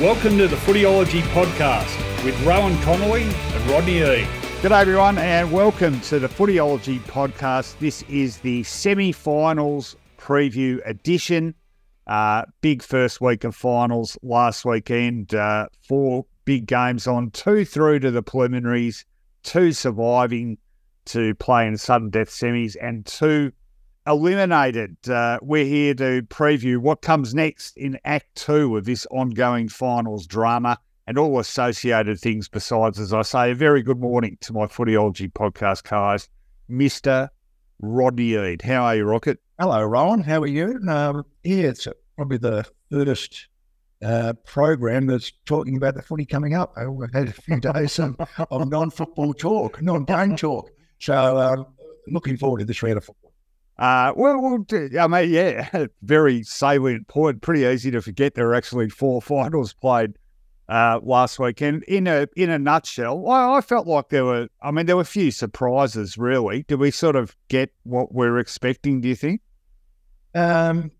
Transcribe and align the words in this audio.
Welcome 0.00 0.36
to 0.38 0.48
the 0.48 0.56
Footyology 0.56 1.20
Podcast 1.32 2.24
with 2.24 2.34
Rohan 2.44 2.76
Connolly 2.82 3.22
and 3.22 3.70
Rodney 3.70 3.98
E. 3.98 4.24
G'day, 4.62 4.80
everyone, 4.80 5.18
and 5.18 5.52
welcome 5.52 6.00
to 6.00 6.18
the 6.18 6.28
Footyology 6.28 6.98
Podcast. 7.00 7.78
This 7.78 8.02
is 8.08 8.38
the 8.38 8.64
semi 8.64 9.12
finals 9.12 9.94
preview 10.18 10.80
edition. 10.86 11.54
Uh, 12.08 12.42
big 12.62 12.82
first 12.82 13.20
week 13.20 13.44
of 13.44 13.54
finals 13.54 14.18
last 14.22 14.64
weekend. 14.64 15.34
Uh, 15.34 15.68
four 15.86 16.24
big 16.46 16.66
games 16.66 17.06
on, 17.06 17.30
two 17.30 17.64
through 17.64 18.00
to 18.00 18.10
the 18.10 18.22
preliminaries, 18.22 19.04
two 19.44 19.72
surviving 19.72 20.58
to 21.04 21.34
play 21.36 21.66
in 21.66 21.76
sudden 21.76 22.10
death 22.10 22.30
semis, 22.30 22.76
and 22.82 23.06
two 23.06 23.52
eliminated. 24.06 24.96
Uh, 25.08 25.38
we're 25.42 25.64
here 25.64 25.94
to 25.94 26.22
preview 26.22 26.78
what 26.78 27.02
comes 27.02 27.34
next 27.34 27.76
in 27.76 27.98
Act 28.04 28.34
Two 28.34 28.76
of 28.76 28.84
this 28.84 29.06
ongoing 29.10 29.68
finals 29.68 30.26
drama 30.26 30.78
and 31.06 31.18
all 31.18 31.38
associated 31.38 32.18
things 32.18 32.48
besides, 32.48 32.98
as 32.98 33.12
I 33.12 33.22
say, 33.22 33.50
a 33.50 33.54
very 33.54 33.82
good 33.82 34.00
morning 34.00 34.38
to 34.42 34.52
my 34.52 34.66
Footyology 34.66 35.32
podcast 35.32 35.84
co-host, 35.84 36.30
Mr. 36.70 37.28
Rodney 37.80 38.34
Eade. 38.34 38.62
How 38.62 38.84
are 38.84 38.96
you, 38.96 39.04
Rocket? 39.04 39.38
Hello, 39.58 39.82
Rohan. 39.82 40.22
How 40.22 40.40
are 40.40 40.46
you? 40.46 40.80
Um, 40.88 41.24
yeah, 41.42 41.68
it's 41.68 41.86
probably 42.16 42.38
the 42.38 42.64
first 42.90 43.48
uh, 44.04 44.32
program 44.44 45.06
that's 45.06 45.32
talking 45.46 45.76
about 45.76 45.94
the 45.94 46.02
footy 46.02 46.24
coming 46.24 46.54
up. 46.54 46.74
We've 46.88 47.12
had 47.12 47.28
a 47.28 47.32
few 47.32 47.60
days 47.60 47.98
of, 47.98 48.16
of 48.50 48.68
non-football 48.68 49.34
talk, 49.34 49.82
non-game 49.82 50.36
talk. 50.36 50.70
So 51.00 51.36
um, 51.38 51.66
looking 52.08 52.36
forward 52.36 52.60
to 52.60 52.64
this 52.64 52.82
round 52.82 52.98
of 52.98 53.04
football. 53.04 53.31
Uh, 53.78 54.12
well, 54.14 54.40
well, 54.40 54.64
I 55.00 55.06
mean, 55.06 55.30
yeah, 55.30 55.86
very 56.02 56.42
salient 56.42 57.08
point. 57.08 57.42
Pretty 57.42 57.64
easy 57.64 57.90
to 57.90 58.02
forget 58.02 58.34
there 58.34 58.48
are 58.48 58.54
actually 58.54 58.88
four 58.88 59.22
finals 59.22 59.72
played 59.72 60.16
uh, 60.68 61.00
last 61.02 61.38
weekend. 61.38 61.82
In 61.84 62.06
a 62.06 62.26
in 62.36 62.50
a 62.50 62.58
nutshell, 62.58 63.28
I, 63.28 63.56
I, 63.56 63.60
felt 63.60 63.86
like 63.86 64.10
there 64.10 64.24
were. 64.24 64.48
I 64.62 64.70
mean, 64.70 64.86
there 64.86 64.96
were 64.96 65.02
a 65.02 65.06
few 65.06 65.30
surprises. 65.30 66.18
Really, 66.18 66.64
did 66.64 66.78
we 66.78 66.90
sort 66.90 67.16
of 67.16 67.34
get 67.48 67.72
what 67.84 68.14
we 68.14 68.26
are 68.26 68.38
expecting? 68.38 69.00
Do 69.00 69.08
you 69.08 69.16
think? 69.16 69.40
Um, 70.34 70.90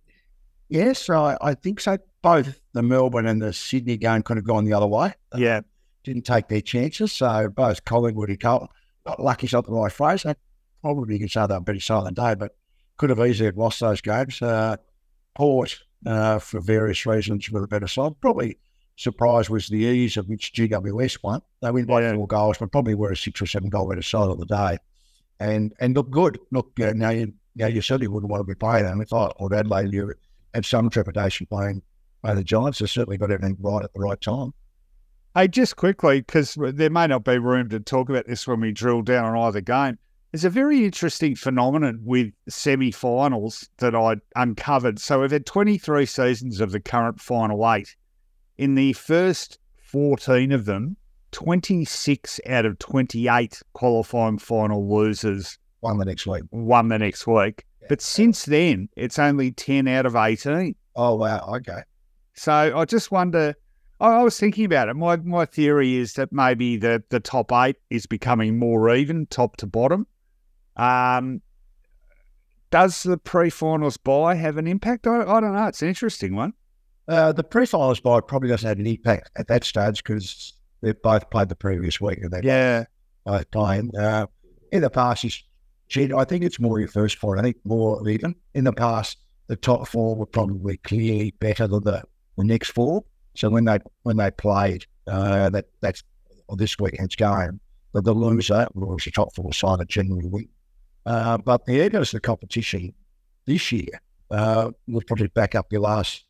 yes, 0.69 1.09
I, 1.09 1.37
I 1.41 1.55
think 1.55 1.81
so. 1.81 1.99
Both 2.23 2.61
the 2.73 2.83
Melbourne 2.83 3.27
and 3.27 3.43
the 3.43 3.53
Sydney 3.53 3.97
game 3.97 4.23
could 4.23 4.37
have 4.37 4.47
gone 4.47 4.65
the 4.65 4.73
other 4.73 4.87
way. 4.87 5.15
Yeah, 5.37 5.61
didn't 6.05 6.23
take 6.23 6.49
their 6.49 6.61
chances. 6.61 7.13
So 7.13 7.49
both 7.49 7.85
Collingwood 7.85 8.31
and 8.31 8.41
Carlton, 8.41 8.69
not 9.07 9.21
lucky, 9.21 9.49
not 9.53 9.67
the 9.67 9.73
right 9.73 9.93
phrase. 9.93 10.25
I 10.25 10.37
probably 10.81 11.15
you 11.15 11.21
can 11.21 11.29
say 11.29 11.47
they 11.47 11.55
were 11.55 11.61
better 11.61 11.81
silent 11.81 12.17
day, 12.17 12.35
but 12.35 12.55
could 12.97 13.11
have 13.11 13.21
easily 13.21 13.51
lost 13.53 13.81
those 13.81 14.01
games. 14.01 14.41
Uh, 14.41 14.77
Port, 15.35 15.79
uh, 16.07 16.39
for 16.39 16.61
various 16.61 17.07
reasons, 17.07 17.51
were 17.51 17.65
a 17.65 17.69
better 17.69 17.87
side. 17.87 18.13
Probably 18.21 18.59
surprise 18.97 19.49
was 19.49 19.69
the 19.69 19.79
ease 19.79 20.17
of 20.17 20.29
which 20.29 20.53
GWS 20.53 21.23
won. 21.23 21.41
They 21.61 21.71
win 21.71 21.87
by 21.87 22.03
yeah. 22.03 22.15
four 22.15 22.27
goals, 22.27 22.59
but 22.59 22.73
probably 22.73 22.95
were 22.95 23.13
a 23.13 23.17
six 23.17 23.41
or 23.41 23.47
seven 23.47 23.71
goal 23.71 23.89
better 23.89 24.03
side 24.03 24.29
of 24.29 24.39
the 24.39 24.47
day, 24.47 24.79
and 25.41 25.73
and 25.81 25.95
look 25.95 26.11
good. 26.11 26.39
Look, 26.51 26.79
uh, 26.81 26.93
now 26.95 27.11
you 27.11 27.33
now 27.57 27.67
you 27.67 27.83
certainly 27.83 28.09
wouldn't 28.09 28.31
want 28.31 28.41
to 28.41 28.45
be 28.45 28.55
playing 28.55 28.85
them. 28.85 29.01
If 29.01 29.13
I 29.13 29.27
or 29.37 29.53
Adelaide, 29.55 29.93
you 29.93 30.15
had 30.55 30.65
some 30.65 30.91
trepidation 30.91 31.47
playing 31.47 31.83
by 32.23 32.35
the 32.35 32.45
Giants. 32.45 32.79
They 32.79 32.87
certainly 32.87 33.19
got 33.19 33.31
everything 33.31 33.57
right 33.61 33.85
at 33.85 33.93
the 33.93 34.01
right 34.01 34.21
time. 34.21 34.53
Hey, 35.35 35.49
just 35.49 35.77
quickly, 35.77 36.21
because 36.21 36.57
there 36.59 36.91
may 36.91 37.07
not 37.07 37.25
be 37.25 37.39
room 37.39 37.71
to 37.71 37.81
talk 37.81 38.11
about 38.11 38.27
this 38.27 38.47
when 38.47 38.61
we 38.61 38.71
drill 38.71 39.01
down 39.01 39.25
on 39.25 39.37
either 39.49 39.63
game. 39.63 39.99
There's 40.33 40.47
a 40.47 40.51
very 40.51 40.87
interesting 40.87 41.37
phenomenon 41.37 42.01
with 42.03 42.33
semi 42.49 42.91
finals 42.91 43.69
that 43.79 43.95
I 43.95 44.17
uncovered. 44.35 44.99
So 44.99 45.21
we've 45.21 45.31
had 45.31 45.45
23 45.45 46.07
seasons 46.07 46.61
of 46.61 46.73
the 46.73 46.81
current 46.81 47.21
final 47.21 47.71
eight. 47.71 47.95
In 48.57 48.75
the 48.75 48.95
first 48.95 49.59
14 49.83 50.51
of 50.53 50.65
them, 50.65 50.97
26 51.33 52.41
out 52.49 52.65
of 52.65 52.79
28 52.79 53.61
qualifying 53.75 54.39
final 54.39 54.89
losers 54.89 55.59
won 55.83 55.99
the 55.99 56.07
next 56.07 56.27
week. 56.27 56.45
Won 56.51 56.89
the 56.89 56.99
next 56.99 57.27
week. 57.27 57.67
Yeah. 57.83 57.89
But 57.91 58.01
since 58.01 58.47
then, 58.47 58.89
it's 58.97 59.19
only 59.19 59.53
10 59.53 59.87
out 59.87 60.07
of 60.07 60.17
18. 60.17 60.75
Oh, 60.97 61.17
wow. 61.17 61.57
Okay. 61.57 61.83
So 62.35 62.53
I 62.53 62.85
just 62.87 63.11
wonder. 63.11 63.55
I 64.01 64.23
was 64.23 64.39
thinking 64.41 64.65
about 64.65 64.89
it. 64.89 64.95
My 64.95 65.17
my 65.17 65.45
theory 65.45 65.95
is 65.95 66.15
that 66.15 66.33
maybe 66.33 66.77
the, 66.77 67.05
the 67.11 67.21
top 67.21 67.53
eight 67.53 67.77
is 67.91 68.05
becoming 68.07 68.59
more 68.59 68.93
even, 68.93 69.27
top 69.27 69.57
to 69.59 69.67
bottom. 69.67 70.07
Um, 70.77 71.43
does 72.71 73.03
the 73.03 73.19
pre-finals 73.19 73.99
buy 73.99 74.35
have 74.35 74.57
an 74.57 74.67
impact? 74.67 75.07
I, 75.07 75.21
I 75.21 75.41
don't 75.41 75.55
know. 75.55 75.67
It's 75.67 75.83
an 75.83 75.89
interesting 75.89 76.35
one. 76.35 76.55
Uh, 77.07 77.33
the 77.33 77.45
pre-finals 77.45 78.01
buy 78.01 78.21
probably 78.21 78.49
doesn't 78.49 78.69
have 78.69 78.79
an 78.79 78.87
impact 78.87 79.31
at 79.37 79.49
that 79.49 79.65
stage 79.65 80.03
because 80.03 80.55
they've 80.81 81.01
both 81.03 81.29
played 81.31 81.49
the 81.49 81.57
previous 81.57 82.01
week 82.01 82.19
and 82.19 82.31
they 82.31 82.41
yeah 82.43 82.85
both 83.25 83.51
playing. 83.51 83.91
Uh, 83.97 84.27
in 84.71 84.83
the 84.83 84.91
past, 84.91 85.25
I 85.25 86.25
think 86.25 86.45
it's 86.45 86.59
more 86.59 86.79
your 86.79 86.89
first 86.89 87.19
four. 87.19 87.39
I 87.39 87.43
think 87.43 87.57
more 87.65 88.09
even. 88.09 88.35
In 88.55 88.65
the 88.65 88.73
past, 88.73 89.19
the 89.49 89.57
top 89.57 89.87
four 89.87 90.17
were 90.17 90.27
probably 90.27 90.79
clearly 90.79 91.35
better 91.39 91.67
than 91.67 91.85
the, 91.85 92.03
the 92.39 92.45
next 92.45 92.71
four. 92.71 93.05
So 93.35 93.51
when 93.51 93.65
they 93.65 93.79
when 94.03 94.17
they 94.17 94.31
played 94.31 94.87
uh, 95.07 95.51
that 95.51 95.67
that's 95.81 96.03
this 96.57 96.79
weekend's 96.79 97.17
game, 97.17 97.61
the, 97.93 98.01
the 98.01 98.13
loser 98.13 98.67
was 98.75 99.05
the 99.05 99.11
top 99.11 99.35
four 99.35 99.53
side 99.53 99.87
generally 99.89 100.27
win. 100.27 100.49
Uh, 101.05 101.39
but 101.39 101.65
the 101.67 101.89
goes 101.89 102.11
the 102.11 102.21
competition 102.21 102.95
this 103.47 103.73
year 103.73 104.01
uh, 104.31 104.71
will 104.87 105.03
probably 105.07 105.29
back 105.29 105.55
up 105.55 105.67
your 105.73 105.81
last 105.81 106.25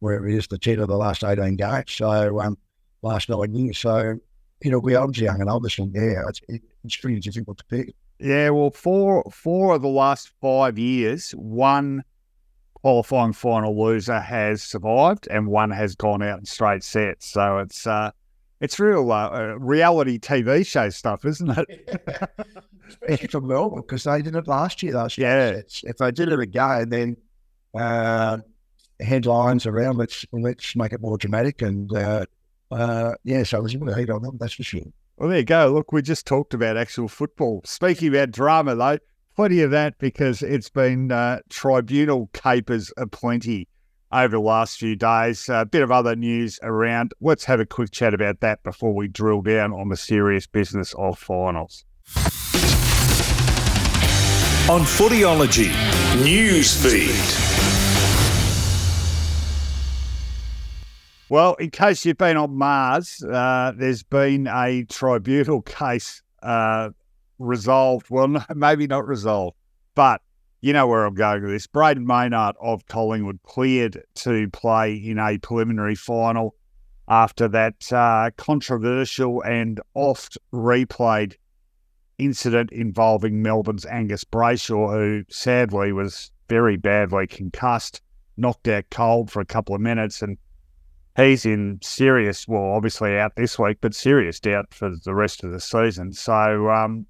where 0.00 0.26
it 0.26 0.34
is 0.34 0.46
the 0.48 0.58
10 0.58 0.80
of 0.80 0.88
the 0.88 0.96
last 0.96 1.24
18 1.24 1.56
games. 1.56 1.92
So, 1.92 2.40
um, 2.40 2.58
last 3.02 3.28
nine 3.28 3.54
years. 3.54 3.78
So, 3.78 4.18
you 4.62 4.70
know, 4.70 4.78
we 4.78 4.94
are 4.94 5.08
young 5.12 5.40
and 5.40 5.48
obviously, 5.48 5.90
yeah, 5.94 6.22
it's, 6.28 6.40
it's 6.84 6.96
pretty 6.96 7.20
difficult 7.20 7.58
to 7.58 7.64
pick. 7.64 7.94
Yeah, 8.18 8.50
well, 8.50 8.70
four 8.70 9.24
four 9.30 9.74
of 9.74 9.82
the 9.82 9.88
last 9.88 10.32
five 10.40 10.78
years, 10.78 11.32
one 11.32 12.02
qualifying 12.72 13.34
final 13.34 13.78
loser 13.78 14.18
has 14.18 14.62
survived, 14.62 15.28
and 15.30 15.48
one 15.48 15.70
has 15.70 15.94
gone 15.94 16.22
out 16.22 16.38
in 16.38 16.46
straight 16.46 16.82
sets. 16.82 17.30
So 17.30 17.58
it's 17.58 17.86
uh, 17.86 18.12
it's 18.60 18.78
real 18.80 19.10
uh, 19.12 19.54
reality 19.58 20.18
TV 20.18 20.66
show 20.66 20.88
stuff, 20.90 21.24
isn't 21.24 21.50
it? 21.50 22.30
Especially 22.88 23.28
for 23.28 23.40
Melbourne 23.40 23.82
because 23.82 24.04
they 24.04 24.22
did 24.22 24.34
it 24.34 24.48
last 24.48 24.82
year. 24.82 24.94
Last 24.94 25.18
year, 25.18 25.54
yeah. 25.54 25.90
If 25.90 25.98
they 25.98 26.10
did 26.10 26.30
it 26.30 26.40
again, 26.40 26.88
then 26.88 27.16
uh, 27.74 28.38
headlines 29.00 29.66
around. 29.66 29.98
Let's 29.98 30.24
let's 30.32 30.74
make 30.76 30.92
it 30.92 31.00
more 31.00 31.18
dramatic 31.18 31.62
and 31.62 31.92
uh, 31.94 32.26
uh, 32.70 33.14
yeah. 33.24 33.42
So 33.42 33.58
I 33.58 33.60
was 33.60 33.74
going 33.74 33.88
to 33.88 33.94
hate 33.94 34.10
on 34.10 34.22
them. 34.22 34.36
That's 34.38 34.54
for 34.54 34.62
sure. 34.62 34.82
Well, 35.16 35.28
there 35.28 35.38
you 35.38 35.44
go. 35.44 35.72
Look, 35.72 35.92
we 35.92 36.02
just 36.02 36.26
talked 36.26 36.54
about 36.54 36.76
actual 36.76 37.08
football. 37.08 37.62
Speaking 37.64 38.08
about 38.08 38.30
drama, 38.30 38.74
though, 38.74 38.98
plenty 39.34 39.62
of 39.62 39.70
that 39.70 39.98
because 39.98 40.42
it's 40.42 40.68
been 40.68 41.10
uh, 41.10 41.40
tribunal 41.48 42.28
capers 42.32 42.92
aplenty 42.96 43.68
over 44.12 44.36
the 44.36 44.40
last 44.40 44.78
few 44.78 44.96
days. 44.96 45.48
A 45.48 45.64
bit 45.64 45.82
of 45.82 45.90
other 45.90 46.16
news 46.16 46.58
around. 46.62 47.12
Let's 47.20 47.44
have 47.44 47.60
a 47.60 47.66
quick 47.66 47.90
chat 47.90 48.14
about 48.14 48.40
that 48.40 48.62
before 48.62 48.94
we 48.94 49.08
drill 49.08 49.42
down 49.42 49.72
on 49.72 49.88
the 49.88 49.96
serious 49.96 50.46
business 50.46 50.94
of 50.94 51.18
finals. 51.18 51.84
On 54.68 54.80
Footyology 54.82 55.70
News 56.24 56.74
Feed. 56.82 57.46
Well, 61.28 61.54
in 61.54 61.70
case 61.70 62.04
you've 62.06 62.18
been 62.18 62.36
on 62.36 62.56
Mars, 62.56 63.22
uh, 63.22 63.72
there's 63.76 64.04
been 64.04 64.46
a 64.46 64.84
tribunal 64.84 65.62
case 65.62 66.22
uh, 66.42 66.90
resolved. 67.38 68.06
Well, 68.10 68.28
no, 68.28 68.42
maybe 68.54 68.86
not 68.86 69.06
resolved, 69.06 69.56
but 69.94 70.20
you 70.66 70.72
know 70.72 70.88
where 70.88 71.04
I'm 71.04 71.14
going 71.14 71.42
with 71.42 71.52
this. 71.52 71.68
Brayden 71.68 72.04
Maynard 72.04 72.56
of 72.60 72.84
Collingwood 72.86 73.38
cleared 73.44 74.02
to 74.16 74.50
play 74.50 74.96
in 74.96 75.16
a 75.16 75.38
preliminary 75.38 75.94
final 75.94 76.56
after 77.06 77.46
that 77.46 77.92
uh, 77.92 78.30
controversial 78.36 79.40
and 79.42 79.80
oft 79.94 80.36
replayed 80.52 81.34
incident 82.18 82.72
involving 82.72 83.40
Melbourne's 83.40 83.86
Angus 83.86 84.24
Brayshaw, 84.24 84.92
who 84.92 85.22
sadly 85.28 85.92
was 85.92 86.32
very 86.48 86.76
badly 86.76 87.28
concussed, 87.28 88.02
knocked 88.36 88.66
out 88.66 88.86
cold 88.90 89.30
for 89.30 89.40
a 89.40 89.46
couple 89.46 89.76
of 89.76 89.80
minutes, 89.80 90.20
and 90.20 90.36
he's 91.16 91.46
in 91.46 91.78
serious, 91.80 92.48
well, 92.48 92.72
obviously 92.72 93.16
out 93.16 93.36
this 93.36 93.56
week, 93.56 93.78
but 93.80 93.94
serious 93.94 94.40
doubt 94.40 94.74
for 94.74 94.90
the 95.04 95.14
rest 95.14 95.44
of 95.44 95.52
the 95.52 95.60
season. 95.60 96.12
So, 96.12 96.70
um, 96.70 97.06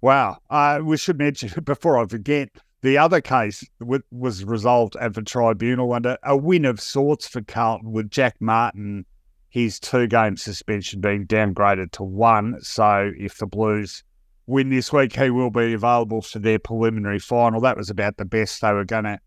wow. 0.00 0.38
Uh, 0.48 0.80
we 0.82 0.96
should 0.96 1.18
mention 1.18 1.50
before 1.64 1.98
I 1.98 2.06
forget 2.06 2.48
the 2.82 2.98
other 2.98 3.20
case 3.20 3.64
w- 3.80 4.02
was 4.10 4.44
resolved 4.44 4.96
at 4.96 5.14
the 5.14 5.22
tribunal 5.22 5.92
under 5.92 6.16
a 6.22 6.36
win 6.36 6.64
of 6.64 6.80
sorts 6.80 7.28
for 7.28 7.42
Carlton 7.42 7.92
with 7.92 8.10
Jack 8.10 8.36
Martin, 8.40 9.04
his 9.48 9.78
two 9.78 10.06
game 10.06 10.36
suspension 10.36 11.00
being 11.00 11.26
downgraded 11.26 11.92
to 11.92 12.02
one. 12.02 12.56
So, 12.62 13.12
if 13.18 13.38
the 13.38 13.46
Blues 13.46 14.02
win 14.46 14.70
this 14.70 14.92
week, 14.92 15.14
he 15.14 15.30
will 15.30 15.50
be 15.50 15.72
available 15.74 16.22
for 16.22 16.38
their 16.38 16.58
preliminary 16.58 17.18
final. 17.18 17.60
That 17.60 17.76
was 17.76 17.90
about 17.90 18.16
the 18.16 18.24
best 18.24 18.60
they 18.60 18.72
were 18.72 18.84
going 18.84 19.04
to 19.04 19.20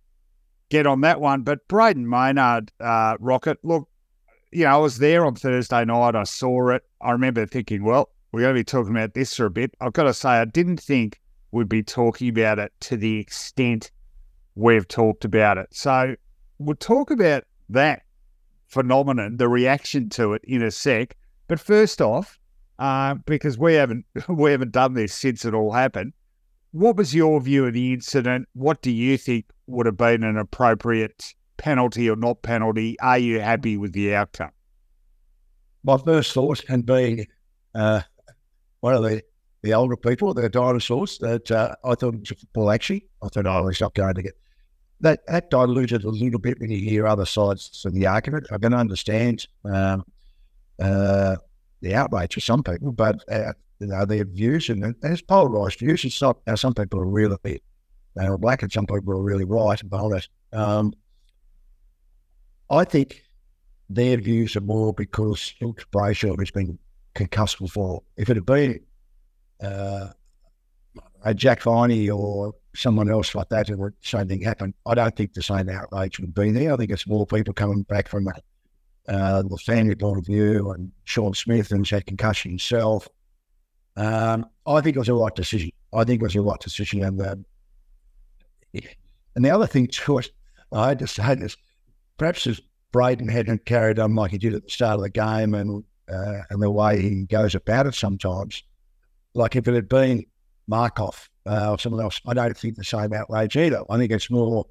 get 0.69 0.87
on 0.87 1.01
that 1.01 1.21
one. 1.21 1.43
But 1.43 1.67
Brayden 1.67 2.05
Maynard, 2.05 2.71
uh, 2.79 3.17
Rocket, 3.19 3.59
look, 3.63 3.87
you 4.51 4.65
know, 4.65 4.71
I 4.71 4.77
was 4.77 4.97
there 4.97 5.25
on 5.25 5.35
Thursday 5.35 5.85
night. 5.85 6.15
I 6.15 6.23
saw 6.23 6.69
it. 6.69 6.83
I 7.01 7.11
remember 7.11 7.45
thinking, 7.45 7.83
well, 7.83 8.09
we're 8.33 8.41
going 8.41 8.55
to 8.55 8.59
be 8.59 8.63
talking 8.63 8.91
about 8.91 9.13
this 9.13 9.35
for 9.35 9.45
a 9.45 9.51
bit. 9.51 9.75
I've 9.79 9.93
got 9.93 10.03
to 10.03 10.13
say, 10.13 10.29
I 10.29 10.45
didn't 10.45 10.79
think 10.79 11.21
we'd 11.51 11.69
be 11.69 11.83
talking 11.83 12.29
about 12.29 12.57
it 12.57 12.73
to 12.81 12.97
the 12.97 13.19
extent 13.19 13.91
we've 14.55 14.87
talked 14.87 15.23
about 15.23 15.59
it. 15.59 15.67
So 15.71 16.15
we'll 16.57 16.75
talk 16.75 17.11
about 17.11 17.43
that 17.69 18.01
phenomenon, 18.65 19.37
the 19.37 19.47
reaction 19.47 20.09
to 20.09 20.33
it 20.33 20.41
in 20.45 20.63
a 20.63 20.71
sec. 20.71 21.15
But 21.47 21.59
first 21.59 22.01
off, 22.01 22.39
uh, 22.79 23.13
because 23.27 23.55
we 23.59 23.75
haven't 23.75 24.05
we 24.27 24.49
haven't 24.49 24.71
done 24.71 24.95
this 24.95 25.13
since 25.13 25.45
it 25.45 25.53
all 25.53 25.71
happened. 25.71 26.13
What 26.71 26.95
was 26.95 27.13
your 27.13 27.39
view 27.39 27.67
of 27.67 27.73
the 27.73 27.93
incident? 27.93 28.47
What 28.53 28.81
do 28.81 28.89
you 28.89 29.15
think 29.15 29.45
would 29.67 29.85
have 29.85 29.97
been 29.97 30.23
an 30.23 30.39
appropriate 30.39 31.35
penalty 31.57 32.09
or 32.09 32.15
not 32.15 32.41
penalty? 32.41 32.99
Are 32.99 33.19
you 33.19 33.41
happy 33.41 33.77
with 33.77 33.93
the 33.93 34.15
outcome? 34.15 34.49
My 35.83 35.97
first 35.97 36.33
thought, 36.33 36.63
and 36.67 36.83
being 36.83 37.27
uh, 37.75 38.01
one 38.83 38.95
of 38.95 39.03
the, 39.03 39.23
the 39.61 39.73
older 39.73 39.95
people, 39.95 40.33
the 40.33 40.49
dinosaurs, 40.49 41.17
that 41.19 41.49
uh, 41.49 41.73
I 41.85 41.95
thought 41.95 42.27
football 42.27 42.69
actually. 42.69 43.05
I 43.23 43.29
thought, 43.29 43.47
oh, 43.47 43.69
it's 43.69 43.79
not 43.79 43.93
going 43.93 44.15
to 44.15 44.21
get 44.21 44.33
that. 44.99 45.25
That 45.27 45.49
diluted 45.49 46.03
a 46.03 46.09
little 46.09 46.37
bit 46.37 46.59
when 46.59 46.69
you 46.69 46.79
hear 46.79 47.07
other 47.07 47.25
sides 47.25 47.85
of 47.85 47.93
the 47.93 48.05
argument. 48.05 48.47
I 48.51 48.57
can 48.57 48.73
understand 48.73 49.47
um, 49.63 50.03
uh, 50.81 51.37
the 51.79 51.95
outrage 51.95 52.35
of 52.35 52.43
some 52.43 52.61
people, 52.61 52.91
but 52.91 53.23
uh, 53.31 53.53
you 53.79 53.87
know 53.87 54.03
their 54.03 54.25
views 54.25 54.67
and 54.67 54.93
it's 55.01 55.21
polarized 55.21 55.79
views. 55.79 56.03
It's 56.03 56.21
not 56.21 56.39
now 56.45 56.55
some 56.55 56.73
people 56.73 56.99
are 56.99 57.05
really 57.05 57.37
they 57.43 57.61
are 58.17 58.37
black 58.37 58.63
and 58.63 58.71
some 58.71 58.85
people 58.85 59.13
are 59.13 59.23
really 59.23 59.45
right 59.45 59.81
about 59.81 60.11
it. 60.11 60.27
Um, 60.51 60.91
I 62.69 62.83
think 62.83 63.23
their 63.89 64.17
views 64.17 64.57
are 64.57 64.61
more 64.61 64.93
because 64.93 65.53
Ilks 65.61 65.85
Brayshaw 65.85 66.37
has 66.37 66.51
been 66.51 66.77
concussed 67.13 67.59
before. 67.59 68.03
If 68.17 68.29
it 68.29 68.37
had 68.37 68.45
been 68.45 68.79
uh, 69.61 70.07
a 71.23 71.33
Jack 71.33 71.61
Viney 71.61 72.09
or 72.09 72.53
someone 72.75 73.09
else 73.09 73.35
like 73.35 73.49
that, 73.49 73.67
the 73.67 73.93
same 74.01 74.27
thing 74.27 74.41
happened, 74.41 74.73
I 74.85 74.95
don't 74.95 75.15
think 75.15 75.33
the 75.33 75.43
same 75.43 75.69
outrage 75.69 76.19
would 76.19 76.33
be 76.33 76.51
there. 76.51 76.73
I 76.73 76.77
think 76.77 76.91
it's 76.91 77.07
more 77.07 77.25
people 77.25 77.53
coming 77.53 77.83
back 77.83 78.07
from 78.07 78.27
uh, 79.07 79.41
the 79.43 79.57
family 79.57 79.95
point 79.95 80.19
of 80.19 80.25
view, 80.25 80.71
and 80.71 80.91
Shaun 81.03 81.33
Smith 81.33 81.71
and 81.71 81.87
had 81.87 82.05
concussion 82.05 82.51
himself. 82.51 83.07
Um, 83.95 84.47
I 84.65 84.81
think 84.81 84.95
it 84.95 84.99
was 84.99 85.09
a 85.09 85.13
right 85.13 85.35
decision. 85.35 85.71
I 85.93 86.03
think 86.03 86.21
it 86.21 86.25
was 86.25 86.35
a 86.35 86.41
right 86.41 86.59
decision, 86.59 87.03
and 87.03 87.21
um, 87.21 87.45
and 89.35 89.45
the 89.45 89.51
other 89.51 89.67
thing 89.67 89.87
too, 89.87 90.21
I 90.71 90.89
had 90.89 90.99
to 90.99 91.07
say 91.07 91.35
this, 91.35 91.55
perhaps 92.17 92.47
if 92.47 92.59
Brayden 92.91 93.29
hadn't 93.29 93.65
carried 93.65 93.99
on 93.99 94.15
like 94.15 94.31
he 94.31 94.37
did 94.37 94.53
at 94.55 94.63
the 94.63 94.69
start 94.69 94.95
of 94.95 95.01
the 95.01 95.09
game, 95.09 95.53
and 95.53 95.83
uh, 96.11 96.41
and 96.49 96.61
the 96.61 96.71
way 96.71 97.01
he 97.01 97.25
goes 97.25 97.55
about 97.55 97.87
it 97.87 97.95
sometimes, 97.95 98.63
like 99.33 99.55
if 99.55 99.67
it 99.67 99.73
had 99.73 99.89
been 99.89 100.25
Markov 100.67 101.29
uh, 101.45 101.71
or 101.71 101.79
someone 101.79 102.03
else, 102.03 102.21
I 102.27 102.33
don't 102.33 102.57
think 102.57 102.75
the 102.75 102.83
same 102.83 103.13
outrage 103.13 103.55
either. 103.57 103.83
I 103.89 103.97
think 103.97 104.11
it's 104.11 104.29
more 104.29 104.65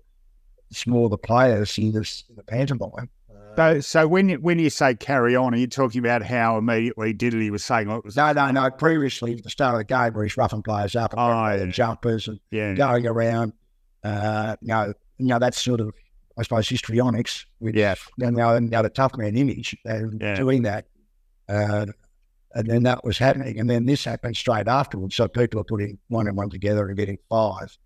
it's 0.70 0.86
more 0.86 1.08
the 1.08 1.18
players 1.18 1.76
in 1.78 1.92
this 1.92 2.24
in 2.30 2.36
the 2.36 2.42
pantomime 2.42 3.10
so, 3.56 3.80
so 3.80 4.08
when 4.08 4.28
you, 4.30 4.36
when 4.36 4.58
you 4.58 4.70
say 4.70 4.94
carry 4.94 5.36
on, 5.36 5.54
are 5.54 5.58
you 5.58 5.66
talking 5.66 5.98
about 5.98 6.22
how 6.22 6.56
immediately 6.56 7.12
Diddley 7.12 7.50
was 7.50 7.64
saying 7.64 7.90
it 7.90 8.04
was? 8.04 8.16
No, 8.16 8.32
no, 8.32 8.50
no. 8.50 8.70
Previously, 8.70 9.34
at 9.34 9.42
the 9.42 9.50
start 9.50 9.74
of 9.74 9.78
the 9.80 9.84
game, 9.84 10.14
where 10.14 10.24
he's 10.24 10.36
roughing 10.36 10.62
players 10.62 10.96
up, 10.96 11.12
and, 11.12 11.20
Oh, 11.20 11.64
yeah. 11.64 11.70
jumpers, 11.70 12.28
and 12.28 12.40
Yeah, 12.50 12.74
going 12.74 13.06
around. 13.06 13.52
Uh, 14.02 14.56
you 14.62 14.68
know, 14.68 14.94
you 15.18 15.26
know 15.26 15.38
that's 15.38 15.62
sort 15.62 15.80
of, 15.80 15.92
I 16.38 16.42
suppose, 16.42 16.68
histrionics. 16.68 17.44
Which, 17.58 17.76
Yeah. 17.76 17.94
You 18.16 18.30
know, 18.30 18.58
now 18.58 18.82
the 18.82 18.88
tough 18.88 19.16
man 19.16 19.36
image 19.36 19.76
and 19.84 20.20
Yeah. 20.20 20.34
doing 20.36 20.62
that, 20.62 20.86
uh, 21.52 21.86
and 22.54 22.66
then 22.68 22.82
that 22.84 23.04
was 23.04 23.18
happening, 23.18 23.58
and 23.58 23.68
then 23.68 23.86
this 23.86 24.04
happened 24.04 24.36
straight 24.36 24.68
afterwards. 24.68 25.14
So 25.14 25.28
people 25.28 25.60
are 25.60 25.64
putting 25.64 25.98
one 26.08 26.26
and 26.28 26.36
one 26.36 26.50
together 26.50 26.86
and 26.86 26.96
getting 26.96 27.18
five. 27.28 27.76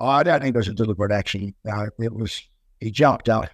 I 0.00 0.22
don't 0.22 0.42
think 0.42 0.54
it 0.54 0.58
was 0.58 0.68
a 0.68 0.74
deliberate 0.74 1.12
action. 1.12 1.54
No, 1.64 1.88
it 1.98 2.12
was 2.12 2.42
he 2.80 2.90
jumped 2.90 3.28
up, 3.28 3.48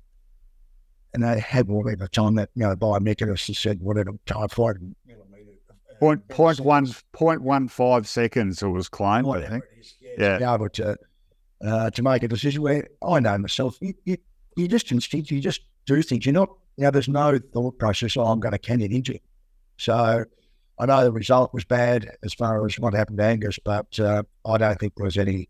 and 1.15 1.23
they 1.23 1.41
had 1.41 1.69
whatever 1.69 2.09
time 2.09 2.37
that 2.37 2.51
you 2.55 2.63
know 2.63 2.75
biomechanics 2.77 3.47
has 3.47 3.59
said 3.59 3.81
whatever 3.81 4.13
time 4.27 4.49
for 4.49 4.73
it. 4.73 4.79
point 6.01 6.29
point 6.29 6.61
one 6.61 6.89
point 7.13 7.43
one 7.43 7.69
five 7.69 8.09
seconds 8.09 8.63
it 8.63 8.69
was 8.69 8.89
claimed. 8.89 9.29
I 9.29 9.49
think. 9.49 9.65
Yeah. 10.19 10.35
to 10.35 10.39
be 10.39 10.45
able 10.45 10.69
to 10.69 10.99
uh, 11.65 11.91
to 11.91 12.03
make 12.03 12.23
a 12.23 12.29
decision 12.29 12.63
where 12.63 12.89
I 13.03 13.21
know 13.21 13.39
myself, 13.39 13.79
you, 13.81 13.95
you, 14.05 14.17
you 14.57 14.69
just 14.69 14.91
instinct, 14.91 15.31
you 15.31 15.41
just 15.41 15.61
do 15.87 16.03
things. 16.03 16.27
You're 16.27 16.35
not, 16.35 16.51
you 16.77 16.85
know, 16.85 16.91
there's 16.91 17.09
no 17.09 17.39
thought 17.53 17.79
process, 17.79 18.17
oh, 18.17 18.25
I'm 18.25 18.41
going 18.41 18.53
to 18.53 18.59
can 18.59 18.81
it 18.81 18.93
into. 18.93 19.19
So 19.83 20.25
I 20.79 20.87
know 20.87 21.03
the 21.03 21.11
result 21.11 21.53
was 21.53 21.65
bad 21.65 22.09
as 22.23 22.33
far 22.33 22.65
as 22.65 22.79
what 22.79 22.95
happened 22.95 23.19
to 23.19 23.25
Angus, 23.25 23.59
but 23.65 23.99
uh, 23.99 24.23
I 24.47 24.57
don't 24.57 24.79
think 24.79 24.95
there 24.95 25.05
was 25.05 25.19
any, 25.19 25.49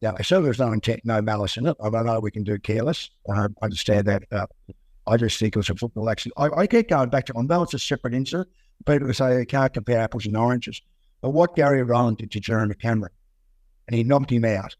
yeah, 0.00 0.20
so 0.22 0.40
there's 0.40 0.58
no 0.58 0.72
intent, 0.72 1.02
no 1.04 1.20
malice 1.20 1.58
in 1.58 1.66
it. 1.66 1.76
I 1.82 1.90
don't 1.90 2.06
know 2.06 2.18
we 2.18 2.30
can 2.30 2.44
do 2.44 2.58
careless. 2.58 3.10
I 3.28 3.46
understand 3.60 4.06
that. 4.06 4.22
Uh, 4.32 4.46
I 5.06 5.18
just 5.18 5.38
think 5.38 5.54
it 5.54 5.58
was 5.58 5.68
a 5.68 5.74
football 5.74 6.08
accident. 6.08 6.32
I, 6.38 6.62
I 6.62 6.66
keep 6.66 6.88
going 6.88 7.10
back 7.10 7.26
to, 7.26 7.34
I 7.36 7.42
know 7.42 7.62
it's 7.62 7.74
a 7.74 7.78
separate 7.78 8.14
incident. 8.14 8.48
People 8.86 9.12
say 9.12 9.40
you 9.40 9.44
can't 9.44 9.72
compare 9.72 10.00
apples 10.00 10.24
and 10.24 10.36
oranges. 10.36 10.80
But 11.20 11.30
what 11.30 11.54
Gary 11.54 11.82
Rohan 11.82 12.14
did 12.14 12.30
to 12.30 12.40
Jeremy 12.40 12.74
Cameron, 12.76 13.12
and 13.86 13.94
he 13.94 14.02
knocked 14.02 14.30
him 14.30 14.46
out. 14.46 14.76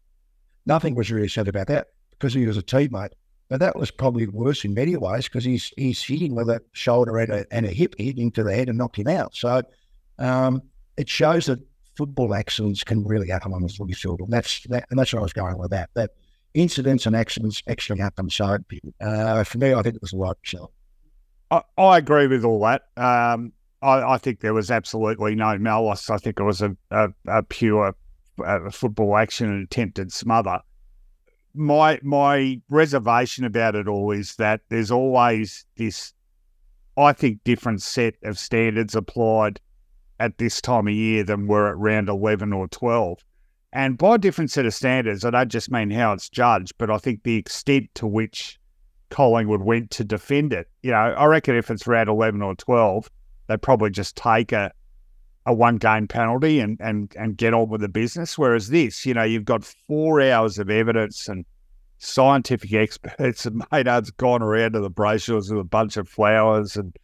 Nothing 0.65 0.95
was 0.95 1.11
really 1.11 1.27
said 1.27 1.47
about 1.47 1.67
that 1.67 1.89
because 2.09 2.33
he 2.33 2.47
was 2.47 2.57
a 2.57 2.63
teammate. 2.63 3.11
But 3.49 3.59
that 3.59 3.75
was 3.75 3.91
probably 3.91 4.27
worse 4.27 4.65
in 4.65 4.73
many 4.73 4.97
ways 4.97 5.25
because 5.25 5.43
he's 5.43 5.71
he's 5.77 6.01
hitting 6.01 6.33
with 6.33 6.49
a 6.49 6.61
shoulder 6.73 7.17
and 7.19 7.31
a, 7.31 7.45
and 7.51 7.65
a 7.65 7.69
hip 7.69 7.95
hit 7.97 8.17
into 8.17 8.43
the 8.43 8.55
head 8.55 8.69
and 8.69 8.77
knocked 8.77 8.97
him 8.97 9.07
out. 9.07 9.35
So 9.35 9.61
um, 10.17 10.61
it 10.97 11.07
shows 11.07 11.45
that 11.45 11.59
football 11.95 12.33
accidents 12.33 12.83
can 12.83 13.03
really 13.03 13.29
happen 13.29 13.53
on 13.53 13.61
the 13.61 13.69
footy 13.69 13.93
field, 13.93 14.21
and 14.21 14.31
that's 14.31 14.63
that, 14.63 14.85
and 14.89 14.97
that's 14.97 15.13
where 15.13 15.19
I 15.19 15.23
was 15.23 15.33
going 15.33 15.57
with 15.57 15.71
that. 15.71 15.89
That 15.93 16.11
incidents 16.55 17.05
and 17.05 17.15
accidents 17.15 17.61
actually 17.67 17.99
happen. 17.99 18.29
So 18.29 18.57
uh, 19.01 19.43
for 19.43 19.57
me, 19.57 19.73
I 19.73 19.81
think 19.83 19.95
it 19.95 20.01
was 20.01 20.11
the 20.11 20.17
right 20.17 20.37
shot. 20.41 20.71
I, 21.51 21.61
I 21.77 21.97
agree 21.97 22.27
with 22.27 22.43
all 22.43 22.59
that. 22.61 22.83
Um, 22.97 23.53
I, 23.81 24.13
I 24.13 24.17
think 24.17 24.39
there 24.39 24.53
was 24.53 24.71
absolutely 24.71 25.35
no 25.35 25.57
malice. 25.57 26.09
I 26.09 26.17
think 26.17 26.39
it 26.39 26.43
was 26.43 26.61
a, 26.61 26.75
a, 26.89 27.09
a 27.27 27.43
pure 27.43 27.93
uh, 28.43 28.69
football 28.71 29.17
action 29.17 29.49
and 29.51 29.63
attempted 29.65 30.11
smother. 30.11 30.59
My 31.55 31.99
my 32.03 32.61
reservation 32.69 33.45
about 33.45 33.75
it 33.75 33.87
all 33.87 34.11
is 34.11 34.35
that 34.35 34.61
there's 34.69 34.91
always 34.91 35.65
this, 35.77 36.13
I 36.97 37.13
think, 37.13 37.43
different 37.43 37.81
set 37.81 38.15
of 38.23 38.37
standards 38.37 38.95
applied 38.95 39.59
at 40.19 40.37
this 40.37 40.61
time 40.61 40.87
of 40.87 40.93
year 40.93 41.23
than 41.23 41.47
were 41.47 41.69
at 41.69 41.77
round 41.77 42.09
eleven 42.09 42.53
or 42.53 42.67
twelve. 42.67 43.19
And 43.75 43.97
by 43.97 44.15
different 44.15 44.51
set 44.51 44.65
of 44.65 44.73
standards, 44.73 45.25
I 45.25 45.31
don't 45.31 45.51
just 45.51 45.69
mean 45.69 45.91
how 45.91 46.13
it's 46.13 46.29
judged, 46.29 46.73
but 46.77 46.89
I 46.89 46.97
think 46.97 47.23
the 47.23 47.35
extent 47.35 47.89
to 47.95 48.07
which 48.07 48.57
Collingwood 49.09 49.61
went 49.61 49.91
to 49.91 50.03
defend 50.03 50.53
it. 50.53 50.69
You 50.81 50.91
know, 50.91 50.97
I 50.97 51.25
reckon 51.25 51.55
if 51.55 51.69
it's 51.69 51.85
round 51.85 52.09
11 52.09 52.41
or 52.41 52.55
12, 52.55 53.09
they'd 53.47 53.61
probably 53.61 53.89
just 53.89 54.15
take 54.15 54.51
a, 54.51 54.71
a 55.45 55.53
one 55.53 55.75
game 55.75 56.07
penalty 56.07 56.59
and, 56.59 56.77
and, 56.79 57.13
and 57.17 57.37
get 57.37 57.53
on 57.53 57.69
with 57.69 57.81
the 57.81 57.89
business. 57.89 58.37
Whereas 58.37 58.69
this, 58.69 59.05
you 59.05 59.13
know, 59.13 59.23
you've 59.23 59.45
got 59.45 59.63
four 59.65 60.21
hours 60.21 60.57
of 60.57 60.69
evidence 60.69 61.27
and 61.27 61.45
scientific 61.97 62.73
experts 62.73 63.45
and 63.45 63.63
Maynard's 63.71 64.11
gone 64.11 64.41
around 64.41 64.73
to 64.73 64.79
the 64.79 64.91
Brayshaws 64.91 65.49
with 65.49 65.59
a 65.59 65.63
bunch 65.63 65.97
of 65.97 66.07
flowers 66.09 66.75
and, 66.75 66.95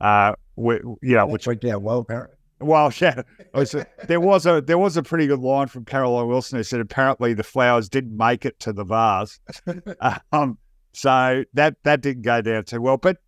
uh, 0.00 0.34
we, 0.56 0.76
you 1.02 1.14
know, 1.16 1.26
which 1.26 1.46
went 1.46 1.60
down 1.60 1.82
well, 1.82 1.98
apparently. 1.98 2.36
well, 2.60 2.92
yeah, 3.00 3.22
was 3.54 3.74
a- 3.74 3.86
there 4.06 4.20
was 4.20 4.46
a 4.46 4.60
there 4.62 4.78
was 4.78 4.96
a 4.96 5.02
pretty 5.02 5.26
good 5.26 5.40
line 5.40 5.66
from 5.68 5.84
Caroline 5.84 6.28
Wilson 6.28 6.58
who 6.58 6.62
said 6.62 6.80
apparently 6.80 7.34
the 7.34 7.42
flowers 7.42 7.88
didn't 7.88 8.16
make 8.16 8.44
it 8.46 8.58
to 8.60 8.72
the 8.72 8.84
vase, 8.84 9.38
um, 10.32 10.56
so 10.92 11.44
that 11.54 11.76
that 11.82 12.00
didn't 12.00 12.22
go 12.22 12.40
down 12.40 12.64
too 12.64 12.80
well. 12.80 12.96
But 12.96 13.18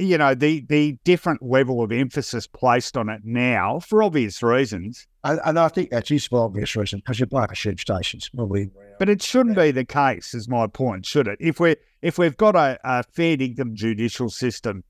you 0.00 0.18
know 0.18 0.34
the 0.34 0.64
the 0.68 0.96
different 1.04 1.42
level 1.42 1.82
of 1.82 1.92
emphasis 1.92 2.46
placed 2.46 2.96
on 2.96 3.08
it 3.08 3.20
now 3.24 3.78
for 3.80 4.02
obvious 4.02 4.42
reasons, 4.42 5.06
And, 5.24 5.38
and 5.44 5.58
I 5.58 5.68
think 5.68 5.90
that's 5.90 6.08
his 6.08 6.26
for 6.26 6.44
obvious 6.44 6.74
reasons 6.74 7.02
because 7.02 7.20
you're 7.20 7.26
black 7.26 7.54
sheep 7.54 7.78
stations. 7.78 8.28
Probably. 8.34 8.70
but 8.98 9.08
it 9.08 9.22
shouldn't 9.22 9.56
be 9.56 9.70
the 9.70 9.84
case. 9.84 10.34
Is 10.34 10.48
my 10.48 10.66
point, 10.66 11.06
should 11.06 11.28
it? 11.28 11.38
If 11.40 11.60
we 11.60 11.76
if 12.02 12.18
we've 12.18 12.36
got 12.36 12.56
a, 12.56 12.78
a 12.84 13.02
fair 13.12 13.36
income 13.38 13.74
judicial 13.74 14.30
system 14.30 14.82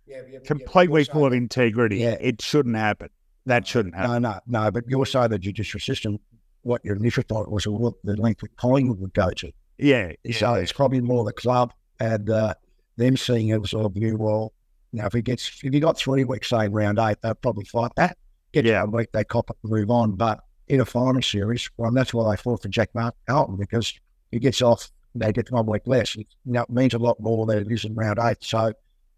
completely 0.44 1.04
full 1.04 1.26
of 1.26 1.32
integrity, 1.32 1.98
Yeah. 1.98 2.16
it 2.20 2.40
shouldn't 2.42 2.76
happen. 2.76 3.08
That 3.46 3.66
shouldn't 3.66 3.94
happen. 3.94 4.22
No, 4.22 4.30
no, 4.46 4.64
no. 4.64 4.70
But 4.70 4.84
you're 4.88 5.06
saying 5.06 5.30
the 5.30 5.38
judicial 5.38 5.80
system, 5.80 6.18
what 6.62 6.84
your 6.84 6.96
initial 6.96 7.24
thought 7.28 7.50
was 7.50 7.66
what 7.66 7.94
the 8.04 8.16
length 8.16 8.42
of 8.42 8.54
Collingwood 8.56 9.00
would 9.00 9.14
go 9.14 9.30
to. 9.30 9.50
Yeah, 9.78 10.12
yeah. 10.24 10.36
So 10.36 10.54
it's 10.54 10.72
probably 10.72 11.00
more 11.00 11.24
the 11.24 11.32
club 11.32 11.72
and 11.98 12.28
uh, 12.28 12.54
them 12.96 13.16
seeing 13.16 13.48
it 13.48 13.60
as 13.62 13.72
a 13.72 13.88
view, 13.88 14.16
well, 14.18 14.52
know, 14.98 15.06
if 15.06 15.12
he 15.12 15.22
gets, 15.22 15.48
if 15.62 15.72
you 15.72 15.80
got 15.80 15.96
three 15.96 16.24
weeks, 16.24 16.48
say, 16.48 16.64
in 16.64 16.72
round 16.72 16.98
eight, 16.98 17.18
they'll 17.22 17.34
probably 17.34 17.64
fight 17.64 17.92
that. 17.96 18.16
Get 18.52 18.64
Yeah. 18.64 18.82
a 18.82 18.86
week, 18.86 19.12
they 19.12 19.22
cop 19.24 19.48
it 19.50 19.56
and 19.62 19.70
move 19.72 19.90
on. 19.90 20.16
But 20.16 20.40
in 20.68 20.80
a 20.80 20.84
final 20.84 21.22
series, 21.22 21.68
well, 21.76 21.90
that's 21.92 22.12
why 22.12 22.30
they 22.30 22.36
fought 22.40 22.62
for 22.62 22.68
Jack 22.68 22.90
Carlton 23.26 23.56
because 23.56 23.92
he 24.32 24.38
gets 24.38 24.60
off, 24.62 24.90
they 25.14 25.32
get 25.32 25.50
one 25.52 25.66
week 25.66 25.82
less. 25.86 26.14
It, 26.16 26.26
you 26.44 26.52
know, 26.52 26.62
it 26.62 26.70
means 26.70 26.94
a 26.94 26.98
lot 26.98 27.18
more 27.20 27.46
than 27.46 27.58
it 27.58 27.70
is 27.70 27.84
in 27.84 27.94
round 27.94 28.18
eight. 28.20 28.38
So 28.40 28.72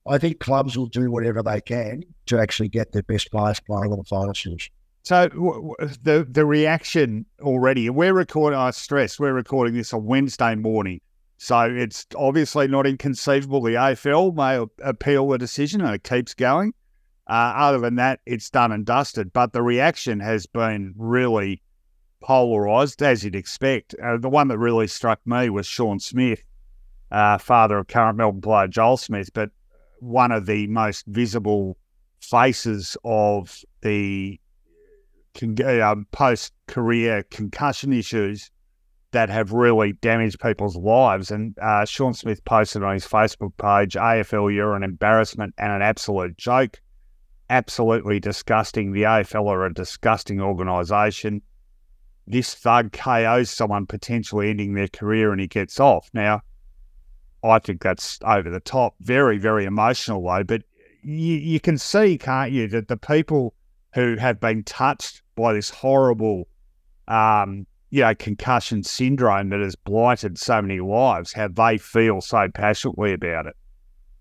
I 0.07 0.19
think 0.19 0.41
clubs 0.41 0.77
will 0.77 0.87
do 0.87 1.11
whatever 1.11 1.43
they 1.43 1.61
can 1.61 2.03
to 2.27 2.39
actually 2.39 2.69
get 2.69 2.93
their 2.93 3.03
best 3.03 3.31
players 3.31 3.61
playing 3.61 3.93
on 3.93 3.99
the 3.99 4.05
final 4.05 4.35
series. 4.35 4.69
So 5.05 5.29
w- 5.29 5.75
w- 5.77 5.97
the 6.03 6.27
the 6.31 6.45
reaction 6.47 7.27
already. 7.41 7.91
We're 7.91 8.15
recording. 8.15 8.57
I 8.59 8.71
stress 8.71 9.19
we're 9.19 9.33
recording 9.33 9.75
this 9.75 9.93
on 9.93 10.05
Wednesday 10.05 10.55
morning, 10.55 11.01
so 11.43 11.63
it's 11.63 12.07
obviously 12.15 12.69
not 12.69 12.87
inconceivable 12.87 13.61
the 13.63 13.75
AFL 13.75 14.33
may 14.33 14.65
appeal 14.81 15.27
the 15.27 15.39
decision 15.39 15.81
and 15.81 15.93
it 15.93 16.05
keeps 16.05 16.35
going. 16.35 16.73
Uh, 17.27 17.53
other 17.57 17.81
than 17.81 17.97
that, 17.97 18.21
it's 18.25 18.49
done 18.49 18.71
and 18.71 18.87
dusted. 18.87 19.33
But 19.33 19.53
the 19.53 19.61
reaction 19.61 20.21
has 20.21 20.47
been 20.47 20.95
really 20.97 21.61
polarised, 22.21 23.03
as 23.03 23.25
you'd 23.25 23.35
expect. 23.35 23.93
Uh, 24.01 24.19
the 24.19 24.29
one 24.29 24.47
that 24.49 24.59
really 24.59 24.87
struck 24.87 25.19
me 25.27 25.51
was 25.51 25.67
Shaun 25.67 25.99
Smith, 25.99 26.45
uh, 27.11 27.39
father 27.39 27.79
of 27.79 27.89
current 27.89 28.19
Melbourne 28.19 28.41
player 28.41 28.69
Joel 28.69 28.97
Smith, 28.97 29.31
but 29.35 29.51
one 29.99 30.31
of 30.31 30.47
the 30.47 30.69
most 30.69 31.05
visible 31.07 31.77
faces 32.21 32.97
of 33.03 33.65
the 33.81 34.39
con- 35.35 35.81
um, 35.81 36.07
post 36.13 36.53
career 36.69 37.25
concussion 37.33 37.93
issues 37.93 38.52
that 39.13 39.29
have 39.29 39.53
really 39.53 39.93
damaged 39.93 40.41
people's 40.41 40.77
lives. 40.77 41.31
And 41.31 41.57
uh, 41.61 41.85
Shaun 41.85 42.15
Smith 42.15 42.45
posted 42.45 42.83
on 42.83 42.95
his 42.95 43.07
Facebook 43.07 43.53
page 43.59 43.95
AFL, 43.95 44.53
you're 44.53 44.75
an 44.75 44.83
embarrassment 44.83 45.55
and 45.59 45.73
an 45.73 45.83
absolute 45.83 46.37
joke. 46.37 46.81
Absolutely 47.51 48.19
disgusting. 48.19 48.93
The 48.93 49.03
AFL 49.03 49.47
are 49.47 49.67
a 49.67 49.75
disgusting 49.75 50.41
organisation. 50.41 51.43
This 52.27 52.55
thug 52.55 52.93
KOs 52.93 53.51
someone 53.51 53.87
potentially 53.87 54.51
ending 54.51 54.75
their 54.75 54.89
career 54.89 55.33
and 55.33 55.41
he 55.41 55.47
gets 55.47 55.79
off. 55.79 56.09
Now, 56.15 56.41
I 57.45 57.59
think 57.59 57.83
that's 57.83 58.19
over 58.25 58.49
the 58.49 58.61
top. 58.61 58.95
Very, 59.01 59.39
very 59.39 59.65
emotional, 59.65 60.23
though. 60.23 60.45
But 60.45 60.63
you, 61.03 61.37
you 61.37 61.61
can 61.61 61.77
see, 61.77 62.17
can't 62.17 62.53
you, 62.53 62.69
that 62.69 62.89
the 62.89 62.97
people 62.97 63.55
who 63.95 64.17
have 64.17 64.41
been 64.41 64.63
touched 64.65 65.23
by 65.35 65.53
this 65.53 65.69
horrible, 65.69 66.49
um, 67.09 67.67
you 67.93 68.01
know, 68.01 68.15
concussion 68.15 68.83
syndrome 68.83 69.51
that 69.51 69.61
has 69.61 69.77
blighted 69.77 70.39
so 70.39 70.63
many 70.63 70.81
lives, 70.81 71.35
how 71.35 71.47
they 71.47 71.77
feel 71.77 72.23
so 72.23 72.49
passionately 72.49 73.13
about 73.13 73.45
it. 73.45 73.55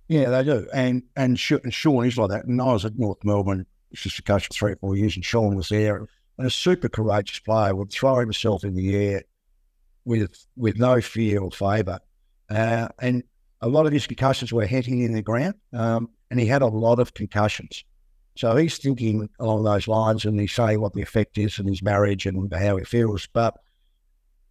Yeah, 0.10 0.30
they 0.30 0.44
do. 0.44 0.68
And 0.74 1.04
and 1.16 1.40
Shaun 1.40 2.06
is 2.06 2.18
like 2.18 2.30
that. 2.32 2.44
And 2.44 2.62
I 2.62 2.74
was 2.74 2.84
at 2.84 3.00
North 3.00 3.24
Melbourne 3.24 3.66
just 3.94 4.20
a 4.20 4.24
coach 4.24 4.48
for 4.48 4.54
three 4.54 4.74
or 4.74 4.76
four 4.76 4.98
years, 4.98 5.16
and 5.16 5.24
Shaun 5.24 5.56
was 5.56 5.70
there. 5.70 6.06
And 6.38 6.48
a 6.48 6.50
super 6.50 6.90
courageous 6.90 7.40
player 7.40 7.74
would 7.74 7.92
throw 7.94 8.20
himself 8.20 8.66
in 8.66 8.76
the 8.76 8.94
air 8.94 9.24
with 10.04 10.46
with 10.58 10.78
no 10.78 11.00
fear 11.00 11.40
or 11.40 11.50
favour. 11.50 12.02
Uh, 12.50 12.90
and 13.00 13.24
a 13.62 13.70
lot 13.70 13.86
of 13.86 13.94
his 13.94 14.06
concussions 14.06 14.52
were 14.52 14.66
hitting 14.66 15.00
in 15.00 15.14
the 15.14 15.22
ground, 15.22 15.56
um, 15.72 16.10
and 16.30 16.42
he 16.42 16.46
had 16.46 16.62
a 16.62 16.68
lot 16.68 17.00
of 17.00 17.14
concussions. 17.14 17.86
So 18.36 18.56
he's 18.56 18.78
thinking 18.78 19.30
along 19.40 19.64
those 19.64 19.88
lines 19.88 20.26
and 20.26 20.40
he's 20.40 20.54
saying 20.54 20.80
what 20.80 20.94
the 20.94 21.02
effect 21.02 21.38
is 21.38 21.60
in 21.60 21.68
his 21.68 21.82
marriage 21.82 22.26
and 22.26 22.54
how 22.54 22.78
he 22.78 22.86
feels. 22.86 23.28
But 23.28 23.58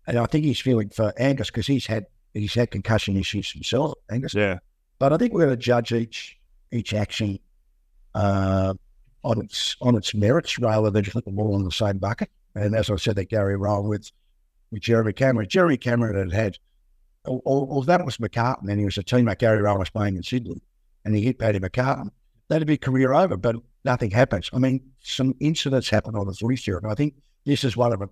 and 0.07 0.19
I 0.19 0.27
think 0.27 0.45
he's 0.45 0.61
feeling 0.61 0.91
for 0.91 1.13
Angus 1.19 1.49
because 1.49 1.67
he's 1.67 1.87
had 1.87 2.07
he's 2.35 2.55
had 2.55 2.71
concussion 2.71 3.17
issues 3.17 3.53
himself, 3.53 3.95
Angus. 4.11 4.35
Yeah. 4.35 4.59
But 4.99 5.13
I 5.13 5.17
think 5.17 5.33
we're 5.33 5.47
going 5.47 5.57
to 5.57 5.63
judge 5.63 5.93
each 5.93 6.39
each 6.73 6.95
action 6.95 7.39
uh, 8.15 8.75
on 9.25 9.43
its 9.43 9.77
on 9.81 9.97
its 9.97 10.15
merits 10.15 10.59
rather 10.59 10.91
than 10.91 11.05
just 11.05 11.15
put 11.15 11.25
them 11.25 11.39
all 11.39 11.57
in 11.57 11.65
the 11.65 11.71
same 11.71 11.99
bucket. 11.99 12.31
And 12.55 12.75
as 12.75 12.91
I 12.91 12.97
said, 12.97 13.17
that 13.17 13.31
Gary 13.31 13.57
Rohan 13.57 13.89
with 13.89 14.11
with 14.71 14.83
Jeremy 14.83 15.13
Cameron. 15.13 15.49
Jeremy 15.49 15.77
Cameron 15.77 16.17
had 16.17 16.33
had, 16.33 16.59
or, 17.25 17.41
or, 17.45 17.85
that 17.85 18.05
was 18.05 18.19
McCartin, 18.19 18.69
and 18.69 18.79
he 18.79 18.85
was 18.85 18.99
a 18.99 19.03
teammate. 19.03 19.39
Gary 19.39 19.63
Rohan 19.63 19.79
was 19.79 19.91
playing 19.91 20.17
in 20.17 20.23
Sydney, 20.23 20.63
and 21.05 21.15
he 21.15 21.23
hit 21.23 21.39
Paddy 21.39 21.59
McCartin. 21.59 22.11
That'd 22.49 22.67
be 22.67 22.77
career 22.77 23.13
over. 23.13 23.37
But 23.37 23.57
nothing 23.85 24.11
happens. 24.11 24.51
I 24.53 24.59
mean, 24.59 24.81
some 25.03 25.35
incidents 25.41 25.89
happen 25.89 26.17
on 26.17 26.27
the 26.27 26.35
footy 26.35 26.57
field. 26.57 26.83
And 26.83 26.93
I 26.93 26.95
think 26.95 27.15
this 27.45 27.65
is 27.65 27.77
one 27.77 27.93
of 27.93 27.99
them. 27.99 28.11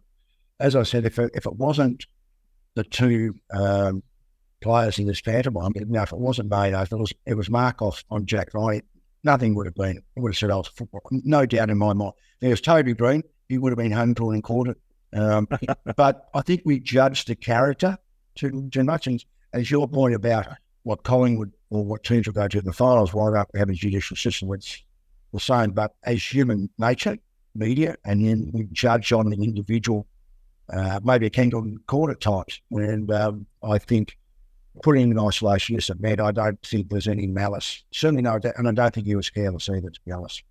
As 0.61 0.75
I 0.75 0.83
said, 0.83 1.05
if 1.05 1.19
it, 1.19 1.31
if 1.35 1.47
it 1.47 1.57
wasn't 1.57 2.07
the 2.75 2.85
two 2.85 3.35
um, 3.53 4.03
players 4.61 4.99
in 4.99 5.07
this 5.07 5.21
pantomime, 5.21 5.73
you 5.75 5.85
know, 5.85 6.03
if 6.03 6.13
it 6.13 6.19
wasn't 6.19 6.51
Mayo, 6.51 6.83
if 6.83 6.93
it 6.93 6.97
was, 6.97 7.13
it 7.27 7.35
was 7.35 7.51
Markov 7.51 8.03
on 8.11 8.27
Jack 8.27 8.55
Ryan, 8.55 8.83
nothing 9.23 9.55
would 9.55 9.67
have 9.67 9.75
been. 9.75 9.99
It 10.17 10.21
would 10.21 10.33
have 10.33 10.39
said 10.39 10.51
I 10.51 10.57
was 10.57 10.69
football. 10.69 11.03
No 11.11 11.47
doubt 11.47 11.71
in 11.71 11.79
my 11.79 11.93
mind. 11.93 12.13
It 12.41 12.49
was 12.49 12.61
Toby 12.61 12.95
Greene, 12.95 13.23
he 13.49 13.59
would 13.59 13.73
have 13.73 13.79
been 13.79 13.93
home 13.93 14.15
drawn 14.15 14.35
and 14.35 14.43
caught 14.43 14.69
it. 14.69 14.77
Um, 15.13 15.49
but 15.97 16.29
I 16.35 16.43
think 16.43 16.63
we 16.65 16.81
judge 16.81 17.25
the 17.25 17.35
character 17.35 17.99
too, 18.35 18.69
too 18.71 18.85
much. 18.85 19.07
And 19.07 19.25
as 19.53 19.71
your 19.71 19.89
point 19.89 20.15
about 20.15 20.47
what 20.83 21.03
Collingwood 21.03 21.53
or 21.71 21.85
what 21.85 22.05
teams 22.05 22.27
will 22.27 22.35
go 22.35 22.49
to 22.49 22.59
in 22.59 22.65
the 22.65 22.73
finals, 22.73 23.13
why 23.13 23.33
don't 23.33 23.49
we 23.53 23.61
have 23.61 23.69
a 23.69 23.75
judicial 23.75 24.17
system 24.17 24.49
which 24.49 24.85
the 25.33 25.41
same, 25.41 25.71
but 25.71 25.93
as 26.05 26.23
human 26.23 26.71
nature, 26.79 27.19
media, 27.55 27.97
and 28.05 28.25
then 28.25 28.51
we 28.53 28.69
judge 28.73 29.13
on 29.13 29.31
the 29.31 29.43
individual, 29.43 30.07
uh, 30.73 31.01
maybe 31.03 31.27
a 31.27 31.31
kangaroo 31.31 31.79
court 31.87 32.11
at 32.11 32.21
times. 32.21 32.61
And 32.71 33.11
um, 33.11 33.47
I 33.63 33.79
think 33.79 34.17
putting 34.83 35.05
him 35.05 35.13
in 35.13 35.19
isolation 35.19 35.77
is 35.77 35.91
a 35.91 35.95
bad. 35.95 36.21
I 36.21 36.33
don't 36.33 36.61
think 36.63 36.89
there's 36.91 37.09
any 37.09 37.27
malice. 37.27 37.83
Certainly 37.93 38.23
no, 38.23 38.39
and 38.57 38.69
I 38.69 38.73
don't 38.73 38.95
think 38.95 39.07
he 39.07 39.17
was 39.17 39.31
careless 39.31 39.69
either, 39.69 39.91
to 39.91 40.01
be 40.05 40.13
honest. 40.13 40.43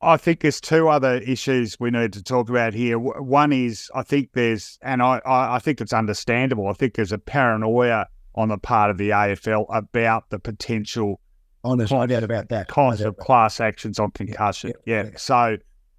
I 0.00 0.18
think 0.18 0.40
there's 0.40 0.60
two 0.60 0.88
other 0.88 1.16
issues 1.18 1.80
we 1.80 1.90
need 1.90 2.12
to 2.12 2.22
talk 2.22 2.50
about 2.50 2.74
here. 2.74 2.98
One 2.98 3.52
is 3.52 3.90
I 3.94 4.02
think 4.02 4.30
there's, 4.34 4.78
and 4.82 5.02
I, 5.02 5.20
I 5.24 5.58
think 5.58 5.80
it's 5.80 5.94
understandable. 5.94 6.68
I 6.68 6.74
think 6.74 6.94
there's 6.94 7.12
a 7.12 7.18
paranoia 7.18 8.06
on 8.34 8.48
the 8.48 8.58
part 8.58 8.90
of 8.90 8.98
the 8.98 9.10
AFL 9.10 9.66
about 9.70 10.28
the 10.28 10.38
potential 10.38 11.20
No 11.64 12.06
doubt 12.06 12.22
about 12.22 12.48
that. 12.50 12.68
Kinds 12.68 13.00
of 13.00 13.16
class 13.16 13.60
actions 13.60 13.98
on 13.98 14.10
concussion. 14.10 14.72
Yeah. 14.86 15.04
yeah. 15.04 15.10
yeah. 15.10 15.16
So, 15.16 15.56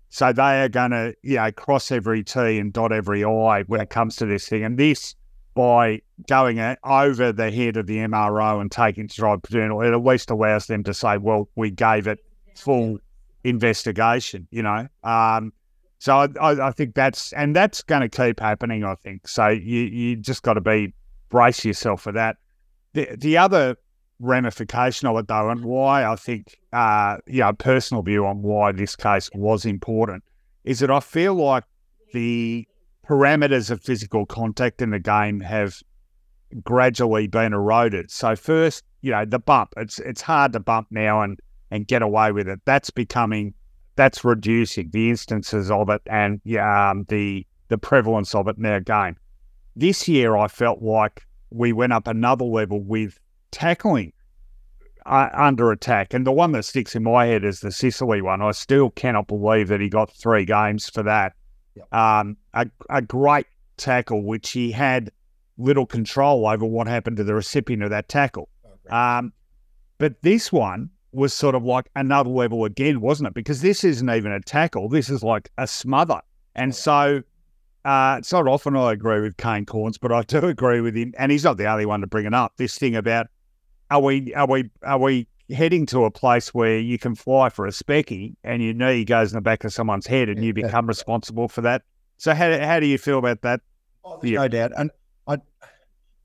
so 0.09 0.31
they 0.31 0.61
are 0.61 0.69
going 0.69 0.91
to, 0.91 1.15
you 1.23 1.37
know, 1.37 1.51
cross 1.51 1.91
every 1.91 2.23
T 2.23 2.59
and 2.59 2.71
dot 2.71 2.91
every 2.91 3.23
I 3.23 3.63
when 3.63 3.81
it 3.81 3.89
comes 3.89 4.15
to 4.17 4.25
this 4.25 4.47
thing. 4.47 4.63
And 4.63 4.77
this, 4.77 5.15
by 5.55 6.01
going 6.27 6.59
over 6.83 7.31
the 7.31 7.49
head 7.49 7.77
of 7.77 7.87
the 7.87 7.97
MRO 7.97 8.61
and 8.61 8.71
taking 8.71 9.07
to 9.07 9.15
tribunal, 9.15 9.81
it 9.81 9.91
at 9.91 10.03
least 10.03 10.29
allows 10.29 10.67
them 10.67 10.83
to 10.83 10.93
say, 10.93 11.17
well, 11.17 11.49
we 11.55 11.71
gave 11.71 12.07
it 12.07 12.19
full 12.55 12.99
investigation, 13.43 14.47
you 14.51 14.61
know. 14.61 14.87
Um, 15.03 15.51
so 15.99 16.17
I, 16.17 16.27
I, 16.39 16.67
I, 16.67 16.71
think 16.71 16.93
that's, 16.93 17.33
and 17.33 17.55
that's 17.55 17.81
going 17.81 18.01
to 18.01 18.09
keep 18.09 18.39
happening, 18.39 18.83
I 18.83 18.95
think. 18.95 19.27
So 19.27 19.47
you, 19.47 19.81
you 19.81 20.15
just 20.17 20.43
got 20.43 20.53
to 20.53 20.61
be, 20.61 20.93
brace 21.29 21.65
yourself 21.65 22.01
for 22.01 22.11
that. 22.11 22.37
The, 22.93 23.15
the 23.17 23.37
other 23.37 23.77
ramification 24.19 25.07
of 25.07 25.17
it, 25.17 25.27
though, 25.27 25.49
and 25.49 25.63
why 25.63 26.05
I 26.05 26.15
think, 26.15 26.57
uh, 26.73 27.17
you 27.27 27.41
know, 27.41 27.53
personal 27.53 28.03
view 28.03 28.25
on 28.25 28.41
why 28.41 28.71
this 28.71 28.95
case 28.95 29.29
was 29.33 29.65
important 29.65 30.23
is 30.63 30.79
that 30.79 30.91
I 30.91 30.99
feel 30.99 31.33
like 31.33 31.63
the 32.13 32.67
parameters 33.07 33.69
of 33.69 33.81
physical 33.81 34.25
contact 34.25 34.81
in 34.81 34.89
the 34.89 34.99
game 34.99 35.39
have 35.41 35.81
gradually 36.63 37.27
been 37.27 37.53
eroded. 37.53 38.09
So 38.09 38.35
first, 38.35 38.83
you 39.01 39.11
know, 39.11 39.25
the 39.25 39.39
bump. 39.39 39.73
It's 39.77 39.99
it's 39.99 40.21
hard 40.21 40.53
to 40.53 40.59
bump 40.59 40.87
now 40.89 41.21
and 41.21 41.39
and 41.71 41.87
get 41.87 42.01
away 42.01 42.31
with 42.31 42.47
it. 42.47 42.59
That's 42.65 42.89
becoming 42.89 43.53
that's 43.95 44.25
reducing 44.25 44.89
the 44.89 45.09
instances 45.09 45.71
of 45.71 45.89
it 45.89 46.01
and 46.07 46.41
um, 46.57 47.05
the 47.09 47.45
the 47.67 47.77
prevalence 47.77 48.33
of 48.35 48.47
it 48.47 48.57
in 48.57 48.65
our 48.65 48.79
game. 48.79 49.17
This 49.75 50.07
year, 50.07 50.35
I 50.35 50.47
felt 50.47 50.81
like 50.81 51.25
we 51.49 51.73
went 51.73 51.93
up 51.93 52.07
another 52.07 52.45
level 52.45 52.81
with 52.81 53.19
tackling 53.55 54.11
uh, 55.05 55.29
under 55.33 55.71
attack. 55.71 56.13
And 56.13 56.27
the 56.27 56.31
one 56.31 56.51
that 56.51 56.63
sticks 56.63 56.95
in 56.95 57.03
my 57.03 57.25
head 57.25 57.45
is 57.45 57.61
the 57.61 57.71
Sicily 57.71 58.21
one. 58.21 58.41
I 58.41 58.51
still 58.51 58.89
cannot 58.91 59.27
believe 59.27 59.69
that 59.69 59.79
he 59.79 59.89
got 59.89 60.11
three 60.11 60.45
games 60.45 60.89
for 60.89 61.03
that. 61.03 61.33
Yep. 61.75 61.93
Um, 61.93 62.37
a, 62.53 62.67
a 62.89 63.01
great 63.01 63.47
tackle, 63.77 64.23
which 64.23 64.51
he 64.51 64.71
had 64.71 65.11
little 65.57 65.85
control 65.85 66.47
over 66.47 66.65
what 66.65 66.87
happened 66.87 67.17
to 67.17 67.23
the 67.23 67.33
recipient 67.33 67.81
of 67.81 67.89
that 67.91 68.09
tackle. 68.09 68.49
Oh, 68.65 68.95
um, 68.95 69.33
but 69.97 70.21
this 70.21 70.51
one 70.51 70.89
was 71.13 71.33
sort 71.33 71.55
of 71.55 71.63
like 71.63 71.89
another 71.95 72.29
level 72.29 72.65
again, 72.65 72.99
wasn't 72.99 73.27
it? 73.27 73.33
Because 73.33 73.61
this 73.61 73.85
isn't 73.85 74.09
even 74.09 74.33
a 74.33 74.41
tackle. 74.41 74.89
This 74.89 75.09
is 75.09 75.23
like 75.23 75.49
a 75.57 75.65
smother. 75.65 76.19
And 76.55 76.75
so 76.75 77.23
uh, 77.85 78.15
it's 78.19 78.33
not 78.33 78.47
often 78.47 78.75
I 78.75 78.91
agree 78.91 79.21
with 79.21 79.37
Kane 79.37 79.65
Cornes, 79.65 79.97
but 79.97 80.11
I 80.11 80.23
do 80.23 80.39
agree 80.47 80.81
with 80.81 80.95
him. 80.95 81.13
And 81.17 81.31
he's 81.31 81.45
not 81.45 81.57
the 81.57 81.67
only 81.67 81.85
one 81.85 82.01
to 82.01 82.07
bring 82.07 82.25
it 82.25 82.33
up. 82.33 82.53
This 82.57 82.77
thing 82.77 82.95
about 82.95 83.27
are 83.89 84.01
we 84.01 84.33
are 84.33 84.47
we 84.47 84.69
are 84.83 84.97
we 84.97 85.27
heading 85.51 85.85
to 85.85 86.05
a 86.05 86.11
place 86.11 86.53
where 86.53 86.79
you 86.79 86.97
can 86.97 87.15
fly 87.15 87.49
for 87.49 87.67
a 87.67 87.69
specky 87.69 88.35
and 88.43 88.63
your 88.63 88.73
knee 88.73 89.05
goes 89.05 89.31
in 89.31 89.37
the 89.37 89.41
back 89.41 89.63
of 89.63 89.73
someone's 89.73 90.07
head 90.07 90.27
and 90.29 90.43
you 90.43 90.53
become 90.53 90.87
responsible 90.87 91.47
for 91.47 91.61
that? 91.61 91.83
So 92.17 92.33
how 92.33 92.57
how 92.59 92.79
do 92.79 92.87
you 92.87 92.97
feel 92.97 93.19
about 93.19 93.41
that? 93.43 93.61
Oh, 94.03 94.19
yeah. 94.23 94.41
No 94.41 94.47
doubt, 94.47 94.71
and 94.77 94.91
I 95.27 95.37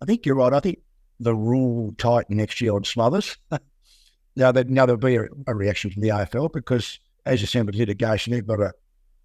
I 0.01 0.05
think 0.07 0.25
you're 0.25 0.37
right. 0.37 0.53
I 0.53 0.61
think 0.61 0.79
the 1.19 1.35
rule 1.35 1.95
tighten 1.99 2.39
next 2.39 2.61
year 2.61 2.75
on 2.75 2.85
smothers. 2.85 3.37
now 4.37 4.53
that 4.53 4.69
now 4.69 4.87
there'll 4.87 4.99
be 4.99 5.17
a, 5.17 5.27
a, 5.47 5.55
reaction 5.55 5.91
from 5.91 6.03
the 6.03 6.09
AFL 6.09 6.53
because 6.53 6.99
as 7.27 7.41
you 7.41 7.47
said 7.47 7.67
with 7.67 7.75
litigation, 7.75 8.33
they've 8.33 8.47
got 8.47 8.61
a, 8.61 8.73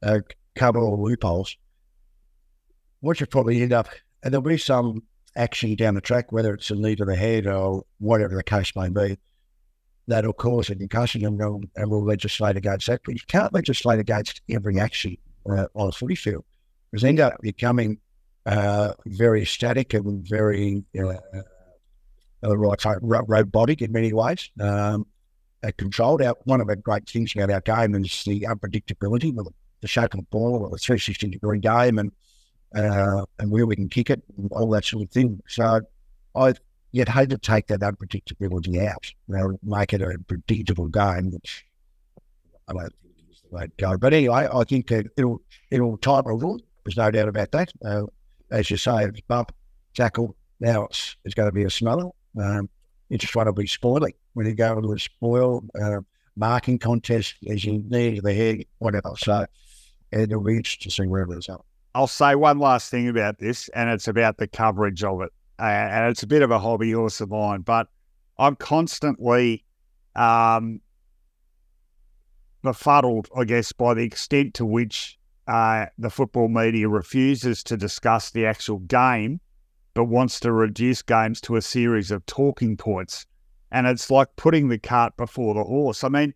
a 0.01 0.21
cover 0.55 0.79
all 0.79 1.01
loopholes. 1.01 1.55
What 2.99 3.19
you 3.19 3.25
probably 3.27 3.61
end 3.61 3.71
up, 3.71 3.87
and 4.23 4.33
there'll 4.33 4.41
be 4.41 4.57
some 4.57 5.03
action 5.35 5.75
down 5.75 5.95
the 5.95 6.01
track, 6.01 6.31
whether 6.31 6.53
it's 6.53 6.69
a 6.71 6.75
knee 6.75 6.95
to 6.95 7.05
the 7.05 7.15
head 7.15 7.47
or 7.47 7.83
whatever 7.99 8.35
the 8.35 8.43
case 8.43 8.75
may 8.75 8.89
be. 8.89 9.17
that'll 10.07 10.33
cause 10.33 10.69
a 10.69 10.75
concussion 10.75 11.25
and 11.25 11.37
we'll, 11.37 11.61
and 11.75 11.89
we'll 11.89 12.05
legislate 12.05 12.57
against 12.57 12.87
that. 12.87 13.01
But 13.03 13.15
you 13.15 13.21
can't 13.27 13.53
legislate 13.53 13.99
against 13.99 14.41
every 14.49 14.79
action 14.79 15.17
uh, 15.49 15.67
on 15.73 15.89
a 15.89 15.91
footy 15.91 16.15
field 16.15 16.45
because 16.91 17.03
end 17.03 17.19
up 17.19 17.41
becoming 17.41 17.99
uh, 18.45 18.93
very 19.07 19.45
static 19.45 19.93
and 19.93 20.27
very 20.27 20.83
uh, 20.97 21.13
uh, 22.43 22.57
right, 22.57 22.85
robotic 23.01 23.81
in 23.81 23.91
many 23.91 24.13
ways. 24.13 24.49
Um, 24.59 25.07
controlled. 25.77 26.21
Our, 26.21 26.35
one 26.43 26.61
of 26.61 26.67
the 26.67 26.75
great 26.75 27.09
things 27.09 27.33
about 27.35 27.49
our 27.49 27.61
game 27.61 27.95
is 27.95 28.23
the 28.23 28.41
unpredictability 28.41 29.33
with 29.33 29.47
the 29.81 29.87
shape 29.87 30.13
of 30.13 30.19
the 30.19 30.27
ball, 30.29 30.63
or 30.63 30.69
the 30.69 30.77
360 30.77 31.27
degree 31.27 31.59
game, 31.59 31.97
and 31.99 32.11
uh, 32.75 33.25
and 33.39 33.51
where 33.51 33.65
we 33.65 33.75
can 33.75 33.89
kick 33.89 34.09
it, 34.09 34.21
and 34.37 34.51
all 34.51 34.69
that 34.69 34.85
sort 34.85 35.03
of 35.03 35.11
thing. 35.11 35.41
So 35.47 35.81
I 36.35 36.53
you'd 36.95 37.09
hate 37.09 37.29
to 37.29 37.37
take 37.37 37.67
that 37.67 37.81
unpredictability 37.81 38.87
out, 38.87 39.11
know, 39.27 39.59
make 39.63 39.91
it 39.91 40.01
a 40.01 40.17
predictable 40.27 40.87
game, 40.87 41.29
which 41.31 41.65
I 42.69 42.73
don't 42.73 42.93
think 43.03 43.29
is 43.29 43.41
the 43.41 43.53
way 43.53 43.65
to 43.65 43.71
go. 43.77 43.97
But 43.97 44.13
anyway, 44.13 44.47
I 44.51 44.63
think 44.63 44.89
it'll 44.91 45.41
it'll 45.71 45.97
tighten 45.97 46.31
a. 46.31 46.61
There's 46.85 46.95
no 46.95 47.11
doubt 47.11 47.27
about 47.27 47.51
that. 47.51 47.73
Uh, 47.83 48.03
as 48.49 48.71
you 48.71 48.77
say, 48.77 49.03
it's 49.03 49.19
bump, 49.21 49.53
tackle. 49.93 50.37
Now 50.61 50.85
it's, 50.85 51.17
it's 51.25 51.35
going 51.35 51.49
to 51.49 51.53
be 51.53 51.63
a 51.63 51.69
smeller. 51.69 52.11
Um, 52.39 52.69
you 53.09 53.17
just 53.17 53.35
want 53.35 53.47
to 53.47 53.53
be 53.53 53.67
spoiling 53.67 54.13
when 54.33 54.45
you 54.45 54.53
go 54.53 54.77
into 54.77 54.93
a 54.93 54.99
spoil 54.99 55.63
uh, 55.81 55.99
marking 56.37 56.79
contest 56.79 57.35
as 57.49 57.65
you 57.65 57.83
need 57.89 58.23
the 58.23 58.33
head, 58.33 58.63
whatever. 58.77 59.13
So 59.17 59.45
it'll 60.11 60.41
be 60.41 60.57
interesting 60.57 60.89
to 60.89 60.95
see 60.95 61.07
where 61.07 61.23
it 61.23 61.31
ends 61.31 61.49
up. 61.49 61.65
I'll 61.95 62.07
say 62.07 62.35
one 62.35 62.59
last 62.59 62.91
thing 62.91 63.07
about 63.07 63.39
this, 63.39 63.69
and 63.69 63.89
it's 63.89 64.09
about 64.09 64.37
the 64.37 64.47
coverage 64.47 65.01
of 65.01 65.21
it. 65.21 65.31
Uh, 65.57 65.63
and 65.63 66.11
it's 66.11 66.23
a 66.23 66.27
bit 66.27 66.41
of 66.41 66.51
a 66.51 66.59
hobby 66.59 66.91
horse 66.91 67.21
of 67.21 67.29
mine, 67.29 67.61
but 67.61 67.87
I'm 68.37 68.57
constantly 68.57 69.63
um, 70.13 70.81
befuddled, 72.61 73.29
I 73.33 73.45
guess, 73.45 73.71
by 73.71 73.93
the 73.93 74.03
extent 74.03 74.55
to 74.55 74.65
which 74.65 75.17
uh, 75.47 75.85
the 75.97 76.09
football 76.09 76.49
media 76.49 76.89
refuses 76.89 77.63
to 77.63 77.77
discuss 77.77 78.29
the 78.29 78.45
actual 78.45 78.79
game, 78.79 79.39
but 79.93 80.03
wants 80.03 80.41
to 80.41 80.51
reduce 80.51 81.01
games 81.01 81.39
to 81.41 81.55
a 81.55 81.61
series 81.61 82.11
of 82.11 82.25
talking 82.25 82.75
points. 82.75 83.25
And 83.71 83.87
it's 83.87 84.11
like 84.11 84.35
putting 84.35 84.67
the 84.67 84.79
cart 84.79 85.15
before 85.15 85.53
the 85.53 85.63
horse. 85.63 86.03
I 86.03 86.09
mean, 86.09 86.33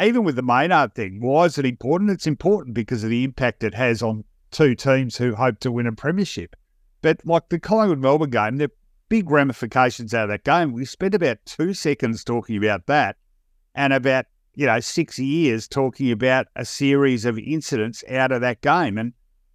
even 0.00 0.24
with 0.24 0.36
the 0.36 0.42
Maynard 0.42 0.94
thing, 0.94 1.20
why 1.20 1.44
is 1.44 1.58
it 1.58 1.66
important? 1.66 2.10
It's 2.10 2.26
important 2.26 2.74
because 2.74 3.04
of 3.04 3.10
the 3.10 3.24
impact 3.24 3.62
it 3.62 3.74
has 3.74 4.02
on 4.02 4.24
two 4.52 4.74
teams 4.74 5.16
who 5.16 5.34
hope 5.34 5.58
to 5.60 5.72
win 5.72 5.86
a 5.86 5.92
premiership. 5.92 6.54
But 7.00 7.20
like 7.26 7.48
the 7.48 7.58
Collingwood 7.58 7.98
Melbourne 7.98 8.30
game, 8.30 8.56
there 8.58 8.66
are 8.66 8.78
big 9.08 9.30
ramifications 9.30 10.14
out 10.14 10.24
of 10.24 10.28
that 10.30 10.44
game. 10.44 10.72
We 10.72 10.84
spent 10.84 11.14
about 11.14 11.38
two 11.44 11.74
seconds 11.74 12.22
talking 12.22 12.56
about 12.56 12.86
that 12.86 13.16
and 13.74 13.92
about, 13.92 14.26
you 14.54 14.66
know, 14.66 14.80
six 14.80 15.18
years 15.18 15.66
talking 15.66 16.12
about 16.12 16.46
a 16.54 16.64
series 16.64 17.24
of 17.24 17.38
incidents 17.38 18.04
out 18.08 18.30
of 18.30 18.40
that 18.42 18.60
game. 18.60 18.98
And 18.98 19.12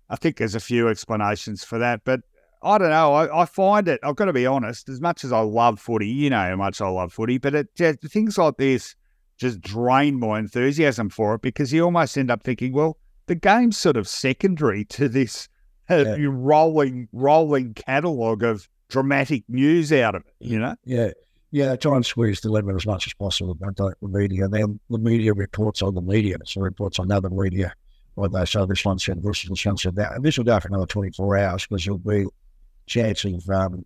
I 0.09 0.17
think 0.17 0.37
there's 0.37 0.55
a 0.55 0.59
few 0.59 0.89
explanations 0.89 1.63
for 1.63 1.79
that. 1.79 2.01
But 2.03 2.21
I 2.61 2.77
don't 2.77 2.89
know. 2.89 3.13
I, 3.13 3.43
I, 3.43 3.45
find 3.45 3.87
it, 3.87 3.99
I've 4.03 4.15
got 4.15 4.25
to 4.25 4.33
be 4.33 4.45
honest, 4.45 4.89
as 4.89 4.99
much 4.99 5.23
as 5.23 5.31
I 5.31 5.39
love 5.39 5.79
footy, 5.79 6.07
you 6.07 6.29
know 6.29 6.37
how 6.37 6.55
much 6.55 6.81
I 6.81 6.89
love 6.89 7.13
footy, 7.13 7.37
but 7.37 7.55
it 7.55 7.75
just, 7.75 8.01
things 8.01 8.37
like 8.37 8.57
this 8.57 8.95
just 9.37 9.61
drain 9.61 10.19
my 10.19 10.39
enthusiasm 10.39 11.09
for 11.09 11.35
it 11.35 11.41
because 11.41 11.71
you 11.71 11.83
almost 11.83 12.17
end 12.17 12.31
up 12.31 12.43
thinking, 12.43 12.73
well, 12.73 12.97
the 13.27 13.35
game's 13.35 13.77
sort 13.77 13.97
of 13.97 14.07
secondary 14.07 14.83
to 14.85 15.07
this 15.07 15.47
uh, 15.89 16.03
yeah. 16.17 16.27
rolling, 16.27 17.07
rolling 17.13 17.73
catalogue 17.73 18.43
of 18.43 18.67
dramatic 18.89 19.43
news 19.47 19.91
out 19.93 20.15
of 20.15 20.23
it, 20.25 20.33
you 20.39 20.59
know? 20.59 20.75
Yeah. 20.83 21.11
Yeah, 21.51 21.77
try 21.77 21.95
and 21.95 22.05
squeeze 22.05 22.41
the 22.41 22.49
lemon 22.49 22.75
as 22.75 22.85
much 22.85 23.07
as 23.07 23.13
possible 23.13 23.51
about 23.51 23.77
the 23.77 23.95
media. 24.01 24.45
And 24.45 24.53
Then 24.53 24.79
the 24.89 24.97
media 24.97 25.33
reports 25.33 25.81
on 25.81 25.95
the 25.95 26.01
media, 26.01 26.35
so 26.45 26.59
reports 26.59 26.99
on 26.99 27.09
other 27.09 27.29
media. 27.29 27.73
What 28.15 28.33
they 28.33 28.43
say, 28.43 28.65
this 28.65 28.83
one 28.83 28.99
said 28.99 29.23
this, 29.23 29.43
this 29.43 29.65
one 29.65 29.77
said 29.77 29.95
that. 29.95 30.15
And 30.15 30.25
this 30.25 30.37
will 30.37 30.43
go 30.43 30.59
for 30.59 30.67
another 30.67 30.85
24 30.85 31.37
hours 31.37 31.65
because 31.65 31.85
there'll 31.85 31.99
be 31.99 32.25
chance 32.85 33.23
of 33.23 33.49
um, 33.49 33.85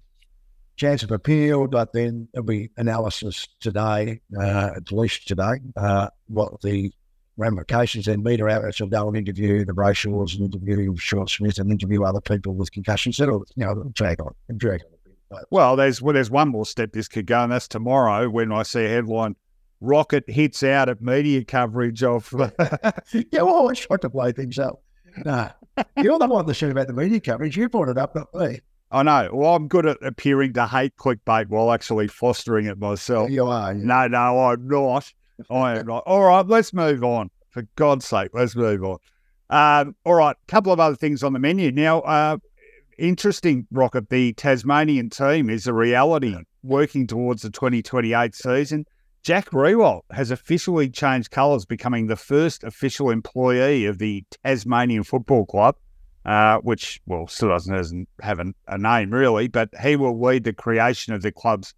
chance 0.76 1.04
of 1.04 1.12
appeal, 1.12 1.68
but 1.68 1.94
then 1.94 2.28
there'll 2.34 2.46
be 2.46 2.72
analysis 2.78 3.48
today, 3.60 4.22
uh, 4.36 4.72
at 4.76 4.92
least 4.92 5.28
today, 5.28 5.60
uh, 5.78 6.08
what 6.28 6.60
the 6.62 6.92
ramifications. 7.42 8.08
And 8.08 8.24
media 8.24 8.46
outlets 8.48 8.80
will 8.80 8.88
go 8.88 9.08
and 9.08 9.18
interview 9.18 9.66
the 9.66 9.74
Brayshaws 9.74 10.36
and 10.36 10.54
interview 10.54 10.96
Shaun 10.96 11.28
Smith 11.28 11.58
and 11.58 11.72
interview 11.72 12.04
other 12.04 12.22
people 12.22 12.54
with 12.54 12.72
concussions. 12.72 13.20
It'll, 13.20 13.46
you 13.56 13.66
know, 13.66 13.92
drag 13.94 14.22
on 14.22 14.34
and 14.48 14.60
drag 14.60 14.82
on. 14.84 14.92
Well, 15.50 15.76
there's 15.76 16.02
well, 16.02 16.14
there's 16.14 16.30
one 16.30 16.50
more 16.50 16.66
step 16.66 16.92
this 16.92 17.08
could 17.08 17.26
go, 17.26 17.44
and 17.44 17.52
that's 17.52 17.68
tomorrow 17.68 18.30
when 18.30 18.52
I 18.52 18.64
see 18.64 18.84
a 18.84 18.90
headline: 18.90 19.36
Rocket 19.80 20.30
hits 20.30 20.62
out 20.62 20.90
at 20.90 21.02
media 21.02 21.44
coverage 21.44 22.04
of. 22.04 22.34
yeah, 23.14 23.42
well, 23.42 23.70
I 23.70 23.74
trying 23.74 24.00
to 24.00 24.10
play 24.10 24.34
things 24.34 24.60
up. 24.60 24.84
No, 25.26 25.50
you're 25.98 26.20
the 26.20 26.28
one 26.28 26.46
that 26.46 26.54
said 26.54 26.72
about 26.72 26.88
the 26.88 26.94
media 26.94 27.20
coverage. 27.22 27.56
You 27.56 27.70
brought 27.70 27.90
it 27.90 27.98
up, 27.98 28.14
not 28.16 28.34
me. 28.34 28.60
I 28.92 29.04
know. 29.04 29.30
Well, 29.32 29.56
I'm 29.56 29.70
good 29.70 29.86
at 29.86 29.98
appearing 30.04 30.54
to 30.54 30.68
hate 30.68 30.98
clickbait 30.98 31.48
while 31.48 31.72
actually 31.72 32.10
fostering 32.10 32.66
it 32.66 32.78
myself. 32.78 33.30
You 33.32 33.48
are. 33.48 33.72
Yeah. 33.72 33.80
No, 33.82 34.08
no, 34.08 34.40
I'm 34.40 34.68
not. 34.68 35.14
I 35.50 35.80
am. 35.80 35.90
All 35.90 36.24
right, 36.24 36.46
let's 36.46 36.74
move 36.74 37.04
on. 37.04 37.30
For 37.50 37.64
God's 37.76 38.06
sake, 38.06 38.30
let's 38.34 38.56
move 38.56 38.84
on. 38.84 38.98
Um, 39.50 39.96
all 40.06 40.14
right, 40.16 40.36
a 40.36 40.52
couple 40.52 40.72
of 40.72 40.80
other 40.80 40.96
things 40.96 41.24
on 41.24 41.34
the 41.34 41.40
menu. 41.40 41.72
Now, 41.72 42.00
uh, 42.02 42.38
interesting, 42.98 43.68
Rocket, 43.72 44.10
the 44.10 44.34
Tasmanian 44.34 45.10
team 45.10 45.50
is 45.50 45.68
a 45.68 45.74
reality 45.74 46.36
working 46.64 47.08
towards 47.08 47.42
the 47.42 47.50
2028 47.50 48.34
season. 48.34 48.86
Jack 49.24 49.50
Riewoldt 49.52 50.04
has 50.12 50.32
officially 50.32 50.90
changed 50.90 51.32
colours, 51.32 51.66
becoming 51.66 52.08
the 52.08 52.16
first 52.16 52.64
official 52.64 53.10
employee 53.10 53.86
of 53.86 53.98
the 53.98 54.24
Tasmanian 54.44 55.04
Football 55.04 55.46
Club 55.46 55.76
uh, 56.26 56.58
which, 56.60 57.02
well, 57.06 57.28
still 57.28 57.50
doesn't, 57.50 57.74
doesn't 57.74 58.08
have 58.22 58.40
a 58.68 58.78
name 58.78 59.12
really, 59.12 59.48
but 59.48 59.70
he 59.82 59.96
will 59.96 60.20
lead 60.20 60.44
the 60.44 60.54
creation 60.54 61.14
of 61.14 61.22
the 61.22 61.32
club's 61.32 61.74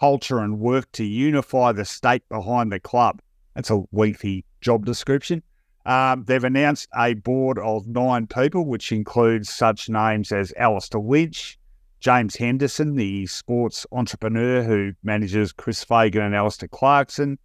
culture 0.00 0.38
and 0.38 0.58
work 0.58 0.90
to 0.92 1.04
unify 1.04 1.72
the 1.72 1.84
state 1.84 2.26
behind 2.28 2.72
the 2.72 2.80
club. 2.80 3.20
That's 3.54 3.70
a 3.70 3.82
lengthy 3.92 4.44
job 4.60 4.86
description. 4.86 5.42
Um, 5.86 6.24
they've 6.24 6.42
announced 6.44 6.88
a 6.96 7.14
board 7.14 7.58
of 7.58 7.86
nine 7.86 8.26
people, 8.26 8.66
which 8.66 8.92
includes 8.92 9.50
such 9.50 9.88
names 9.88 10.32
as 10.32 10.52
Alastair 10.56 11.00
Lynch, 11.00 11.58
James 12.00 12.36
Henderson, 12.36 12.94
the 12.94 13.26
sports 13.26 13.86
entrepreneur 13.92 14.62
who 14.62 14.92
manages 15.02 15.52
Chris 15.52 15.84
Fagan 15.84 16.22
and 16.22 16.34
Alastair 16.34 16.68
Clarkson, 16.68 17.38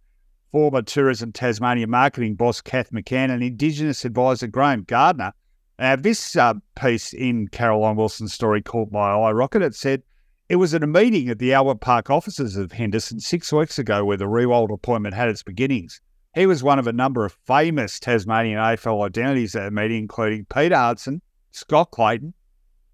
former 0.52 0.82
Tourism 0.82 1.32
Tasmania 1.32 1.86
marketing 1.86 2.34
boss 2.34 2.60
Kath 2.60 2.90
McCann, 2.90 3.30
and 3.30 3.42
Indigenous 3.42 4.04
advisor 4.04 4.46
Graham 4.46 4.84
Gardner, 4.84 5.32
now, 5.78 5.96
this 5.96 6.36
uh, 6.36 6.54
piece 6.74 7.12
in 7.12 7.48
Caroline 7.48 7.96
Wilson's 7.96 8.32
story 8.32 8.62
caught 8.62 8.90
my 8.90 9.10
eye, 9.10 9.32
Rocket. 9.32 9.60
It 9.60 9.74
said 9.74 10.02
it 10.48 10.56
was 10.56 10.74
at 10.74 10.82
a 10.82 10.86
meeting 10.86 11.28
at 11.28 11.38
the 11.38 11.52
Albert 11.52 11.80
Park 11.80 12.08
offices 12.08 12.56
of 12.56 12.72
Henderson 12.72 13.18
six 13.18 13.52
weeks 13.52 13.78
ago 13.78 14.04
where 14.04 14.16
the 14.16 14.26
Riewoldt 14.26 14.72
appointment 14.72 15.14
had 15.14 15.28
its 15.28 15.42
beginnings. 15.42 16.00
He 16.34 16.46
was 16.46 16.62
one 16.62 16.78
of 16.78 16.86
a 16.86 16.92
number 16.92 17.24
of 17.24 17.36
famous 17.46 17.98
Tasmanian 17.98 18.58
AFL 18.58 19.06
identities 19.06 19.56
at 19.56 19.64
the 19.64 19.70
meeting, 19.70 19.98
including 19.98 20.44
Peter 20.44 20.76
Hudson, 20.76 21.20
Scott 21.50 21.90
Clayton, 21.90 22.34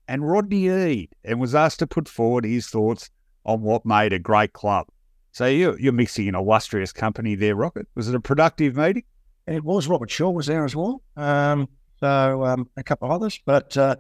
and 0.08 0.26
Rodney 0.26 0.68
Eade, 0.68 1.10
and 1.24 1.40
was 1.40 1.54
asked 1.54 1.80
to 1.80 1.86
put 1.86 2.08
forward 2.08 2.44
his 2.44 2.68
thoughts 2.68 3.10
on 3.44 3.60
what 3.60 3.84
made 3.84 4.12
a 4.12 4.18
great 4.18 4.52
club. 4.52 4.86
So 5.32 5.46
you're, 5.46 5.78
you're 5.78 5.92
mixing 5.92 6.28
an 6.28 6.34
illustrious 6.34 6.92
company 6.92 7.34
there, 7.34 7.56
Rocket. 7.56 7.86
Was 7.94 8.08
it 8.08 8.14
a 8.14 8.20
productive 8.20 8.76
meeting? 8.76 9.04
It 9.46 9.64
was. 9.64 9.88
Robert 9.88 10.10
Shaw 10.10 10.30
was 10.30 10.46
there 10.46 10.64
as 10.64 10.76
well. 10.76 11.02
Um, 11.16 11.68
so 11.98 12.44
um, 12.44 12.68
a 12.76 12.82
couple 12.82 13.08
of 13.08 13.12
others, 13.12 13.40
but 13.44 13.76
uh, 13.76 13.96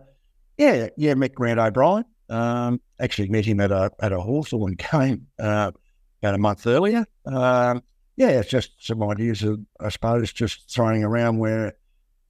yeah, 0.56 0.88
yeah, 0.96 1.14
Mick 1.14 1.34
Grant 1.34 1.58
O'Brien. 1.58 2.04
Um, 2.32 2.80
actually 2.98 3.28
met 3.28 3.44
him 3.44 3.60
at 3.60 3.70
a 3.70 3.90
at 4.00 4.12
a 4.12 4.20
Hawthorn 4.20 4.76
game 4.92 5.26
uh, 5.38 5.70
about 6.22 6.34
a 6.34 6.38
month 6.38 6.66
earlier. 6.66 7.04
Um, 7.26 7.82
yeah, 8.16 8.28
it's 8.28 8.48
just 8.48 8.72
some 8.78 9.02
ideas 9.02 9.42
of, 9.42 9.60
I 9.80 9.90
suppose, 9.90 10.32
just 10.32 10.70
throwing 10.70 11.04
around 11.04 11.38
where 11.38 11.74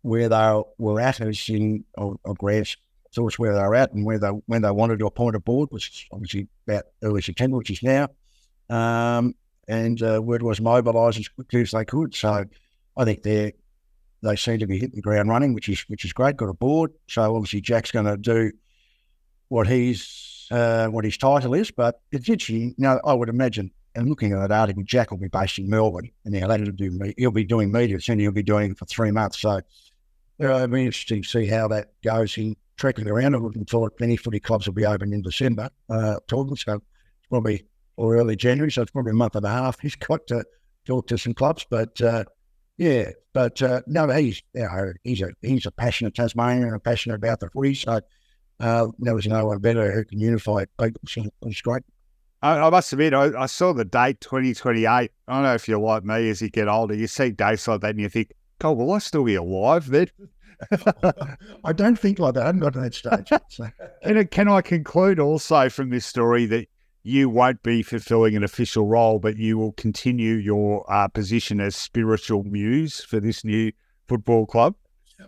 where 0.03 0.29
they 0.29 0.62
were 0.79 1.01
at 1.01 1.21
as 1.21 1.49
in 1.49 1.85
or, 1.97 2.17
or 2.25 2.35
Grant's 2.35 2.77
thoughts 3.15 3.38
where 3.38 3.55
they're 3.55 3.75
at 3.75 3.93
and 3.93 4.05
where 4.05 4.19
they 4.19 4.29
when 4.29 4.62
they 4.62 4.71
wanted 4.71 4.99
to 4.99 5.07
appoint 5.07 5.37
a 5.37 5.41
board, 5.41 5.69
which 5.71 5.88
is 5.88 6.05
obviously 6.11 6.49
about 6.67 6.85
early 7.03 7.23
September, 7.23 7.57
which 7.59 7.71
is 7.71 7.83
now. 7.83 8.09
Um, 8.69 9.35
and 9.69 10.03
uh, 10.03 10.21
word 10.21 10.43
was 10.43 10.61
mobilise 10.61 11.19
as 11.19 11.29
quickly 11.29 11.61
as 11.61 11.71
they 11.71 11.85
could. 11.85 12.15
So 12.15 12.45
I 12.97 13.05
think 13.05 13.23
they're 13.23 13.53
they 14.23 14.37
seem 14.37 14.59
to 14.59 14.67
be 14.67 14.79
hitting 14.79 14.97
the 14.97 15.03
ground 15.03 15.29
running, 15.29 15.55
which 15.55 15.69
is 15.69 15.85
which 15.88 16.05
is 16.05 16.12
great. 16.12 16.37
Got 16.37 16.49
a 16.49 16.55
board, 16.55 16.93
so 17.09 17.37
obviously 17.37 17.61
Jack's 17.61 17.91
going 17.91 18.07
to 18.07 18.17
do 18.17 18.53
what 19.53 19.69
he's 19.69 20.49
uh, 20.51 20.87
what 20.87 21.05
his 21.05 21.19
title 21.19 21.53
is. 21.53 21.71
But 21.71 22.01
it's 22.11 22.29
interesting. 22.29 22.75
You 22.79 22.85
know, 22.85 23.01
I 23.05 23.12
would 23.12 23.29
imagine, 23.29 23.71
and 23.95 24.09
looking 24.09 24.33
at 24.33 24.41
that 24.41 24.51
article, 24.51 24.83
Jack 24.83 25.11
will 25.11 25.19
be 25.19 25.29
based 25.29 25.59
in 25.59 25.69
Melbourne, 25.69 26.11
and 26.25 26.35
he'll 26.35 26.49
to 26.49 26.73
do 26.73 27.12
he'll 27.19 27.31
be 27.31 27.45
doing 27.45 27.71
media, 27.71 27.99
and 28.09 28.21
he'll 28.21 28.33
be 28.33 28.43
doing 28.43 28.71
it 28.71 28.79
for 28.79 28.87
three 28.87 29.11
months. 29.11 29.41
So 29.41 29.61
it'll 30.38 30.67
be 30.69 30.87
interesting 30.87 31.23
to 31.23 31.29
see 31.29 31.47
how 31.47 31.69
that 31.69 31.93
goes. 32.03 32.37
in 32.38 32.57
trekking 32.79 33.07
around. 33.07 33.35
I'm 33.35 33.45
looking 33.45 33.67
forward. 33.67 33.93
Many 34.01 34.17
footy 34.17 34.41
clubs 34.41 34.67
will 34.67 34.75
be 34.75 34.87
open 34.87 35.12
in 35.12 35.21
December. 35.21 35.69
Uh, 35.88 36.17
talking 36.27 36.57
so 36.57 36.77
it's 36.77 37.29
probably 37.29 37.67
or 37.99 38.17
early 38.17 38.37
January, 38.37 38.73
so 38.73 38.81
it's 38.83 38.91
probably 38.91 39.11
a 39.11 39.15
month 39.15 39.37
and 39.37 39.45
a 39.45 39.51
half. 39.51 39.79
He's 39.83 39.97
got 39.97 40.27
to 40.29 40.45
talk 40.87 41.09
to 41.09 41.19
some 41.19 41.35
clubs, 41.35 41.67
but 41.69 42.01
uh, 42.01 42.25
yeah, 42.79 43.11
but 43.35 43.61
uh, 43.61 43.83
no, 43.87 44.09
he's 44.09 44.43
you 44.55 44.62
know, 44.62 44.93
he's 45.05 45.21
a 45.21 45.29
he's 45.43 45.67
a 45.67 45.71
passionate 45.71 46.15
Tasmanian 46.15 46.65
and 46.65 46.75
a 46.75 46.81
passionate 46.81 47.17
about 47.17 47.41
the 47.41 47.51
footy. 47.51 47.75
So 47.75 48.01
uh, 48.62 48.87
there 49.01 49.14
was 49.14 49.27
no 49.27 49.46
one 49.46 49.59
better 49.59 49.92
who 49.92 50.05
can 50.05 50.20
unify 50.20 50.64
people. 50.81 51.01
So 51.07 51.25
it's 51.42 51.61
great. 51.61 51.83
I, 52.42 52.59
I 52.59 52.70
must 52.70 52.92
admit, 52.92 53.12
I, 53.12 53.42
I, 53.42 53.46
saw 53.46 53.72
the 53.72 53.85
date 53.85 54.20
2028. 54.20 54.87
I 54.87 55.09
don't 55.29 55.42
know 55.42 55.55
if 55.55 55.68
you're 55.68 55.79
like 55.79 56.05
me 56.05 56.31
as 56.31 56.40
you 56.40 56.48
get 56.48 56.68
older, 56.68 56.94
you 56.94 57.07
see 57.07 57.31
dates 57.31 57.68
like 57.68 57.81
that 57.83 57.90
and 57.90 58.01
you 58.01 58.09
think, 58.09 58.33
God, 58.59 58.77
will 58.77 58.92
I 58.92 58.98
still 58.98 59.25
be 59.25 59.35
alive 59.35 59.88
then? 59.88 60.09
I 61.64 61.72
don't 61.72 61.98
think 61.98 62.20
like 62.20 62.35
that. 62.35 62.44
I 62.44 62.46
haven't 62.46 62.61
got 62.61 62.72
to 62.75 62.81
that 62.81 62.94
stage. 62.94 63.31
So. 63.48 63.68
and 64.03 64.31
can 64.31 64.48
I 64.48 64.61
conclude 64.61 65.18
also 65.18 65.68
from 65.68 65.90
this 65.90 66.07
story 66.07 66.46
that 66.46 66.68
you 67.03 67.29
won't 67.29 67.62
be 67.64 67.83
fulfilling 67.83 68.37
an 68.37 68.44
official 68.44 68.87
role, 68.87 69.18
but 69.18 69.37
you 69.37 69.59
will 69.59 69.72
continue 69.72 70.35
your 70.35 70.85
uh, 70.92 71.09
position 71.09 71.61
as 71.61 71.75
spiritual 71.75 72.44
muse 72.44 73.03
for 73.03 73.18
this 73.18 73.44
new 73.44 73.72
football 74.07 74.46
club? 74.46 74.77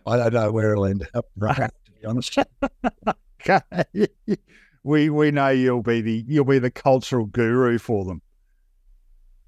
I 0.07 0.17
don't 0.17 0.35
know 0.35 0.53
where 0.53 0.73
it'll 0.73 0.87
end 0.87 1.09
up, 1.15 1.27
right, 1.37 1.57
to 1.57 1.93
be 1.93 2.07
honest. 2.07 2.39
okay. 3.49 4.07
we 4.83 5.11
we 5.11 5.31
know 5.31 5.49
you'll 5.49 5.83
be 5.83 6.01
the 6.01 6.25
you'll 6.27 6.45
be 6.45 6.59
the 6.59 6.71
cultural 6.71 7.27
guru 7.27 7.79
for 7.79 8.05
them. 8.05 8.23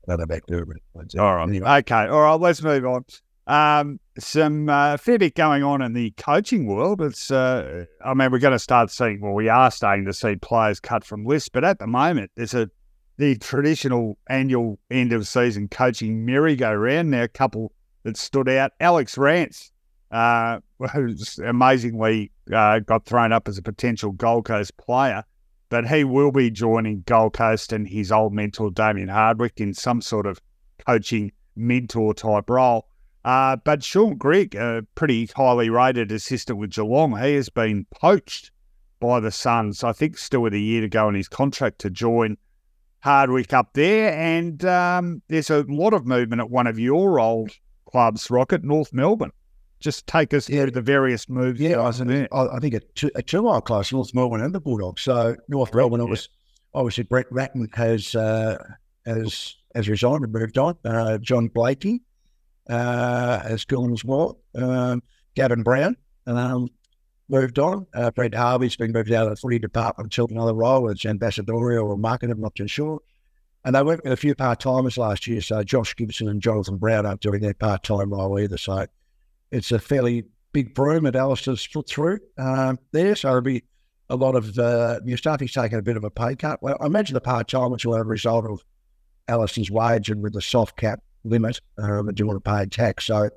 Not 0.07 0.21
a 0.21 0.27
big 0.27 0.43
guru. 0.47 0.75
All 1.19 1.37
right. 1.37 1.49
Anyway. 1.49 1.69
Okay. 1.69 2.07
All 2.07 2.23
right. 2.23 2.41
Let's 2.41 2.63
move 2.63 2.87
on. 2.87 3.05
Um, 3.49 4.01
some 4.19 4.69
uh, 4.69 4.97
fair 4.97 5.19
bit 5.19 5.35
going 5.35 5.63
on 5.63 5.83
in 5.83 5.93
the 5.93 6.11
coaching 6.13 6.67
world. 6.67 7.01
It's, 7.01 7.31
uh, 7.31 7.85
I 8.05 8.15
mean, 8.15 8.33
we're 8.33 8.39
going 8.39 8.53
to 8.53 8.59
start 8.59 8.91
seeing, 8.91 9.21
well, 9.21 9.35
we 9.35 9.49
are 9.49 9.71
starting 9.71 10.05
to 10.07 10.13
see 10.13 10.37
players 10.37 10.81
cut 10.81 11.05
from 11.05 11.25
lists, 11.25 11.49
but 11.49 11.65
at 11.65 11.79
the 11.79 11.87
moment, 11.87 12.31
there's 12.35 12.55
a 12.55 12.71
the 13.19 13.37
traditional 13.37 14.19
annual 14.29 14.79
end 14.91 15.13
of 15.13 15.27
season 15.27 15.69
coaching 15.69 16.27
merry-go-round. 16.27 17.11
Now, 17.11 17.23
a 17.23 17.29
couple 17.29 17.73
that 18.03 18.17
stood 18.17 18.49
out. 18.49 18.73
Alex 18.79 19.17
Rance, 19.17 19.73
uh, 20.11 20.61
amazingly 21.45 22.31
uh, 22.53 22.81
got 22.81 23.05
thrown 23.05 23.33
up 23.33 23.49
as 23.49 23.59
a 23.59 23.63
potential 23.63 24.13
Gold 24.13 24.45
Coast 24.45 24.77
player, 24.77 25.25
but 25.69 25.87
he 25.87 26.05
will 26.05 26.33
be 26.33 26.51
joining 26.51 27.03
Gold 27.07 27.35
Coast 27.35 27.73
and 27.73 27.89
his 27.89 28.13
old 28.13 28.33
mentor 28.33 28.71
Damien 28.71 29.09
Hardwick 29.09 29.61
in 29.61 29.75
some 29.75 30.01
sort 30.01 30.27
of 30.27 30.41
coaching 30.87 31.33
mentor 31.57 32.15
type 32.15 32.49
role. 32.49 32.87
Uh, 33.25 33.57
but 33.57 33.83
Shaun 33.83 34.17
Grigg, 34.17 34.55
a 34.55 34.87
pretty 34.95 35.27
highly 35.35 35.69
rated 35.69 36.13
assistant 36.13 36.59
with 36.61 36.71
Geelong, 36.71 37.21
he 37.21 37.35
has 37.35 37.49
been 37.49 37.87
poached 37.91 38.53
by 39.01 39.19
the 39.19 39.33
Suns. 39.33 39.83
I 39.83 39.93
think 39.93 40.17
still 40.17 40.43
with 40.43 40.55
a 40.55 40.61
year 40.61 40.83
to 40.83 40.89
go 40.89 41.09
in 41.09 41.17
his 41.17 41.29
contract 41.29 41.81
to 41.81 41.91
join 41.91 42.37
Hardwick 43.01 43.53
up 43.53 43.73
there. 43.73 44.13
And 44.13 44.65
um, 44.65 45.23
there's 45.27 45.51
a 45.51 45.65
lot 45.69 45.93
of 45.93 46.07
movement 46.07 46.41
at 46.41 46.51
one 46.51 46.69
of 46.69 46.79
your 46.79 47.19
old 47.19 47.51
clubs, 47.91 48.31
Rocket, 48.31 48.63
North 48.63 48.93
Melbourne. 48.93 49.33
Just 49.81 50.07
take 50.07 50.33
us 50.33 50.49
yeah. 50.49 50.63
through 50.63 50.73
the 50.73 50.81
various 50.81 51.29
moves. 51.29 51.61
Yeah, 51.61 51.83
I, 51.83 51.93
think, 51.93 52.29
I 52.33 52.59
think 52.59 52.75
a 52.75 52.81
two, 52.81 53.11
a 53.15 53.23
two 53.23 53.43
mile 53.43 53.61
class, 53.61 53.93
North 53.93 54.15
Melbourne 54.15 54.43
and 54.43 54.55
the 54.55 54.61
Bulldogs. 54.61 55.03
So 55.03 55.37
North 55.49 55.75
Melbourne, 55.75 56.01
yeah. 56.01 56.07
was 56.07 56.29
obviously 56.75 57.05
Brett 57.05 57.27
Ratten 57.31 57.69
has 57.75 58.15
uh, 58.15 58.59
has 59.05 59.57
has 59.75 59.89
resigned 59.89 60.25
and 60.25 60.33
moved 60.33 60.59
on. 60.59 60.77
Uh, 60.85 61.19
John 61.19 61.49
Blakey 61.49 62.03
uh, 62.69 63.41
has 63.41 63.65
gone 63.65 63.93
as 63.93 64.05
well. 64.05 64.39
Um, 64.55 65.03
Gavin 65.35 65.63
Brown 65.63 65.97
um, 66.27 66.69
moved 67.29 67.59
on. 67.59 67.87
Uh, 67.95 68.11
Brett 68.11 68.35
Harvey's 68.35 68.77
been 68.77 68.93
moved 68.93 69.13
out 69.13 69.25
of 69.25 69.31
the 69.31 69.37
footy 69.37 69.59
department 69.59 70.13
to 70.13 70.27
another 70.31 70.55
role 70.55 70.91
as 70.91 71.05
ambassadorial 71.05 71.89
or 71.89 71.97
marketing, 71.97 72.33
I'm 72.33 72.41
not 72.41 72.55
too 72.55 72.69
sure. 72.69 73.01
And 73.65 73.75
they 73.75 73.83
went 73.83 74.05
with 74.05 74.13
a 74.13 74.17
few 74.17 74.35
part 74.35 74.61
timers 74.61 74.97
last 74.97 75.27
year. 75.27 75.41
So 75.41 75.63
Josh 75.65 75.97
Gibson 75.97 76.29
and 76.29 76.41
Jonathan 76.41 76.77
Brown 76.77 77.05
aren't 77.05 77.21
doing 77.21 77.41
their 77.41 77.55
part 77.55 77.83
time 77.83 78.13
role 78.13 78.39
either. 78.39 78.57
So 78.57 78.87
it's 79.51 79.73
a 79.73 79.79
fairly 79.79 80.25
big 80.53 80.75
broom 80.75 81.05
that 81.05 81.17
Alastair's 81.17 81.67
put 81.67 81.89
through 81.89 82.19
um, 82.39 82.79
there. 82.93 83.15
So 83.15 83.29
it'll 83.29 83.41
be 83.43 83.65
a 84.09 84.17
lot 84.17 84.35
of 84.35 84.59
uh, 84.59 85.01
Mustafi's 85.05 85.53
taking 85.53 85.79
a 85.79 85.83
bit 85.83 85.97
of 85.97 86.05
a 86.05 86.11
pay 86.11 86.37
cut. 86.37 86.63
Well, 86.63 86.77
I 86.81 86.87
imagine 86.87 87.15
the 87.15 87.21
part 87.21 87.49
timers 87.49 87.85
will 87.85 87.97
have 87.97 88.07
a 88.07 88.09
result 88.09 88.47
of 88.47 88.65
Alastair's 89.29 89.71
wage 89.71 90.11
and 90.11 90.23
with 90.23 90.33
the 90.33 90.43
soft 90.43 90.77
cap 90.77 91.01
limit 91.25 91.61
uh, 91.83 92.03
that 92.03 92.19
you 92.19 92.27
want 92.27 92.43
to 92.43 92.51
pay 92.51 92.67
tax. 92.67 93.07
So 93.07 93.29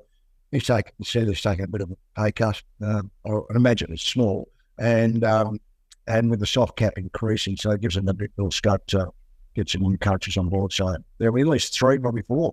he's 0.50 0.64
taking, 0.64 0.92
instead 0.98 1.28
he's 1.28 1.42
taking 1.42 1.64
a 1.64 1.68
bit 1.68 1.80
of 1.80 1.90
a 1.90 1.96
pay 2.20 2.32
cut. 2.32 2.62
Um, 2.80 3.10
I 3.26 3.38
imagine 3.54 3.92
it's 3.92 4.02
small, 4.02 4.48
and 4.78 5.24
um, 5.24 5.58
and 6.06 6.30
with 6.30 6.40
the 6.40 6.46
soft 6.46 6.76
cap 6.76 6.94
increasing, 6.96 7.56
so 7.56 7.72
it 7.72 7.80
gives 7.80 7.96
them 7.96 8.08
a 8.08 8.14
bit 8.14 8.30
more 8.36 8.52
scope 8.52 8.86
to 8.88 9.10
get 9.54 9.68
some 9.68 9.82
new 9.82 9.98
coaches 9.98 10.36
on 10.36 10.48
board. 10.48 10.72
So 10.72 10.96
there'll 11.18 11.34
be 11.34 11.42
at 11.42 11.46
least 11.48 11.74
three, 11.74 11.98
probably 11.98 12.22
four. 12.22 12.52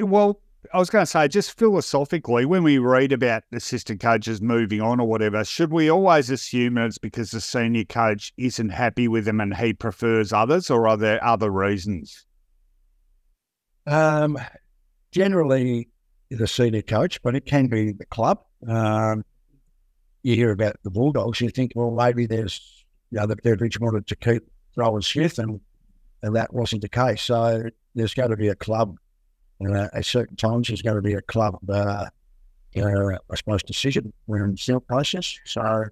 Well, 0.00 0.40
I 0.72 0.78
was 0.78 0.90
going 0.90 1.02
to 1.02 1.10
say, 1.10 1.26
just 1.26 1.58
philosophically, 1.58 2.44
when 2.44 2.62
we 2.62 2.78
read 2.78 3.12
about 3.12 3.42
assistant 3.52 4.00
coaches 4.00 4.40
moving 4.40 4.80
on 4.80 5.00
or 5.00 5.08
whatever, 5.08 5.44
should 5.44 5.72
we 5.72 5.90
always 5.90 6.30
assume 6.30 6.78
it's 6.78 6.98
because 6.98 7.32
the 7.32 7.40
senior 7.40 7.84
coach 7.84 8.32
isn't 8.36 8.68
happy 8.68 9.08
with 9.08 9.24
them 9.24 9.40
and 9.40 9.56
he 9.56 9.72
prefers 9.72 10.32
others, 10.32 10.70
or 10.70 10.86
are 10.86 10.96
there 10.96 11.22
other 11.24 11.50
reasons? 11.50 12.24
Um, 13.86 14.38
generally, 15.10 15.88
the 16.30 16.46
senior 16.46 16.82
coach, 16.82 17.20
but 17.22 17.34
it 17.34 17.44
can 17.44 17.66
be 17.66 17.92
the 17.92 18.06
club. 18.06 18.38
Um, 18.66 19.24
you 20.22 20.36
hear 20.36 20.52
about 20.52 20.76
the 20.84 20.90
Bulldogs, 20.90 21.40
you 21.40 21.50
think, 21.50 21.72
well, 21.74 21.90
maybe 21.90 22.26
there's, 22.26 22.84
you 23.10 23.18
know, 23.18 23.26
the 23.26 23.36
Beveridge 23.36 23.80
wanted 23.80 24.06
to 24.06 24.16
keep 24.16 24.44
Rohan 24.76 25.02
Smith, 25.02 25.40
and, 25.40 25.60
and 26.22 26.36
that 26.36 26.54
wasn't 26.54 26.82
the 26.82 26.88
case. 26.88 27.22
So 27.22 27.64
there's 27.96 28.14
going 28.14 28.30
to 28.30 28.36
be 28.36 28.48
a 28.48 28.54
club, 28.54 28.96
uh, 29.70 29.88
at 29.92 30.06
certain 30.06 30.36
times, 30.36 30.68
there's 30.68 30.82
going 30.82 30.96
to 30.96 31.02
be 31.02 31.14
a 31.14 31.22
club, 31.22 31.58
uh, 31.68 32.06
uh, 32.76 33.18
I 33.30 33.36
suppose, 33.36 33.62
decision 33.62 34.12
when 34.26 34.42
in 34.42 34.54
the 34.54 34.80
process. 34.80 35.38
So 35.44 35.84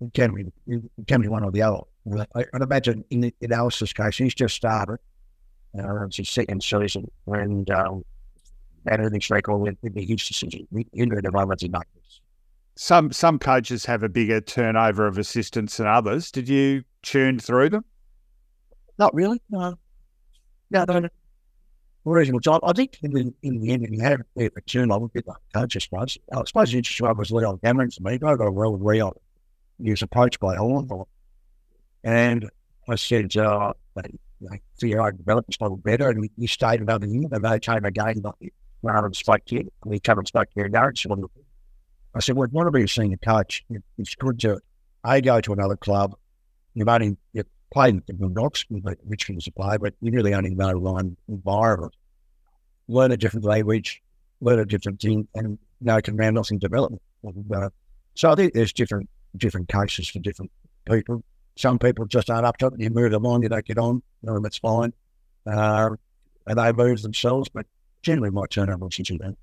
it 0.00 0.14
can 0.14 0.34
be, 0.34 0.44
it 0.66 0.82
can 1.06 1.22
be 1.22 1.28
one 1.28 1.44
or 1.44 1.50
the 1.50 1.62
other. 1.62 1.80
I, 2.34 2.44
would 2.52 2.62
imagine 2.62 3.04
in, 3.10 3.32
in 3.40 3.52
Alice's 3.52 3.92
case, 3.92 4.16
he's 4.16 4.34
just 4.34 4.54
started 4.54 4.98
uh, 5.78 6.04
it's 6.04 6.16
his 6.16 6.28
second 6.28 6.62
season, 6.62 7.10
and 7.26 7.70
um, 7.70 8.04
and 8.86 9.00
everything's 9.00 9.26
very 9.26 9.42
cool 9.42 9.58
with, 9.58 9.76
the 9.82 10.04
huge 10.04 10.26
decision. 10.28 10.66
Into 10.92 11.20
the 11.20 11.30
moments 11.30 11.62
in 11.62 11.74
Some 12.76 13.12
some 13.12 13.38
coaches 13.38 13.84
have 13.86 14.02
a 14.02 14.08
bigger 14.08 14.40
turnover 14.40 15.06
of 15.06 15.18
assistants 15.18 15.76
than 15.76 15.86
others. 15.86 16.30
Did 16.30 16.48
you 16.48 16.84
churn 17.02 17.38
through 17.38 17.70
them? 17.70 17.84
Not 18.98 19.14
really. 19.14 19.40
No, 19.50 19.76
no, 20.70 20.84
no. 20.86 21.08
Reasonable 22.08 22.38
job. 22.38 22.60
I 22.62 22.72
think 22.72 22.98
in 23.02 23.10
the, 23.10 23.34
in 23.42 23.60
the 23.60 23.72
end, 23.72 23.82
if 23.82 23.90
you 23.90 24.00
have 24.00 24.20
a 24.36 24.60
turn, 24.60 24.92
I 24.92 24.96
would 24.96 25.12
be 25.12 25.22
the 25.22 25.34
coach, 25.52 25.74
I 25.74 25.80
suppose. 25.80 26.16
I 26.32 26.44
suppose 26.46 26.70
the 26.70 26.78
interesting 26.78 27.04
one 27.04 27.16
was 27.16 27.32
Leon 27.32 27.58
Cameron 27.64 27.90
for 27.90 28.02
me. 28.04 28.12
I 28.12 28.16
got 28.18 28.46
a 28.46 28.52
well 28.52 28.72
with 28.72 28.82
Leon. 28.82 29.12
He 29.82 29.90
was 29.90 30.02
approached 30.02 30.38
by 30.38 30.54
Horn, 30.54 30.88
and 32.04 32.48
I 32.88 32.94
said, 32.94 33.36
uh, 33.36 33.72
like, 34.40 34.62
figure 34.78 35.02
out 35.02 35.16
development's 35.16 35.56
a 35.60 35.64
little 35.64 35.78
better. 35.78 36.08
And 36.08 36.20
we, 36.20 36.30
we 36.36 36.46
stayed 36.46 36.80
another 36.80 37.06
year. 37.06 37.28
And 37.32 37.44
they 37.44 37.58
came 37.58 37.84
again, 37.84 38.22
like, 38.22 38.54
rather 38.82 39.08
than 39.08 39.14
spoke 39.14 39.44
to 39.46 39.56
you. 39.56 39.72
We 39.84 39.98
come 39.98 40.18
and 40.18 40.28
spoke 40.28 40.48
to 40.50 40.60
your 40.60 40.68
Darren. 40.68 41.28
I 42.14 42.20
said, 42.20 42.36
well, 42.36 42.46
want 42.52 42.68
to 42.68 42.70
be 42.70 42.84
a 42.84 42.88
senior 42.88 43.16
coach. 43.16 43.64
It's 43.98 44.14
good 44.14 44.38
to, 44.40 44.60
A, 45.04 45.20
go 45.20 45.40
to 45.40 45.52
another 45.52 45.76
club. 45.76 46.14
You've 46.74 46.88
only 46.88 47.16
you've 47.32 47.46
played 47.72 48.06
the 48.06 48.14
Bulldogs, 48.14 48.64
Richmond 48.70 49.38
as 49.38 49.46
a 49.46 49.52
player, 49.52 49.78
but 49.78 49.94
you 50.00 50.12
really 50.12 50.34
only 50.34 50.54
know 50.54 50.78
one 50.78 51.16
environment. 51.28 51.94
Learn 52.88 53.12
a 53.12 53.16
different 53.16 53.44
language, 53.44 54.02
learn 54.40 54.60
a 54.60 54.64
different 54.64 55.00
thing, 55.00 55.26
and 55.34 55.58
you 55.80 55.86
know, 55.86 56.00
can 56.00 56.16
round 56.16 56.38
off 56.38 56.50
in 56.50 56.58
development. 56.58 57.02
Uh, 57.52 57.70
so 58.14 58.30
I 58.30 58.34
think 58.34 58.54
there's 58.54 58.72
different 58.72 59.08
different 59.36 59.68
cases 59.68 60.08
for 60.08 60.20
different 60.20 60.50
people. 60.88 61.22
Some 61.56 61.78
people 61.78 62.06
just 62.06 62.30
aren't 62.30 62.46
up 62.46 62.58
to 62.58 62.66
it. 62.68 62.74
You 62.78 62.90
move 62.90 63.10
them 63.10 63.26
on, 63.26 63.42
you 63.42 63.48
don't 63.48 63.64
get 63.64 63.78
on. 63.78 64.02
No, 64.22 64.38
that's 64.40 64.58
fine. 64.58 64.92
Uh, 65.46 65.90
and 66.46 66.58
they 66.58 66.72
move 66.72 67.02
themselves, 67.02 67.48
but 67.48 67.66
generally 68.02 68.30
my 68.30 68.46
turnover 68.46 68.88
since 68.90 69.10
then. 69.18 69.36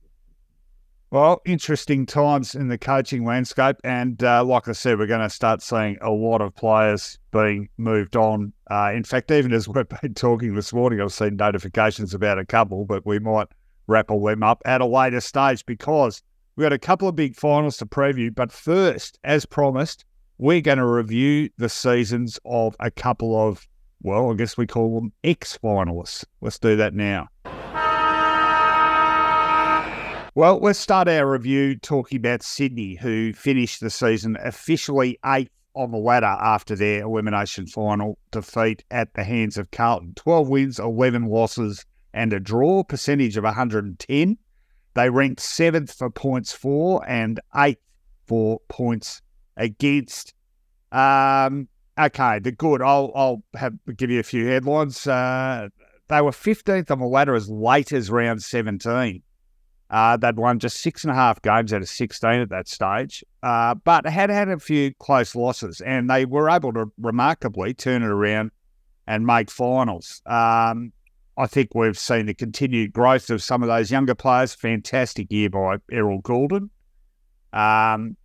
Well, 1.14 1.44
interesting 1.46 2.08
times 2.08 2.56
in 2.56 2.70
the 2.70 2.78
coaching 2.80 3.24
landscape. 3.24 3.76
And 3.84 4.24
uh, 4.24 4.44
like 4.44 4.68
I 4.68 4.72
said, 4.72 4.98
we're 4.98 5.06
going 5.06 5.22
to 5.22 5.30
start 5.30 5.62
seeing 5.62 5.96
a 6.02 6.10
lot 6.10 6.42
of 6.42 6.56
players 6.56 7.20
being 7.30 7.70
moved 7.78 8.16
on. 8.16 8.52
Uh, 8.72 8.94
in 8.96 9.04
fact, 9.04 9.30
even 9.30 9.54
as 9.54 9.68
we've 9.70 9.88
been 10.02 10.16
talking 10.16 10.56
this 10.56 10.74
morning, 10.74 11.00
I've 11.00 11.14
seen 11.14 11.36
notifications 11.36 12.16
about 12.16 12.40
a 12.40 12.46
couple, 12.46 12.86
but 12.86 13.06
we 13.06 13.20
might 13.20 13.46
wrap 13.86 14.10
all 14.10 14.26
them 14.26 14.42
up 14.42 14.64
at 14.66 14.82
a 14.82 14.88
later 14.88 15.22
stage 15.22 15.64
because 15.68 16.24
we've 16.56 16.66
got 16.66 16.74
a 16.74 16.80
couple 16.80 17.08
of 17.08 17.16
big 17.16 17.36
finals 17.36 17.78
to 17.78 17.86
preview. 17.86 18.34
But 18.34 18.52
first, 18.52 19.20
as 19.24 19.46
promised, 19.46 20.06
we're 20.40 20.62
going 20.62 20.80
to 20.80 20.88
review 20.88 21.48
the 21.60 21.70
seasons 21.70 22.40
of 22.44 22.76
a 22.80 22.90
couple 22.90 23.40
of, 23.40 23.68
well, 24.02 24.32
I 24.32 24.34
guess 24.34 24.58
we 24.58 24.66
call 24.66 25.00
them 25.00 25.14
ex 25.24 25.60
finalists. 25.64 26.26
Let's 26.42 26.58
do 26.58 26.76
that 26.78 26.96
now. 26.96 27.28
Well, 30.36 30.58
let's 30.60 30.80
start 30.80 31.08
our 31.08 31.30
review 31.30 31.76
talking 31.76 32.18
about 32.18 32.42
Sydney, 32.42 32.96
who 32.96 33.34
finished 33.34 33.82
the 33.82 33.92
season 33.92 34.36
officially 34.40 35.20
eighth 35.24 35.52
on 35.76 35.92
the 35.92 36.00
ladder 36.00 36.26
after 36.26 36.76
their 36.76 37.04
elimination 37.04 37.68
final 37.68 38.18
defeat 38.32 38.84
at 38.90 39.14
the 39.14 39.24
hands 39.24 39.60
of 39.60 39.70
Carlton. 39.70 40.14
12 40.16 40.50
wins, 40.50 40.80
11 40.80 41.26
losses, 41.26 41.86
and 42.16 42.34
a 42.34 42.40
draw, 42.40 42.84
percentage 42.84 43.38
of 43.38 43.44
110. 43.44 44.38
They 44.96 45.10
ranked 45.12 45.40
seventh 45.40 45.94
for 45.94 46.10
points 46.10 46.52
for 46.52 47.08
and 47.08 47.40
eighth 47.56 47.84
for 48.26 48.60
points 48.70 49.22
against. 49.56 50.34
Um, 50.92 51.68
okay, 52.00 52.40
the 52.40 52.52
good. 52.52 52.82
I'll 52.82 53.12
I'll 53.14 53.44
have 53.54 53.76
give 53.96 54.10
you 54.10 54.20
a 54.20 54.24
few 54.24 54.48
headlines. 54.48 55.06
Uh, 55.06 55.70
they 56.08 56.22
were 56.22 56.32
15th 56.32 56.90
on 56.90 56.98
the 56.98 57.06
ladder 57.06 57.36
as 57.36 57.50
late 57.52 57.92
as 57.92 58.10
round 58.10 58.42
17. 58.42 59.22
Uh, 59.94 60.18
they'd 60.18 60.38
won 60.38 60.58
just 60.58 60.82
six 60.82 61.04
and 61.04 61.12
a 61.12 61.14
half 61.14 61.40
games 61.44 61.72
out 61.72 61.84
of 61.84 61.88
16 61.88 62.28
at 62.32 62.50
that 62.50 62.68
stage, 62.68 63.24
uh, 63.44 63.76
but 63.76 64.08
had 64.08 64.32
had 64.32 64.50
a 64.50 64.58
few 64.58 64.92
close 64.96 65.36
losses, 65.36 65.82
and 65.82 66.10
they 66.10 66.26
were 66.26 66.50
able 66.50 66.74
to 66.74 66.92
remarkably 66.98 67.76
turn 67.76 68.02
it 68.02 68.08
around 68.08 68.50
and 69.06 69.24
make 69.28 69.52
finals. 69.52 70.24
Um, 70.26 70.94
I 71.38 71.46
think 71.46 71.76
we've 71.76 71.98
seen 71.98 72.26
the 72.26 72.34
continued 72.34 72.92
growth 72.92 73.30
of 73.30 73.44
some 73.44 73.62
of 73.62 73.68
those 73.68 73.92
younger 73.92 74.16
players. 74.16 74.56
Fantastic 74.56 75.32
year 75.32 75.52
by 75.52 75.78
Errol 75.92 76.24
Gulden. 76.24 76.72
Um, 77.54 78.18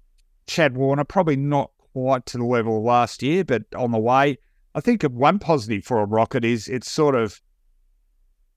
Chad 0.46 0.74
Warner, 0.74 1.04
probably 1.04 1.36
not 1.36 1.70
quite 1.92 2.24
to 2.26 2.38
the 2.38 2.44
level 2.44 2.78
of 2.78 2.84
last 2.84 3.22
year, 3.22 3.44
but 3.44 3.64
on 3.76 3.90
the 3.90 3.98
way. 3.98 4.38
I 4.74 4.80
think 4.80 5.02
one 5.02 5.38
positive 5.38 5.84
for 5.84 6.00
a 6.00 6.06
Rocket 6.06 6.46
is 6.46 6.66
it's 6.66 6.90
sort 6.90 7.14
of 7.14 7.42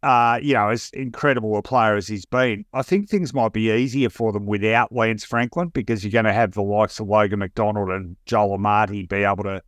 uh, 0.03 0.39
you 0.41 0.53
know, 0.53 0.69
as 0.69 0.89
incredible 0.93 1.57
a 1.57 1.61
player 1.61 1.95
as 1.95 2.07
he's 2.07 2.25
been, 2.25 2.65
I 2.73 2.81
think 2.81 3.07
things 3.07 3.33
might 3.33 3.53
be 3.53 3.71
easier 3.71 4.09
for 4.09 4.31
them 4.31 4.45
without 4.45 4.91
Lance 4.91 5.23
Franklin 5.23 5.69
because 5.69 6.03
you're 6.03 6.11
going 6.11 6.25
to 6.25 6.33
have 6.33 6.53
the 6.53 6.63
likes 6.63 6.99
of 6.99 7.07
Logan 7.07 7.39
McDonald 7.39 7.89
and 7.89 8.15
Joel 8.25 8.57
Amartey 8.57 9.07
be 9.07 9.23
able 9.23 9.43
to 9.43 9.61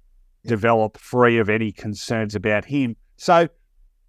develop 0.45 0.97
free 0.97 1.37
of 1.37 1.49
any 1.49 1.71
concerns 1.71 2.33
about 2.33 2.65
him. 2.65 2.95
So, 3.17 3.47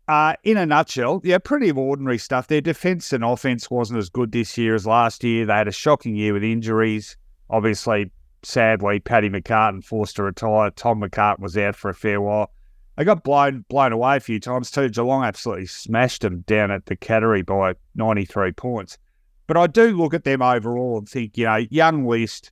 uh, 0.08 0.34
in 0.44 0.56
a 0.56 0.66
nutshell, 0.66 1.20
yeah, 1.24 1.38
pretty 1.38 1.70
ordinary 1.70 2.18
stuff. 2.18 2.46
Their 2.46 2.60
defence 2.60 3.12
and 3.12 3.24
offence 3.24 3.70
wasn't 3.70 3.98
as 3.98 4.08
good 4.08 4.32
this 4.32 4.56
year 4.56 4.74
as 4.74 4.86
last 4.86 5.24
year. 5.24 5.46
They 5.46 5.52
had 5.52 5.68
a 5.68 5.72
shocking 5.72 6.14
year 6.14 6.32
with 6.32 6.44
injuries. 6.44 7.16
Obviously, 7.50 8.10
sadly, 8.42 9.00
Paddy 9.00 9.28
McCartin 9.28 9.84
forced 9.84 10.16
to 10.16 10.22
retire. 10.22 10.70
Tom 10.70 11.00
McCartin 11.00 11.40
was 11.40 11.56
out 11.56 11.76
for 11.76 11.90
a 11.90 11.94
fair 11.94 12.20
while. 12.20 12.50
They 12.96 13.04
got 13.04 13.24
blown 13.24 13.64
blown 13.68 13.92
away 13.92 14.16
a 14.16 14.20
few 14.20 14.38
times 14.38 14.70
too. 14.70 14.88
Geelong 14.88 15.24
absolutely 15.24 15.66
smashed 15.66 16.22
them 16.22 16.42
down 16.46 16.70
at 16.70 16.86
the 16.86 16.96
Cattery 16.96 17.44
by 17.44 17.74
93 17.94 18.52
points. 18.52 18.98
But 19.46 19.56
I 19.56 19.66
do 19.66 19.96
look 19.96 20.14
at 20.14 20.24
them 20.24 20.42
overall 20.42 20.98
and 20.98 21.08
think, 21.08 21.36
you 21.36 21.44
know, 21.44 21.56
young 21.70 22.06
list, 22.06 22.50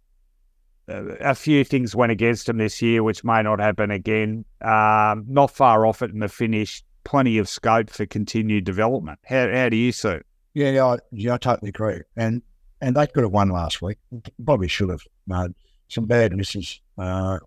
uh, 0.89 1.05
a 1.21 1.35
few 1.35 1.65
things 1.65 1.95
went 1.95 2.13
against 2.13 2.47
them 2.47 2.59
this 2.59 2.83
year, 2.83 3.03
which 3.03 3.25
may 3.25 3.43
not 3.43 3.61
happen 3.61 3.91
again. 3.91 4.45
Um, 4.61 5.25
not 5.29 5.51
far 5.51 5.87
off 5.87 6.03
it 6.03 6.11
in 6.11 6.19
the 6.19 6.29
finish. 6.29 6.83
Plenty 7.05 7.39
of 7.39 7.49
scope 7.49 7.91
for 7.91 8.07
continued 8.07 8.65
development. 8.65 9.19
How, 9.25 9.51
how 9.51 9.69
do 9.69 9.77
you 9.77 9.91
see 9.91 10.09
it? 10.09 10.27
Yeah, 10.55 10.71
yeah, 10.71 10.87
I, 10.87 10.99
yeah, 11.11 11.35
I 11.35 11.39
totally 11.39 11.71
agree. 11.71 12.01
And 12.17 12.43
and 12.81 12.97
they 12.97 13.07
could 13.07 13.23
have 13.23 13.33
won 13.33 13.49
last 13.49 13.81
week. 13.81 13.99
Probably 14.45 14.69
should 14.69 14.91
have 14.91 15.03
made 15.27 15.55
some 15.89 16.07
bad 16.07 16.37
misses. 16.37 16.81
Uh, 16.99 17.39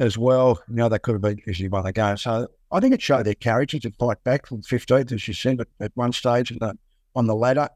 as 0.00 0.16
well. 0.16 0.60
You 0.68 0.76
know, 0.76 0.88
they 0.88 0.98
could 0.98 1.12
have 1.12 1.20
been 1.20 1.40
easily 1.46 1.68
won 1.68 1.84
the 1.84 1.92
game. 1.92 2.16
So 2.16 2.48
I 2.72 2.80
think 2.80 2.94
it 2.94 3.02
showed 3.02 3.26
their 3.26 3.34
courage 3.34 3.72
to 3.72 3.90
fight 3.92 4.24
back 4.24 4.46
from 4.46 4.62
15th, 4.62 5.12
as 5.12 5.28
you 5.28 5.34
said, 5.34 5.60
at, 5.60 5.68
at 5.78 5.92
one 5.94 6.12
stage 6.12 6.48
the, 6.48 6.76
on 7.14 7.26
the 7.26 7.34
ladder. 7.34 7.68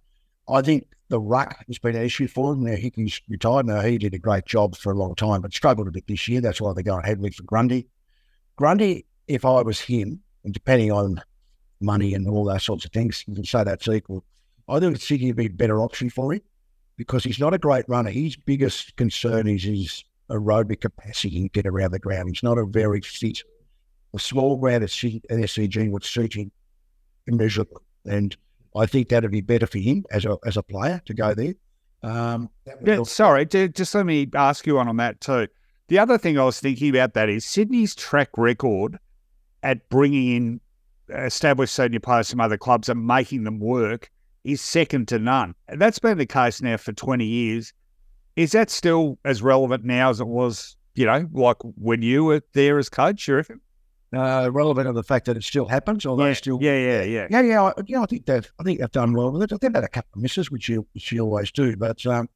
I 0.49 0.63
think 0.63 0.89
the 1.11 1.21
ruck 1.21 1.65
has 1.67 1.79
been 1.79 1.95
an 1.95 2.03
issue 2.03 2.27
for 2.27 2.55
them. 2.55 2.65
Now, 2.65 2.77
Hickey's 2.77 3.21
retired. 3.29 3.67
Now, 3.67 3.83
he 3.83 3.99
did 3.99 4.15
a 4.15 4.19
great 4.19 4.47
job 4.47 4.75
for 4.75 4.91
a 4.91 4.97
long 4.97 5.15
time, 5.15 5.43
but 5.43 5.53
struggled 5.53 5.87
a 5.87 5.91
bit 5.91 6.07
this 6.07 6.27
year. 6.27 6.41
That's 6.41 6.61
why 6.61 6.73
they're 6.73 6.83
going 6.83 7.05
heavily 7.05 7.31
for 7.31 7.43
Grundy. 7.43 7.87
Grundy, 8.57 9.05
if 9.29 9.45
I 9.45 9.61
was 9.61 9.81
him, 9.81 10.21
and 10.45 10.55
depending 10.55 10.93
on 10.93 11.21
money 11.81 12.15
and 12.15 12.27
all 12.27 12.45
those 12.45 12.65
sorts 12.65 12.87
of 12.87 12.93
things, 12.93 13.23
you 13.27 13.35
can 13.35 13.45
say 13.45 13.65
that's 13.65 13.89
equal. 13.89 14.25
I 14.67 14.81
think 14.81 14.99
Sydney 14.99 15.29
would 15.29 15.37
be 15.37 15.47
a 15.47 15.51
better 15.51 15.81
option 15.81 16.09
for 16.09 16.33
him 16.33 16.41
because 16.97 17.25
he's 17.25 17.39
not 17.39 17.53
a 17.53 17.59
great 17.59 17.85
runner. 17.87 18.11
His 18.11 18.37
biggest 18.37 18.97
concern 18.97 19.47
is 19.47 19.65
his 19.65 20.05
aerobic 20.31 20.81
capacity 20.81 21.43
to 21.43 21.49
get 21.49 21.67
around 21.67 21.93
the 21.93 21.99
ground. 21.99 22.29
He's 22.29 22.43
not 22.43 22.59
a 22.59 22.65
very 22.65 23.01
fit. 23.01 23.43
A 24.15 24.19
small 24.19 24.57
ground 24.57 24.85
at 24.85 24.91
SCG 24.91 25.91
would 25.91 26.05
suit 26.05 26.35
him 26.35 26.53
immeasurably. 27.27 27.83
And 28.07 28.37
I 28.77 28.87
think 28.87 29.09
that'd 29.09 29.31
be 29.31 29.41
better 29.41 29.67
for 29.67 29.79
him 29.79 30.05
as 30.11 30.25
a 30.25 30.37
as 30.45 30.57
a 30.57 30.63
player 30.63 31.01
to 31.07 31.15
go 31.15 31.35
there. 31.35 31.55
Um, 32.03 32.51
yeah, 32.85 33.03
sorry, 33.05 33.47
just 33.47 33.95
let 33.95 34.05
me 34.05 34.29
ask 34.35 34.67
you 34.67 34.75
one 34.75 34.89
on 34.89 34.99
that 34.99 35.21
too. 35.21 35.49
The 35.89 35.99
other 35.99 36.19
thing 36.19 36.39
I 36.39 36.45
was 36.45 36.61
thinking 36.61 36.91
about 36.91 37.15
that 37.15 37.29
is 37.29 37.45
Sydney's 37.45 37.95
track 37.95 38.31
record 38.37 38.99
at 39.63 39.89
bringing 39.89 40.37
in 40.37 40.61
established 41.11 41.75
senior 41.75 42.01
players 42.01 42.31
from 42.31 42.41
other 42.41 42.59
clubs 42.59 42.89
and 42.89 43.07
making 43.07 43.45
them 43.45 43.59
work 43.59 44.11
is 44.45 44.61
second 44.61 45.09
to 45.09 45.19
none. 45.19 45.55
And 45.69 45.81
that's 45.81 45.99
been 45.99 46.19
the 46.19 46.27
case 46.27 46.61
now 46.61 46.77
for 46.77 46.93
20 46.93 47.25
years. 47.25 47.73
Is 48.37 48.53
that 48.53 48.71
still 48.71 49.19
as 49.25 49.43
relevant 49.43 49.85
now 49.85 50.11
as 50.11 50.21
it 50.21 50.27
was, 50.27 50.77
you 50.95 51.07
know, 51.07 51.29
like 51.33 51.57
when 51.63 52.03
you 52.03 52.25
were 52.25 52.43
there 52.53 52.79
as 52.79 52.89
coach, 52.89 53.29
you 53.29 53.37
reckon? 53.37 53.61
Uh, 54.15 54.49
relevant 54.53 54.89
of 54.89 54.95
the 54.95 55.03
fact 55.03 55.27
that 55.27 55.37
it 55.37 55.43
still 55.43 55.67
happens, 55.67 56.07
although 56.07 56.27
yeah, 56.27 56.33
still, 56.35 56.59
yeah, 56.63 56.77
yeah, 56.77 57.03
yeah, 57.03 57.27
yeah, 57.31 57.41
yeah. 57.41 57.63
I, 57.63 57.73
yeah, 57.87 58.03
I 58.03 58.07
think 58.07 58.27
they've, 58.27 58.53
I 58.61 58.63
think 58.63 58.79
they've 58.79 58.91
done 58.93 59.13
well 59.13 59.33
with 59.33 59.51
it. 59.51 59.61
They've 59.61 59.75
had 59.75 59.83
a 59.83 59.89
couple 59.89 60.11
of 60.15 60.23
misses, 60.23 60.51
which 60.51 60.69
you, 60.69 60.87
which 60.95 61.11
you 61.11 61.21
always 61.21 61.51
do, 61.51 61.77
but 61.77 62.05
um, 62.07 62.29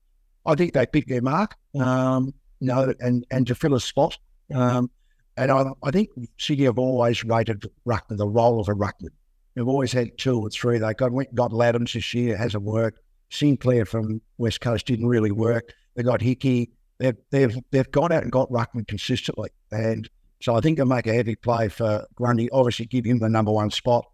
I 0.44 0.54
think 0.54 0.72
they 0.72 0.86
picked 0.86 1.08
their 1.08 1.22
mark, 1.22 1.54
um, 1.78 2.34
you 2.58 2.66
know, 2.66 2.92
and 3.00 3.24
and 3.30 3.46
to 3.46 3.54
fill 3.54 3.74
a 3.74 3.80
spot. 3.80 4.18
Um, 4.52 4.90
and 5.36 5.52
I, 5.52 5.66
I 5.84 5.90
think 5.92 6.08
City 6.38 6.64
have 6.64 6.78
always 6.78 7.22
rated 7.22 7.64
Ruckman, 7.86 8.16
the 8.16 8.26
role 8.26 8.58
of 8.60 8.68
a 8.68 8.74
Ruckman. 8.74 9.10
They've 9.54 9.68
always 9.68 9.92
had 9.92 10.16
two 10.18 10.40
or 10.40 10.50
three. 10.50 10.78
They 10.78 10.94
got 10.94 11.12
got 11.34 11.52
Ladhams 11.52 11.92
this 11.92 12.12
year, 12.14 12.36
hasn't 12.36 12.64
worked. 12.64 13.00
Sinclair 13.30 13.84
from 13.84 14.20
West 14.38 14.60
Coast 14.60 14.86
didn't 14.86 15.06
really 15.06 15.30
work. 15.30 15.74
They 15.98 16.04
got 16.04 16.22
Hickey. 16.22 16.70
They've 16.98 17.16
they've 17.30 17.58
they've 17.72 17.90
gone 17.90 18.12
out 18.12 18.22
and 18.22 18.30
got 18.30 18.48
Ruckman 18.50 18.86
consistently, 18.86 19.50
and 19.72 20.08
so 20.40 20.54
I 20.54 20.60
think 20.60 20.76
they'll 20.76 20.86
make 20.86 21.08
a 21.08 21.12
heavy 21.12 21.34
play 21.34 21.68
for 21.68 22.06
Grundy. 22.14 22.48
Obviously, 22.50 22.86
give 22.86 23.04
him 23.04 23.18
the 23.18 23.28
number 23.28 23.50
one 23.50 23.70
spot. 23.70 24.06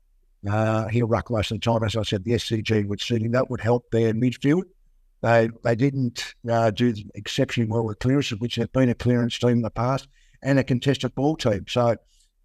Uh, 0.49 0.89
he'll 0.89 1.07
ruck 1.07 1.31
most 1.31 1.51
of 1.51 1.61
the 1.61 1.61
time. 1.61 1.85
As 1.85 1.95
I 1.95 2.03
said, 2.03 2.25
the 2.25 2.33
SCG 2.33 2.89
would 2.89 3.03
suit 3.03 3.21
him. 3.21 3.33
That 3.33 3.51
would 3.51 3.61
help 3.61 3.91
their 3.91 4.15
midfield. 4.15 4.63
They 5.21 5.51
they 5.63 5.77
didn't 5.77 6.35
uh, 6.51 6.71
do 6.71 6.95
exceptionally 7.15 7.71
well 7.71 7.85
with 7.85 7.99
clearances, 7.99 8.41
which 8.41 8.55
have 8.55 8.73
been 8.73 8.89
a 8.89 8.95
clearance 8.95 9.39
team 9.39 9.51
in 9.51 9.63
the 9.63 9.69
past, 9.69 10.09
and 10.43 10.59
a 10.59 10.65
contested 10.65 11.15
ball 11.15 11.37
team. 11.37 11.67
So 11.69 11.97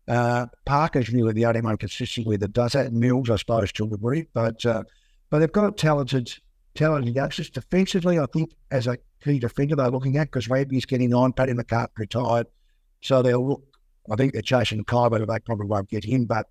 uh, 0.10 0.48
Parker's 0.66 1.10
really 1.14 1.32
the 1.32 1.46
only 1.46 1.62
one 1.62 1.78
consistently 1.78 2.36
that 2.36 2.52
does 2.52 2.74
that. 2.74 2.92
Mills, 2.92 3.30
I 3.30 3.38
suppose, 3.38 3.72
to 3.72 3.86
a 3.86 3.88
degree, 3.88 4.28
but 4.34 4.66
uh, 4.66 4.84
but 5.30 5.40
they've 5.40 5.50
got 5.50 5.78
talented 5.78 6.30
talented 6.76 7.16
youngsters. 7.16 7.50
Defensively, 7.50 8.20
I 8.20 8.26
think 8.34 8.52
as 8.70 8.86
a 8.86 8.98
key 9.24 9.40
defender 9.40 9.76
they're 9.76 9.90
looking 9.90 10.18
at 10.18 10.28
because 10.28 10.50
Raby's 10.50 10.86
getting 10.86 11.14
on, 11.14 11.34
Paddy 11.34 11.54
McCart 11.54 11.90
retired. 11.98 12.48
So 13.02 13.22
they'll 13.22 13.48
look, 13.48 13.64
I 14.12 14.16
think 14.16 14.34
they're 14.34 14.42
chasing 14.42 14.84
Kaiba, 14.84 15.26
they 15.26 15.40
probably 15.40 15.68
won't 15.68 15.90
get 15.90 16.04
him, 16.04 16.26
but 16.26 16.48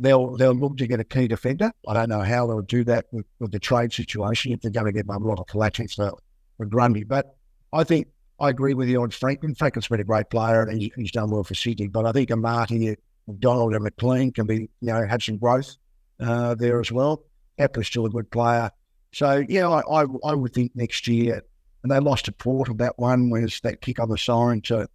they'll 0.00 0.36
they'll 0.36 0.54
look 0.54 0.76
to 0.78 0.86
get 0.86 1.00
a 1.00 1.04
key 1.04 1.28
defender. 1.28 1.72
I 1.86 1.94
don't 1.94 2.08
know 2.08 2.20
how 2.20 2.46
they'll 2.46 2.62
do 2.62 2.84
that 2.84 3.06
with, 3.12 3.26
with 3.38 3.52
the 3.52 3.58
trade 3.58 3.92
situation 3.92 4.52
if 4.52 4.60
they're 4.60 4.70
going 4.70 4.86
to 4.86 4.92
get 4.92 5.06
a 5.08 5.18
lot 5.18 5.38
of 5.38 5.46
collections 5.46 5.94
for, 5.94 6.12
for 6.56 6.66
Grundy. 6.66 7.04
But 7.04 7.34
I 7.72 7.84
think 7.84 8.08
I 8.40 8.50
agree 8.50 8.74
with 8.74 8.88
you 8.88 9.02
on 9.02 9.10
Franklin. 9.10 9.54
Franklin's 9.54 9.88
been 9.88 10.00
a 10.00 10.04
great 10.04 10.30
player 10.30 10.62
and 10.62 10.80
he's, 10.80 10.92
he's 10.94 11.12
done 11.12 11.30
well 11.30 11.44
for 11.44 11.54
Sydney. 11.54 11.88
But 11.88 12.06
I 12.06 12.12
think 12.12 12.30
a 12.30 12.34
Amartey, 12.34 12.96
McDonald, 13.26 13.74
and 13.74 13.84
McLean 13.84 14.32
can 14.32 14.46
be, 14.46 14.70
you 14.80 14.92
know, 14.92 15.06
have 15.06 15.22
some 15.22 15.38
growth 15.38 15.76
uh, 16.20 16.54
there 16.54 16.80
as 16.80 16.92
well. 16.92 17.24
Kepler's 17.58 17.88
still 17.88 18.06
a 18.06 18.10
good 18.10 18.30
player. 18.30 18.70
So 19.12 19.44
yeah, 19.48 19.68
I, 19.68 20.02
I, 20.02 20.06
I 20.24 20.34
would 20.34 20.52
think 20.52 20.72
next 20.74 21.08
year, 21.08 21.42
and 21.88 21.96
they 21.96 22.06
lost 22.06 22.26
to 22.26 22.32
Port 22.32 22.68
of 22.68 22.78
that 22.78 22.98
one 22.98 23.30
was 23.30 23.60
that 23.62 23.80
kick 23.80 23.98
on 23.98 24.10
the 24.10 24.18
siren 24.18 24.60
to 24.62 24.88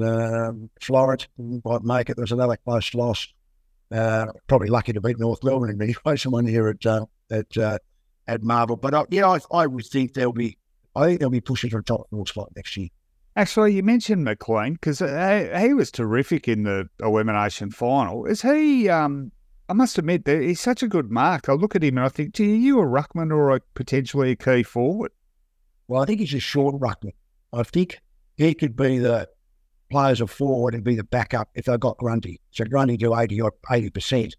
um, 0.00 0.70
Florence 0.80 1.26
might 1.36 1.82
make 1.82 2.08
it. 2.08 2.16
There 2.16 2.22
was 2.22 2.32
another 2.32 2.56
close 2.56 2.94
loss. 2.94 3.26
Uh, 3.90 4.26
probably 4.46 4.68
lucky 4.68 4.92
to 4.92 5.00
beat 5.00 5.18
North 5.18 5.42
Melbourne 5.42 5.80
anyway. 5.80 6.16
Someone 6.16 6.46
here 6.46 6.68
at 6.68 6.84
uh, 6.86 7.06
at 7.30 7.56
uh, 7.56 7.78
at 8.28 8.42
Marvel, 8.42 8.76
but 8.76 8.94
uh, 8.94 9.06
yeah, 9.10 9.26
I, 9.26 9.38
I 9.52 9.66
would 9.66 9.86
think 9.86 10.14
they'll 10.14 10.32
be. 10.32 10.56
I 10.94 11.06
think 11.06 11.20
they'll 11.20 11.30
be 11.30 11.40
pushing 11.40 11.70
for 11.70 11.78
a 11.78 11.84
top 11.84 12.08
four 12.10 12.26
spot 12.26 12.50
next 12.54 12.76
year. 12.76 12.88
Actually, 13.36 13.74
you 13.74 13.82
mentioned 13.82 14.24
McLean 14.24 14.74
because 14.74 15.00
uh, 15.00 15.58
he 15.60 15.72
was 15.74 15.90
terrific 15.90 16.48
in 16.48 16.64
the 16.64 16.88
elimination 17.00 17.70
final. 17.70 18.26
Is 18.26 18.42
he? 18.42 18.88
Um, 18.88 19.32
I 19.68 19.74
must 19.74 19.98
admit 19.98 20.24
that 20.24 20.40
he's 20.40 20.60
such 20.60 20.82
a 20.82 20.88
good 20.88 21.10
mark. 21.10 21.48
I 21.48 21.52
look 21.52 21.76
at 21.76 21.84
him 21.84 21.98
and 21.98 22.06
I 22.06 22.08
think, 22.08 22.34
gee, 22.34 22.52
are 22.52 22.56
you 22.56 22.80
a 22.80 22.84
ruckman 22.84 23.30
or 23.30 23.54
a 23.54 23.60
potentially 23.74 24.30
a 24.30 24.36
key 24.36 24.62
forward? 24.62 25.12
Well, 25.88 26.02
I 26.02 26.06
think 26.06 26.20
he's 26.20 26.34
a 26.34 26.40
short 26.40 26.76
ruckman. 26.76 27.14
I 27.52 27.62
think 27.62 27.98
he 28.36 28.54
could 28.54 28.76
be 28.76 28.98
the 28.98 29.28
players 29.90 30.20
of 30.20 30.30
forward 30.30 30.74
and 30.74 30.84
be 30.84 30.94
the 30.94 31.04
backup 31.04 31.48
if 31.54 31.64
they 31.64 31.76
got 31.78 31.96
Grundy. 31.98 32.40
So 32.50 32.64
Grundy 32.64 32.96
do 32.96 33.18
80 33.18 33.40
or 33.40 33.52
80%, 33.68 34.32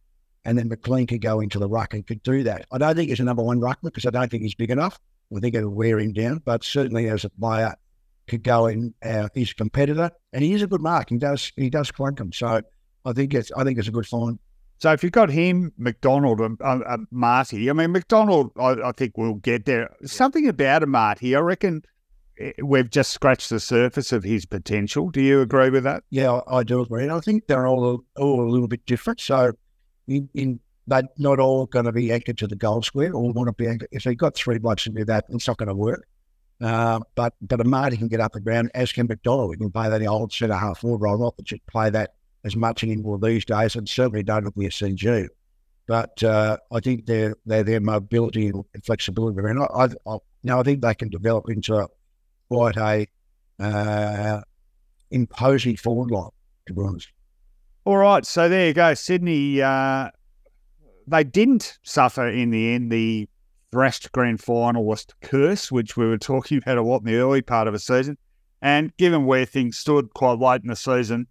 and 0.46 0.58
then 0.58 0.70
McLean 0.70 1.08
could 1.08 1.22
go 1.22 1.40
into 1.40 1.60
the 1.60 1.68
ruck 1.68 1.94
and 1.94 2.06
could 2.06 2.22
do 2.24 2.44
that. 2.44 2.66
I 2.72 2.78
don't 2.78 2.96
think 2.96 3.10
he's 3.10 3.20
a 3.20 3.24
number 3.24 3.44
one 3.44 3.60
ruckman 3.60 3.86
because 3.86 4.06
I 4.06 4.12
don't 4.12 4.30
think 4.30 4.44
he's 4.44 4.56
big 4.56 4.70
enough. 4.70 5.00
I 5.36 5.40
think 5.40 5.56
it'll 5.56 5.70
wear 5.70 6.00
him 6.00 6.14
down, 6.14 6.42
but 6.46 6.64
certainly 6.64 7.10
as 7.10 7.26
a 7.26 7.30
player, 7.30 7.76
could 8.30 8.44
go 8.44 8.68
in. 8.68 8.94
Uh, 9.04 9.28
a 9.36 9.46
competitor, 9.58 10.12
and 10.32 10.44
he 10.44 10.54
is 10.54 10.62
a 10.62 10.68
good 10.68 10.82
mark. 10.82 11.10
He 11.10 11.18
does 11.18 11.52
he 11.56 11.70
does 11.70 11.92
clunk 11.92 12.20
them. 12.20 12.32
So 12.32 12.62
I 13.04 13.14
think 13.14 13.34
it's 13.34 13.52
I 13.52 13.64
think 13.64 13.78
it's 13.78 13.88
a 13.88 13.92
good 13.92 14.06
find. 14.06 14.40
So 14.80 14.94
if 14.94 15.04
you've 15.04 15.12
got 15.12 15.30
him, 15.30 15.74
McDonald, 15.78 16.40
and 16.40 16.60
uh, 16.62 16.80
uh, 16.86 16.98
Marty, 17.12 17.70
I 17.70 17.74
mean, 17.74 17.92
McDonald, 17.92 18.52
I, 18.58 18.76
I 18.86 18.92
think 18.94 19.18
will 19.18 19.36
get 19.36 19.66
there. 19.66 19.90
Something 20.06 20.48
about 20.48 20.84
Amartey, 20.84 21.36
I 21.36 21.42
reckon 21.42 21.84
eh, 22.40 22.54
we've 22.64 22.90
just 22.90 23.12
scratched 23.12 23.50
the 23.50 23.60
surface 23.60 24.14
of 24.14 24.24
his 24.24 24.46
potential. 24.46 25.10
Do 25.10 25.22
you 25.22 25.42
agree 25.42 25.70
with 25.70 25.84
that? 25.84 26.04
Yeah, 26.10 26.32
I, 26.48 26.60
I 26.60 26.64
do 26.64 26.82
agree. 26.82 27.04
And 27.04 27.12
I 27.12 27.20
think 27.20 27.48
they're 27.48 27.68
all 27.68 28.06
all 28.16 28.42
a 28.42 28.50
little 28.50 28.70
bit 28.70 28.86
different. 28.86 29.20
So, 29.20 29.52
in, 30.08 30.30
in 30.34 30.62
they're 30.88 31.04
not 31.18 31.40
all 31.40 31.66
going 31.66 31.86
to 31.86 31.92
be 31.92 32.12
anchored 32.14 32.38
to 32.38 32.48
the 32.48 32.56
goal 32.56 32.82
square 32.82 33.14
or 33.14 33.32
want 33.34 33.48
to 33.48 33.54
be 33.54 33.68
anchored. 33.68 33.90
If 33.92 34.06
they've 34.06 34.18
got 34.18 34.36
three 34.36 34.60
blokes 34.60 34.86
do 34.86 35.06
that, 35.06 35.26
it's 35.30 35.48
not 35.48 35.58
going 35.58 35.68
to 35.68 35.76
work. 35.76 36.08
Uh, 36.62 37.02
but 37.16 37.34
but 37.42 37.60
Amartey 37.60 37.98
can 37.98 38.08
get 38.08 38.22
up 38.22 38.32
the 38.32 38.40
ground, 38.40 38.72
as 38.74 38.94
can 38.94 39.08
McDonald. 39.08 39.50
We 39.50 39.58
can 39.58 39.72
play 39.72 39.90
that 39.90 40.06
old 40.08 40.32
centre 40.32 40.56
half 40.56 40.80
forward 40.80 41.02
role. 41.02 41.18
Not 41.18 41.36
that 41.36 41.52
you 41.52 41.58
play 41.68 41.90
that 41.90 42.12
as 42.44 42.56
much 42.56 42.84
anymore 42.84 43.20
these 43.20 43.46
days, 43.46 43.76
and 43.76 43.88
certainly 43.88 44.24
don't 44.24 44.56
with 44.56 44.68
a 44.68 44.70
CG. 44.70 45.28
But 45.88 46.22
uh, 46.24 46.58
I 46.72 46.80
think 46.80 47.06
their 47.06 47.36
their 47.46 47.64
their 47.64 47.80
mobility 47.80 48.48
and 48.48 48.86
flexibility 48.86 49.40
and 49.40 49.60
I, 49.60 49.66
I, 49.66 49.86
I, 50.08 50.18
know, 50.44 50.60
I 50.60 50.64
think 50.64 50.82
they 50.82 50.94
can 50.94 51.10
develop 51.10 51.50
into 51.50 51.88
quite 52.50 52.78
a 52.78 53.08
uh, 53.60 54.42
imposing 55.12 55.78
forward 55.78 56.12
line. 56.12 56.30
To 56.68 56.74
be 56.74 56.82
honest. 56.82 57.10
All 57.86 57.98
right, 57.98 58.24
so 58.26 58.48
there 58.48 58.68
you 58.68 58.74
go, 58.74 58.94
Sydney. 58.94 59.62
Uh, 59.62 60.10
they 61.08 61.24
didn't 61.24 61.80
suffer 61.82 62.28
in 62.28 62.52
the 62.52 62.74
end 62.76 62.92
the 62.92 63.28
thrashed 63.72 64.12
grand 64.12 64.40
finalist 64.40 65.14
curse, 65.22 65.72
which 65.72 65.98
we 65.98 66.06
were 66.06 66.18
talking 66.18 66.60
about 66.60 66.78
a 66.78 66.84
lot 66.84 67.00
in 67.00 67.06
the 67.06 67.16
early 67.16 67.42
part 67.42 67.68
of 67.68 67.74
the 67.74 67.80
season. 67.80 68.18
And 68.62 68.96
given 68.98 69.26
where 69.26 69.46
things 69.46 69.78
stood 69.78 70.14
quite 70.14 70.40
late 70.40 70.62
in 70.62 70.68
the 70.68 70.76
season, 70.76 71.28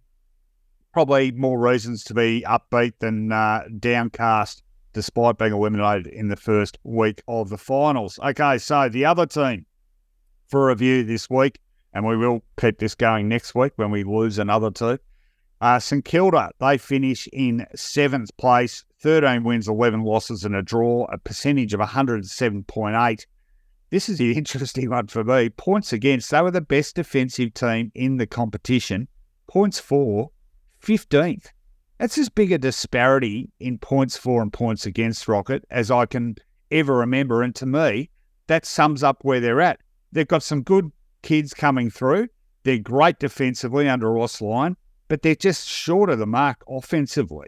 probably 0.99 1.31
more 1.31 1.57
reasons 1.57 2.03
to 2.03 2.13
be 2.13 2.43
upbeat 2.45 2.91
than 2.99 3.31
uh, 3.31 3.63
downcast, 3.79 4.61
despite 4.91 5.37
being 5.37 5.53
eliminated 5.53 6.07
in 6.07 6.27
the 6.27 6.35
first 6.35 6.77
week 6.83 7.21
of 7.25 7.47
the 7.47 7.57
finals. 7.57 8.19
Okay, 8.21 8.57
so 8.57 8.89
the 8.89 9.05
other 9.05 9.25
team 9.25 9.65
for 10.49 10.67
review 10.67 11.05
this 11.05 11.29
week, 11.29 11.57
and 11.93 12.05
we 12.05 12.17
will 12.17 12.43
keep 12.59 12.79
this 12.79 12.95
going 12.95 13.29
next 13.29 13.55
week 13.55 13.71
when 13.77 13.91
we 13.91 14.03
lose 14.03 14.39
another 14.39 14.69
two. 14.71 14.99
Uh, 15.61 15.79
St 15.79 16.03
Kilda, 16.03 16.51
they 16.59 16.77
finish 16.77 17.29
in 17.31 17.65
seventh 17.77 18.35
place, 18.35 18.83
13 19.01 19.45
wins, 19.45 19.69
11 19.69 20.03
losses, 20.03 20.43
and 20.43 20.53
a 20.53 20.61
draw, 20.61 21.05
a 21.05 21.17
percentage 21.17 21.73
of 21.73 21.79
107.8. 21.79 23.25
This 23.89 24.09
is 24.09 24.17
the 24.17 24.33
interesting 24.37 24.89
one 24.89 25.07
for 25.07 25.23
me. 25.23 25.47
Points 25.47 25.93
against, 25.93 26.29
they 26.29 26.41
were 26.41 26.51
the 26.51 26.59
best 26.59 26.97
defensive 26.97 27.53
team 27.53 27.89
in 27.95 28.17
the 28.17 28.27
competition. 28.27 29.07
Points 29.47 29.79
for, 29.79 30.31
15th. 30.83 31.47
That's 31.97 32.17
as 32.17 32.29
big 32.29 32.51
a 32.51 32.57
disparity 32.57 33.51
in 33.59 33.77
points 33.77 34.15
for 34.15 34.41
and 34.41 34.53
points 34.53 34.85
against 34.85 35.27
Rocket 35.27 35.65
as 35.69 35.91
I 35.91 36.05
can 36.05 36.35
ever 36.71 36.95
remember. 36.95 37.41
And 37.41 37.53
to 37.55 37.65
me, 37.65 38.09
that 38.47 38.65
sums 38.65 39.03
up 39.03 39.19
where 39.23 39.39
they're 39.39 39.61
at. 39.61 39.79
They've 40.11 40.27
got 40.27 40.43
some 40.43 40.63
good 40.63 40.91
kids 41.23 41.53
coming 41.53 41.89
through. 41.89 42.29
They're 42.63 42.79
great 42.79 43.19
defensively 43.19 43.89
under 43.89 44.11
Ross 44.11 44.41
Lyon 44.41 44.77
but 45.09 45.23
they're 45.23 45.35
just 45.35 45.67
short 45.67 46.09
of 46.09 46.19
the 46.19 46.25
mark 46.25 46.63
offensively. 46.69 47.47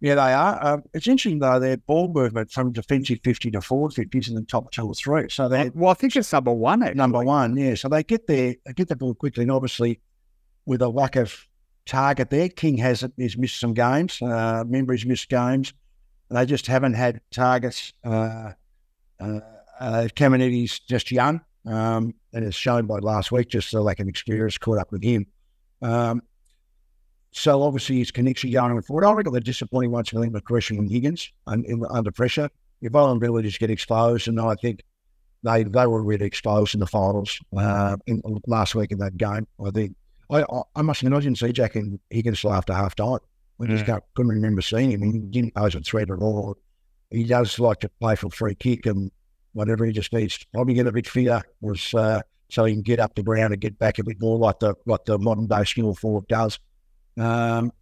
Yeah, 0.00 0.14
they 0.14 0.32
are. 0.32 0.66
Um, 0.66 0.82
it's 0.94 1.06
interesting 1.06 1.38
though 1.38 1.60
their 1.60 1.76
ball 1.76 2.10
movement 2.12 2.50
from 2.50 2.72
defensive 2.72 3.20
fifty 3.22 3.50
to 3.50 3.60
forward 3.60 3.92
fifty 3.92 4.18
is 4.18 4.28
in 4.28 4.34
the 4.34 4.42
top 4.42 4.72
two 4.72 4.86
or 4.86 4.94
three. 4.94 5.28
So 5.28 5.46
they 5.48 5.70
well, 5.74 5.90
I 5.90 5.94
think 5.94 6.16
it's 6.16 6.32
number 6.32 6.52
one. 6.52 6.82
Actually. 6.82 6.96
Number 6.96 7.22
one, 7.22 7.56
yeah. 7.56 7.74
So 7.74 7.88
they 7.90 8.02
get 8.02 8.26
there, 8.26 8.54
they 8.64 8.72
get 8.72 8.88
the 8.88 8.96
ball 8.96 9.14
quickly, 9.14 9.42
and 9.42 9.52
obviously 9.52 10.00
with 10.64 10.80
a 10.80 10.88
lack 10.88 11.16
of 11.16 11.46
target 11.90 12.30
there, 12.30 12.48
King 12.48 12.78
has 12.78 13.04
he's 13.16 13.36
missed 13.36 13.58
some 13.58 13.74
games. 13.74 14.22
Uh, 14.22 14.62
remember, 14.64 14.92
he's 14.92 15.04
missed 15.04 15.28
games, 15.28 15.72
they 16.30 16.46
just 16.46 16.66
haven't 16.66 16.94
had 16.94 17.20
targets. 17.30 17.92
Uh, 18.04 18.52
uh, 19.20 19.40
uh, 19.80 20.08
just 20.86 21.10
young, 21.10 21.40
um, 21.66 22.14
and 22.32 22.44
it's 22.44 22.56
shown 22.56 22.86
by 22.86 22.98
last 22.98 23.32
week 23.32 23.48
just 23.48 23.72
the 23.72 23.80
lack 23.80 23.98
of 23.98 24.08
experience 24.08 24.56
caught 24.58 24.78
up 24.78 24.92
with 24.92 25.02
him. 25.02 25.26
Um, 25.82 26.22
so 27.32 27.62
obviously 27.62 27.98
his 27.98 28.10
connection 28.10 28.50
going 28.50 28.82
forward. 28.82 29.04
I 29.04 29.12
reckon 29.12 29.32
the 29.32 29.40
disappointing 29.40 29.90
ones 29.90 30.08
for 30.10 30.22
him 30.22 30.34
and 30.34 30.90
Higgins 30.90 31.30
and, 31.46 31.64
and 31.64 31.84
under 31.90 32.10
pressure. 32.10 32.50
Your 32.80 32.90
vulnerabilities 32.90 33.58
get 33.58 33.70
exposed, 33.70 34.28
and 34.28 34.40
I 34.40 34.54
think 34.54 34.82
they 35.42 35.64
they 35.64 35.86
were 35.86 36.02
really 36.02 36.26
exposed 36.26 36.74
in 36.74 36.80
the 36.80 36.86
finals 36.86 37.38
uh, 37.56 37.96
in, 38.06 38.22
last 38.46 38.74
week 38.74 38.92
in 38.92 38.98
that 38.98 39.16
game. 39.16 39.46
I 39.64 39.70
think 39.70 39.94
I 40.30 40.42
I, 40.42 40.62
I 40.76 40.82
must 40.82 41.02
admit 41.02 41.16
I 41.16 41.20
didn't 41.20 41.38
see 41.38 41.52
Jack 41.52 41.76
and 41.76 41.98
Higgins 42.10 42.44
after 42.44 42.72
half 42.72 42.94
time. 42.94 43.18
I 43.60 43.66
just 43.66 43.84
mm. 43.84 44.00
couldn't 44.14 44.32
remember 44.32 44.62
seeing 44.62 44.90
him. 44.90 45.02
He 45.02 45.18
didn't 45.18 45.54
pose 45.54 45.74
a 45.74 45.80
threat 45.80 46.10
at 46.10 46.20
all. 46.20 46.56
He 47.10 47.24
does 47.24 47.58
like 47.58 47.80
to 47.80 47.88
play 48.00 48.16
for 48.16 48.30
free 48.30 48.54
kick 48.54 48.86
and 48.86 49.10
whatever. 49.52 49.84
He 49.84 49.92
just 49.92 50.12
needs 50.12 50.38
to 50.38 50.46
probably 50.54 50.74
get 50.74 50.86
a 50.86 50.92
bit 50.92 51.06
fitter 51.06 51.42
was 51.60 51.92
uh, 51.92 52.22
so 52.48 52.64
he 52.64 52.72
can 52.72 52.82
get 52.82 53.00
up 53.00 53.14
the 53.14 53.22
ground 53.22 53.52
and 53.52 53.60
get 53.60 53.78
back 53.78 53.98
a 53.98 54.04
bit 54.04 54.20
more 54.20 54.38
like 54.38 54.60
the 54.60 54.74
like 54.86 55.04
the 55.04 55.18
modern 55.18 55.46
day 55.46 55.64
skill 55.64 55.94
forward 55.94 56.26
does. 56.28 56.58
Um, 57.18 57.72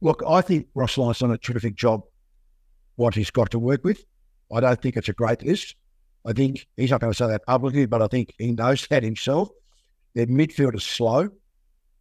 look, 0.00 0.22
I 0.26 0.40
think 0.40 0.68
Ross 0.74 0.98
Lyon's 0.98 1.20
done 1.20 1.30
a 1.30 1.38
terrific 1.38 1.76
job 1.76 2.02
what 2.96 3.14
he's 3.14 3.30
got 3.30 3.50
to 3.50 3.58
work 3.58 3.84
with. 3.84 4.04
I 4.52 4.60
don't 4.60 4.80
think 4.80 4.96
it's 4.96 5.08
a 5.08 5.12
great 5.12 5.42
list. 5.42 5.76
I 6.26 6.32
think 6.32 6.66
he's 6.76 6.90
not 6.90 7.00
going 7.00 7.12
to 7.12 7.16
say 7.16 7.28
that 7.28 7.46
publicly, 7.46 7.86
but 7.86 8.02
I 8.02 8.08
think 8.08 8.34
he 8.38 8.52
knows 8.52 8.86
that 8.88 9.02
himself. 9.02 9.48
Their 10.14 10.26
midfield 10.26 10.74
is 10.74 10.82
slow, 10.82 11.28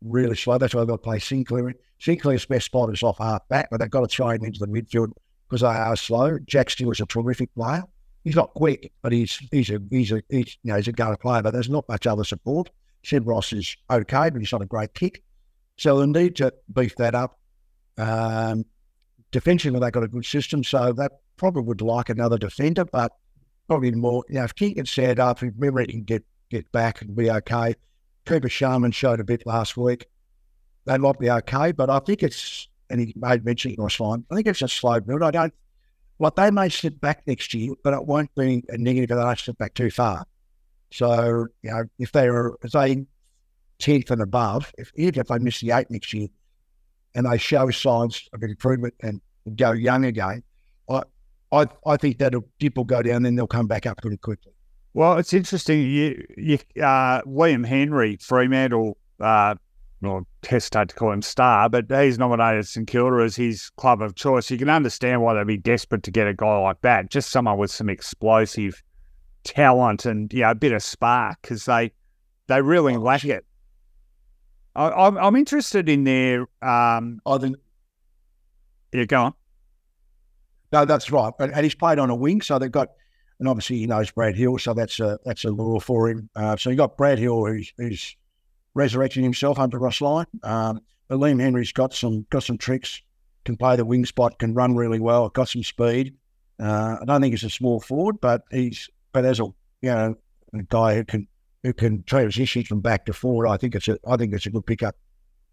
really 0.02 0.36
slow. 0.36 0.58
That's 0.58 0.74
why 0.74 0.82
they've 0.82 0.88
got 0.88 0.98
to 0.98 1.02
play 1.02 1.20
Sinclair. 1.20 1.74
Sinclair's 2.00 2.46
best 2.46 2.66
spot 2.66 2.92
is 2.94 3.04
off 3.04 3.18
half 3.18 3.48
back, 3.48 3.70
but 3.72 3.80
they've 3.80 3.90
got 3.90 4.02
to 4.02 4.08
try 4.08 4.36
him 4.36 4.44
into 4.44 4.60
the 4.60 4.68
midfield 4.68 5.12
because 5.48 5.62
they 5.62 5.68
are 5.68 5.96
slow. 5.96 6.38
Jack 6.46 6.70
Steele 6.70 6.92
is 6.92 7.00
a 7.00 7.06
terrific 7.06 7.54
player. 7.56 7.84
He's 8.24 8.36
not 8.36 8.54
quick, 8.56 8.92
but 9.02 9.12
he's 9.12 9.40
he's 9.52 9.70
a 9.70 9.80
he's 9.90 10.12
a 10.12 10.22
he's, 10.30 10.58
you 10.64 10.72
know 10.72 10.78
he's 10.78 10.88
a 10.88 10.92
go 10.92 11.16
player. 11.16 11.44
But 11.44 11.54
there's 11.54 11.70
not 11.70 11.88
much 11.88 12.08
other 12.08 12.24
support. 12.24 12.70
Seb 13.04 13.28
Ross 13.28 13.54
is 13.54 13.76
okay, 13.90 14.30
but 14.32 14.40
he's 14.40 14.52
not 14.52 14.64
a 14.64 14.66
great 14.66 14.94
kick. 14.96 15.24
So 15.78 16.00
they 16.00 16.08
need 16.08 16.36
to 16.38 16.54
beef 16.74 16.96
that 16.96 17.14
up. 17.14 17.40
Um, 17.98 18.66
defensively, 19.32 19.80
they've 19.80 19.92
got 19.92 20.04
a 20.04 20.08
good 20.08 20.26
system, 20.26 20.64
so 20.64 20.92
that 20.94 21.12
probably 21.38 21.64
would 21.64 21.82
like 21.82 22.10
another 22.10 22.38
defender, 22.38 22.86
but 22.86 23.12
probably 23.68 23.92
more. 23.92 24.24
You 24.28 24.36
know, 24.36 24.46
if 24.46 24.56
King 24.56 24.74
gets 24.74 24.92
set 24.92 25.20
up, 25.20 25.44
if 25.44 25.54
Membrey 25.54 25.90
can 25.90 26.04
get 26.04 26.26
get 26.50 26.72
back 26.72 27.02
and 27.02 27.16
be 27.16 27.30
okay. 27.30 27.76
Cooper 28.26 28.50
Sharman 28.50 28.92
showed 28.92 29.20
a 29.20 29.24
bit 29.24 29.46
last 29.46 29.78
week. 29.78 30.08
They 30.86 30.98
might 30.98 31.20
be 31.20 31.30
okay, 31.30 31.72
but 31.72 31.90
I 31.90 32.00
think 32.00 32.24
it's, 32.24 32.68
and 32.90 33.00
he 33.00 33.14
made 33.16 33.46
mention 33.46 33.72
it 33.72 33.80
was 33.80 33.96
fine. 33.96 34.26
I 34.32 34.36
think 34.36 34.48
it's 34.48 34.62
a 34.62 34.68
slow 34.68 35.00
build. 35.00 35.24
I 35.24 35.32
don't, 35.32 35.54
what 36.18 36.36
they 36.36 36.52
may 36.52 36.70
sit 36.70 37.02
back 37.02 37.24
next 37.28 37.54
year, 37.54 37.74
but 37.84 37.94
it 37.94 38.06
won't 38.06 38.34
be 38.36 38.64
a 38.70 38.78
negative 38.78 39.12
if 39.12 39.18
they 39.18 39.24
don't 39.24 39.40
sit 39.40 39.58
back 39.58 39.74
too 39.74 39.92
far. 39.92 40.26
So, 40.92 41.48
you 41.62 41.72
know, 41.72 41.84
if 42.00 42.12
they 42.12 42.28
are, 42.28 42.56
they 42.62 43.06
10th 43.80 44.12
and 44.12 44.22
above, 44.22 44.72
if, 44.78 44.92
even 44.96 45.20
if 45.20 45.28
they 45.28 45.40
miss 45.40 45.60
the 45.60 45.72
eight 45.72 45.90
next 45.90 46.14
year 46.14 46.28
and 47.16 47.26
they 47.26 47.38
show 47.38 47.70
signs 47.72 48.30
of 48.34 48.44
improvement 48.44 48.94
and 49.02 49.22
go 49.56 49.72
young 49.72 50.06
again, 50.06 50.44
I, 50.90 51.04
I, 51.52 51.68
I 51.86 51.98
think 51.98 52.20
that 52.20 52.34
dip 52.60 52.78
will 52.78 52.86
go 52.86 53.02
down, 53.02 53.24
then 53.24 53.36
they'll 53.36 53.48
come 53.48 53.68
back 53.68 53.86
up 53.86 54.02
pretty 54.02 54.18
quickly. 54.18 54.54
Well, 54.96 55.18
it's 55.18 55.34
interesting. 55.34 55.82
You, 55.82 56.26
you, 56.38 56.82
uh, 56.82 57.20
William 57.26 57.66
Henry, 57.66 58.18
Fremantle, 58.22 58.98
uh, 59.20 59.56
well, 60.02 60.26
hesitate 60.48 60.88
to 60.88 60.96
call 60.96 61.12
him 61.12 61.22
star, 61.22 61.68
but 61.68 61.92
he's 61.92 62.18
nominated 62.18 62.66
St 62.66 62.88
Kilda 62.88 63.22
as 63.22 63.36
his 63.36 63.72
club 63.72 64.02
of 64.02 64.16
choice. 64.16 64.50
You 64.50 64.58
can 64.58 64.70
understand 64.70 65.22
why 65.22 65.34
they'd 65.34 65.46
be 65.46 65.58
desperate 65.58 66.04
to 66.04 66.12
get 66.12 66.28
a 66.28 66.34
guy 66.34 66.58
like 66.60 66.80
that, 66.84 67.12
just 67.12 67.30
someone 67.30 67.58
with 67.58 67.72
some 67.72 67.90
explosive 67.90 68.82
talent 69.44 70.06
and 70.06 70.34
yeah, 70.34 70.52
a 70.52 70.56
bit 70.56 70.72
of 70.72 70.82
spark 70.82 71.40
because 71.42 71.66
they 71.66 71.92
they 72.48 72.62
really 72.62 72.96
lack 72.96 73.26
it. 73.26 73.46
I, 74.78 75.08
am 75.08 75.18
I'm 75.18 75.36
interested 75.36 75.90
in 75.90 76.06
their. 76.06 76.44
Um, 76.62 77.20
I 77.26 77.38
think. 77.38 77.58
Yeah, 78.94 79.04
go 79.04 79.24
on. 79.24 79.34
No, 80.72 80.86
that's 80.86 81.12
right. 81.12 81.34
And 81.38 81.54
he's 81.66 81.76
played 81.76 82.00
on 82.00 82.10
a 82.10 82.16
wing, 82.16 82.42
so 82.42 82.60
they've 82.60 82.72
got, 82.72 82.90
and 83.40 83.48
obviously 83.48 83.78
he 83.78 83.88
knows 83.88 84.12
Brad 84.12 84.36
Hill, 84.36 84.58
so 84.58 84.74
that's 84.74 85.00
a 85.00 85.20
that's 85.26 85.44
a 85.44 85.50
lure 85.50 85.80
for 85.80 86.10
him. 86.10 86.30
Uh, 86.36 86.56
so 86.56 86.70
you 86.70 86.76
got 86.76 86.98
Brad 86.98 87.20
Hill, 87.20 87.46
who's, 87.46 87.74
who's 87.78 88.16
resurrecting 88.74 89.24
himself 89.24 89.60
under 89.60 89.78
Ross 89.78 90.02
Lyon. 90.02 90.28
Um, 90.44 90.82
but 91.08 91.20
Liam 91.20 91.42
Henry's 91.42 91.72
got 91.72 91.94
some 91.94 92.26
got 92.30 92.44
some 92.44 92.58
tricks, 92.58 93.02
can 93.44 93.58
play 93.58 93.76
the 93.76 93.86
wing 93.86 94.06
spot, 94.06 94.40
can 94.40 94.54
run 94.54 94.76
really 94.76 95.00
well, 95.00 95.30
got 95.30 95.50
some 95.50 95.64
speed. 95.64 96.16
Uh, 96.60 96.98
I 97.02 97.06
don't 97.06 97.22
think 97.22 97.34
he's 97.34 97.44
a 97.44 97.50
small 97.50 97.80
forward, 97.80 98.22
but 98.22 98.44
he's 98.52 98.90
but 99.12 99.26
as 99.26 99.40
a 99.40 99.44
you 99.82 99.92
know 99.92 100.16
a 100.54 100.64
guy 100.64 100.96
who 100.96 101.04
can 101.04 101.28
who 101.64 101.74
can 101.74 102.04
transition 102.04 102.64
from 102.64 102.80
back 102.82 103.06
to 103.06 103.14
forward, 103.14 103.48
I 103.48 103.58
think 103.58 103.76
it's 103.76 103.88
a 103.88 104.00
I 104.08 104.18
think 104.18 104.34
it's 104.34 104.46
a 104.46 104.52
good 104.52 104.66
pickup. 104.66 104.96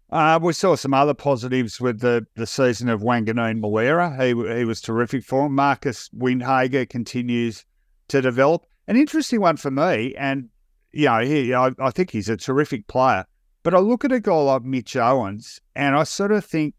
Uh, 0.09 0.39
we 0.39 0.53
saw 0.53 0.75
some 0.75 0.93
other 0.93 1.15
positives 1.15 1.81
with 1.81 1.99
the, 1.99 2.23
the 2.35 2.45
season 2.45 2.87
of 2.87 3.01
Wanganeen 3.01 3.59
Milera. 3.59 4.13
He, 4.21 4.57
he 4.59 4.63
was 4.63 4.79
terrific 4.79 5.23
for 5.23 5.47
him. 5.47 5.55
Marcus 5.55 6.07
Windhager 6.09 6.87
continues 6.87 7.65
to 8.09 8.21
develop. 8.21 8.65
An 8.87 8.97
interesting 8.97 9.41
one 9.41 9.57
for 9.57 9.71
me, 9.71 10.13
and 10.15 10.49
you 10.91 11.05
know, 11.05 11.19
he, 11.19 11.53
I, 11.53 11.71
I 11.79 11.91
think 11.91 12.11
he's 12.11 12.29
a 12.29 12.37
terrific 12.37 12.87
player. 12.87 13.25
But 13.63 13.73
I 13.73 13.79
look 13.79 14.03
at 14.03 14.11
a 14.11 14.19
guy 14.19 14.35
like 14.35 14.63
Mitch 14.63 14.95
Owens, 14.95 15.61
and 15.75 15.95
I 15.95 16.03
sort 16.03 16.31
of 16.31 16.43
think 16.43 16.75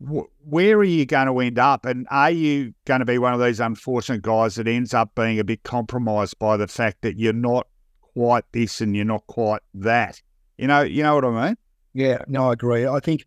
where 0.00 0.78
are 0.78 0.84
you 0.84 1.04
going 1.04 1.26
to 1.26 1.38
end 1.40 1.58
up? 1.58 1.84
And 1.84 2.06
are 2.10 2.30
you 2.30 2.72
going 2.86 3.00
to 3.00 3.04
be 3.04 3.18
one 3.18 3.34
of 3.34 3.40
these 3.40 3.60
unfortunate 3.60 4.22
guys 4.22 4.54
that 4.54 4.66
ends 4.66 4.94
up 4.94 5.14
being 5.14 5.38
a 5.38 5.44
bit 5.44 5.62
compromised 5.62 6.38
by 6.38 6.56
the 6.56 6.66
fact 6.66 7.02
that 7.02 7.18
you're 7.18 7.34
not 7.34 7.66
quite 8.00 8.44
this 8.52 8.80
and 8.80 8.96
you're 8.96 9.04
not 9.04 9.26
quite 9.26 9.60
that? 9.74 10.20
You 10.56 10.68
know, 10.68 10.80
you 10.80 11.02
know 11.02 11.16
what 11.16 11.24
I 11.26 11.46
mean? 11.48 11.56
Yeah, 11.92 12.22
no, 12.28 12.48
I 12.48 12.54
agree. 12.54 12.86
I 12.86 12.98
think 13.00 13.26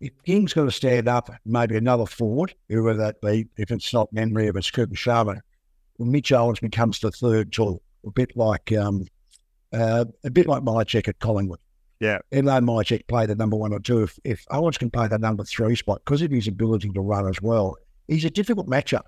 if 0.00 0.12
King's 0.24 0.52
going 0.52 0.68
to 0.68 0.72
stand 0.72 1.08
up, 1.08 1.30
maybe 1.44 1.76
another 1.76 2.06
forward, 2.06 2.54
whoever 2.68 2.94
that 2.94 3.20
be, 3.20 3.48
if 3.56 3.70
it's 3.70 3.92
not 3.92 4.12
Membrey, 4.14 4.48
if 4.48 4.56
it's 4.56 4.70
Cooper 4.70 4.94
Sharman, 4.94 5.34
well, 5.36 5.42
Mitch 6.10 6.32
Owens 6.32 6.60
becomes 6.60 7.00
the 7.00 7.10
third 7.10 7.52
tall, 7.52 7.82
a 8.06 8.10
bit 8.10 8.36
like 8.36 8.72
um, 8.72 9.06
uh, 9.72 10.04
a 10.24 10.30
bit 10.30 10.46
like 10.46 10.62
Mihocek 10.62 11.08
at 11.08 11.18
Collingwood. 11.18 11.60
Yeah. 12.00 12.18
Though 12.30 12.40
Mihocek 12.40 13.06
played 13.06 13.28
the 13.28 13.36
number 13.36 13.56
one 13.56 13.72
or 13.72 13.80
two, 13.80 14.02
if, 14.02 14.18
if 14.24 14.44
Owens 14.50 14.76
can 14.76 14.90
play 14.90 15.06
the 15.06 15.18
number 15.18 15.44
three 15.44 15.76
spot, 15.76 16.02
because 16.04 16.20
of 16.22 16.30
his 16.30 16.48
ability 16.48 16.90
to 16.90 17.00
run 17.00 17.28
as 17.28 17.40
well, 17.40 17.76
he's 18.08 18.24
a 18.24 18.30
difficult 18.30 18.68
matchup. 18.68 19.02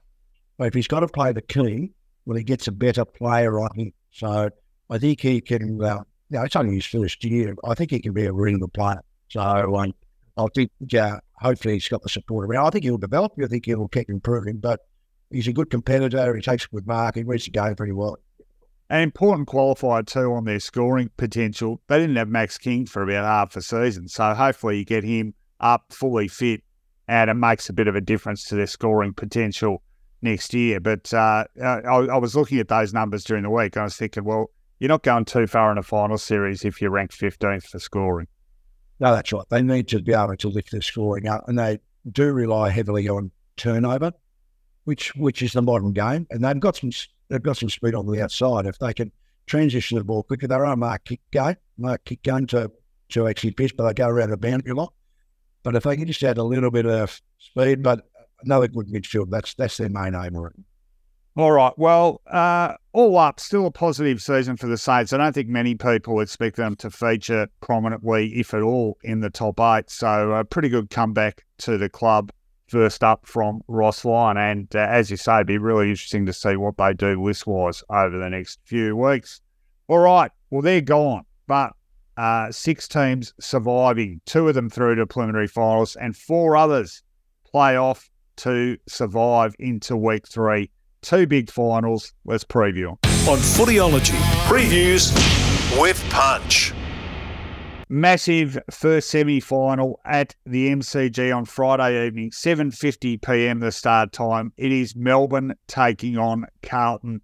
But 0.57 0.69
if 0.69 0.75
he's 0.75 0.87
got 0.87 1.01
to 1.01 1.09
play 1.09 1.33
the 1.33 1.43
king, 1.43 1.93
well, 2.25 2.37
he 2.37 2.45
gets 2.45 2.69
a 2.69 2.73
better 2.73 3.05
player 3.05 3.59
on 3.59 3.69
him. 3.75 3.93
So 4.13 4.49
I 4.91 4.99
think 4.99 5.21
he 5.21 5.41
can, 5.41 5.83
uh, 5.83 6.05
you 6.31 6.39
know, 6.39 6.45
it's 6.45 6.55
only 6.55 6.77
his 6.77 6.87
first 6.87 7.25
year. 7.25 7.57
I 7.65 7.75
think 7.75 7.91
he 7.91 7.99
can 7.99 8.13
be 8.13 8.27
a 8.27 8.33
really 8.33 8.59
good 8.59 8.73
player. 8.73 9.01
So 9.29 9.41
um, 9.41 9.93
I 10.37 10.47
think, 10.55 10.71
yeah, 10.89 11.19
hopefully 11.35 11.75
he's 11.75 11.89
got 11.89 12.03
the 12.03 12.09
support 12.09 12.47
around. 12.47 12.65
I 12.65 12.71
think 12.71 12.85
he'll 12.85 12.97
develop. 12.97 13.33
I 13.43 13.47
think 13.47 13.67
he'll 13.67 13.89
keep 13.89 14.09
improving, 14.09 14.59
but 14.59 14.81
he's 15.31 15.49
a 15.49 15.53
good 15.53 15.71
competitor. 15.71 16.35
He 16.35 16.43
takes 16.43 16.65
a 16.65 16.69
good 16.69 16.87
mark. 16.87 17.17
He 17.17 17.23
reads 17.23 17.45
the 17.45 17.51
game 17.51 17.75
pretty 17.75 17.93
well. 17.93 18.17
An 18.91 19.01
important 19.01 19.49
qualifier 19.49 20.07
too 20.07 20.33
on 20.33 20.45
their 20.45 20.61
scoring 20.61 21.11
potential. 21.17 21.81
They 21.89 21.99
didn't 21.99 22.17
have 22.17 22.29
Max 22.29 22.59
King 22.59 22.87
for 22.87 23.03
about 23.03 23.25
half 23.25 23.57
a 23.57 23.63
season, 23.63 24.09
so 24.09 24.35
hopefully 24.35 24.79
you 24.79 24.85
get 24.85 25.05
him 25.05 25.35
up 25.61 25.93
fully 25.93 26.29
fit, 26.29 26.63
and 27.09 27.31
it 27.31 27.35
makes 27.35 27.69
a 27.69 27.73
bit 27.73 27.89
of 27.89 27.97
a 27.97 28.01
difference 28.01 28.45
to 28.45 28.57
their 28.57 28.67
scoring 28.67 29.15
potential 29.15 29.83
next 30.25 30.53
year. 30.53 30.81
But 30.81 31.13
uh, 31.15 31.45
I, 31.63 31.81
I, 31.87 32.17
was 32.19 32.35
looking 32.35 32.59
at 32.59 32.69
those 32.69 32.93
numbers 32.93 33.25
during 33.25 33.45
the 33.45 33.51
week. 33.51 33.77
And 33.77 33.83
I 33.83 33.85
was 33.85 33.97
thinking, 33.97 34.25
well, 34.25 34.51
you're 34.81 34.89
not 34.89 35.03
going 35.03 35.25
too 35.25 35.47
far 35.47 35.71
in 35.71 35.79
a 35.79 35.83
final 35.83 36.19
series 36.19 36.65
if 36.65 36.83
you're 36.83 36.91
ranked 36.91 37.19
15th 37.19 37.65
for 37.65 37.79
scoring. 37.79 38.27
No, 39.01 39.15
that's 39.15 39.33
right. 39.33 39.45
They 39.49 39.63
need 39.63 39.89
to 39.89 40.01
be 40.01 40.13
able 40.13 40.37
to 40.37 40.49
lift 40.49 40.73
their 40.73 40.83
scoring 40.83 41.29
up, 41.29 41.49
and 41.49 41.59
they 41.59 41.79
do 42.11 42.33
rely 42.33 42.71
heavily 42.71 43.09
on 43.09 43.31
turnover, 43.57 44.13
which 44.85 45.15
which 45.17 45.43
is 45.43 45.53
the 45.53 45.63
modern 45.63 45.93
game, 45.93 46.27
and 46.31 46.45
they've 46.45 46.61
got 46.61 46.77
some 46.77 46.91
they've 47.29 47.43
got 47.43 47.57
some 47.57 47.69
speed 47.69 47.95
on 47.95 48.07
the 48.07 48.23
outside. 48.23 48.67
If 48.67 48.79
they 48.79 48.95
can 48.95 49.13
transition 49.47 49.99
the 49.99 50.05
ball 50.05 50.23
quicker, 50.23 50.47
they're 50.47 50.65
a 50.65 50.77
mark 50.77 51.05
kick 51.05 51.21
game, 51.31 51.57
mark 51.77 52.05
kick 52.05 52.23
game 52.23 52.47
to, 52.49 52.71
to 53.11 53.29
actually 53.29 53.53
pitch, 53.53 53.77
but 53.77 53.87
they 53.87 53.95
go 53.95 54.09
around 54.09 54.31
the 54.31 54.37
boundary 54.37 54.73
a 54.73 54.75
lot. 54.75 54.93
But 55.63 55.77
if 55.77 55.83
they 55.85 55.97
can 55.97 56.07
just 56.07 56.23
add 56.23 56.39
a 56.39 56.43
little 56.43 56.71
bit 56.71 56.87
of 56.87 57.21
speed, 57.39 57.83
but 57.83 58.07
another 58.43 58.69
good 58.69 58.89
midfield, 58.89 59.31
that's 59.31 59.55
that's 59.55 59.77
their 59.77 59.89
main 59.89 60.15
aim. 60.15 60.37
Right? 60.37 60.53
All 61.37 61.51
right. 61.51 61.73
Well, 61.77 62.21
uh, 62.31 62.75
all 62.93 63.19
up, 63.19 63.41
still 63.41 63.67
a 63.67 63.71
positive 63.71 64.23
season 64.23 64.57
for 64.57 64.69
the 64.69 64.79
Saints. 64.79 65.13
I 65.13 65.17
don't 65.17 65.33
think 65.33 65.49
many 65.49 65.75
people 65.75 66.21
expect 66.21 66.57
them 66.57 66.77
to 66.77 66.91
feature 66.91 67.49
prominently, 67.61 68.35
if 68.35 68.55
at 68.55 68.63
all, 68.63 68.99
in 69.03 69.19
the 69.21 69.31
top 69.31 69.59
eight. 69.59 69.91
So, 69.91 70.33
a 70.33 70.45
pretty 70.45 70.69
good 70.69 70.91
comeback 70.91 71.45
to 71.59 71.77
the 71.77 71.89
club 71.89 72.31
first 72.75 73.05
up 73.05 73.25
from 73.25 73.61
Ross 73.69 74.05
Lyon. 74.05 74.37
And 74.37 74.75
uh, 74.75 74.81
as 74.81 75.09
you 75.09 75.17
say, 75.17 75.37
it'd 75.37 75.47
be 75.47 75.59
really 75.59 75.91
interesting 75.91 76.27
to 76.27 76.33
see 76.33 76.57
what 76.57 76.77
they 76.77 76.93
do 76.93 77.23
list 77.23 77.47
wise 77.47 77.85
over 77.89 78.19
the 78.19 78.29
next 78.29 78.59
few 78.65 78.97
weeks. 78.97 79.41
All 79.87 80.01
right. 80.01 80.33
Well, 80.51 80.61
they're 80.61 80.81
gone, 80.81 81.23
but 81.47 81.73
uh, 82.17 82.51
six 82.51 82.89
teams 82.89 83.33
surviving, 83.39 84.21
two 84.27 84.49
of 84.49 84.57
them 84.57 84.69
through 84.69 84.97
to 84.97 85.07
preliminary 85.07 85.47
finals, 85.47 85.95
and 85.95 86.17
four 86.17 86.57
others 86.57 87.05
play 87.45 87.77
off 87.77 88.11
to 88.39 88.77
survive 88.89 89.55
into 89.61 89.97
week 89.97 90.27
three. 90.27 90.69
Two 91.03 91.29
big 91.29 91.51
finals. 91.51 92.13
Let's 92.25 92.45
preview 92.45 92.89
On 92.89 93.39
Footyology, 93.39 94.19
previews 94.49 95.13
with 95.81 96.03
Punch. 96.11 96.73
Massive 97.89 98.59
first 98.71 99.11
semi-final 99.11 100.01
at 100.07 100.35
the 100.47 100.71
MCG 100.71 101.37
on 101.37 101.45
Friday 101.45 102.07
evening, 102.07 102.31
7:50 102.31 103.21
p.m. 103.21 103.61
the 103.61 103.71
start 103.71 104.11
time. 104.13 104.53
It 104.57 104.73
is 104.73 104.97
Melbourne 104.97 105.55
taking 105.67 106.17
on 106.17 106.47
Carlton. 106.63 107.21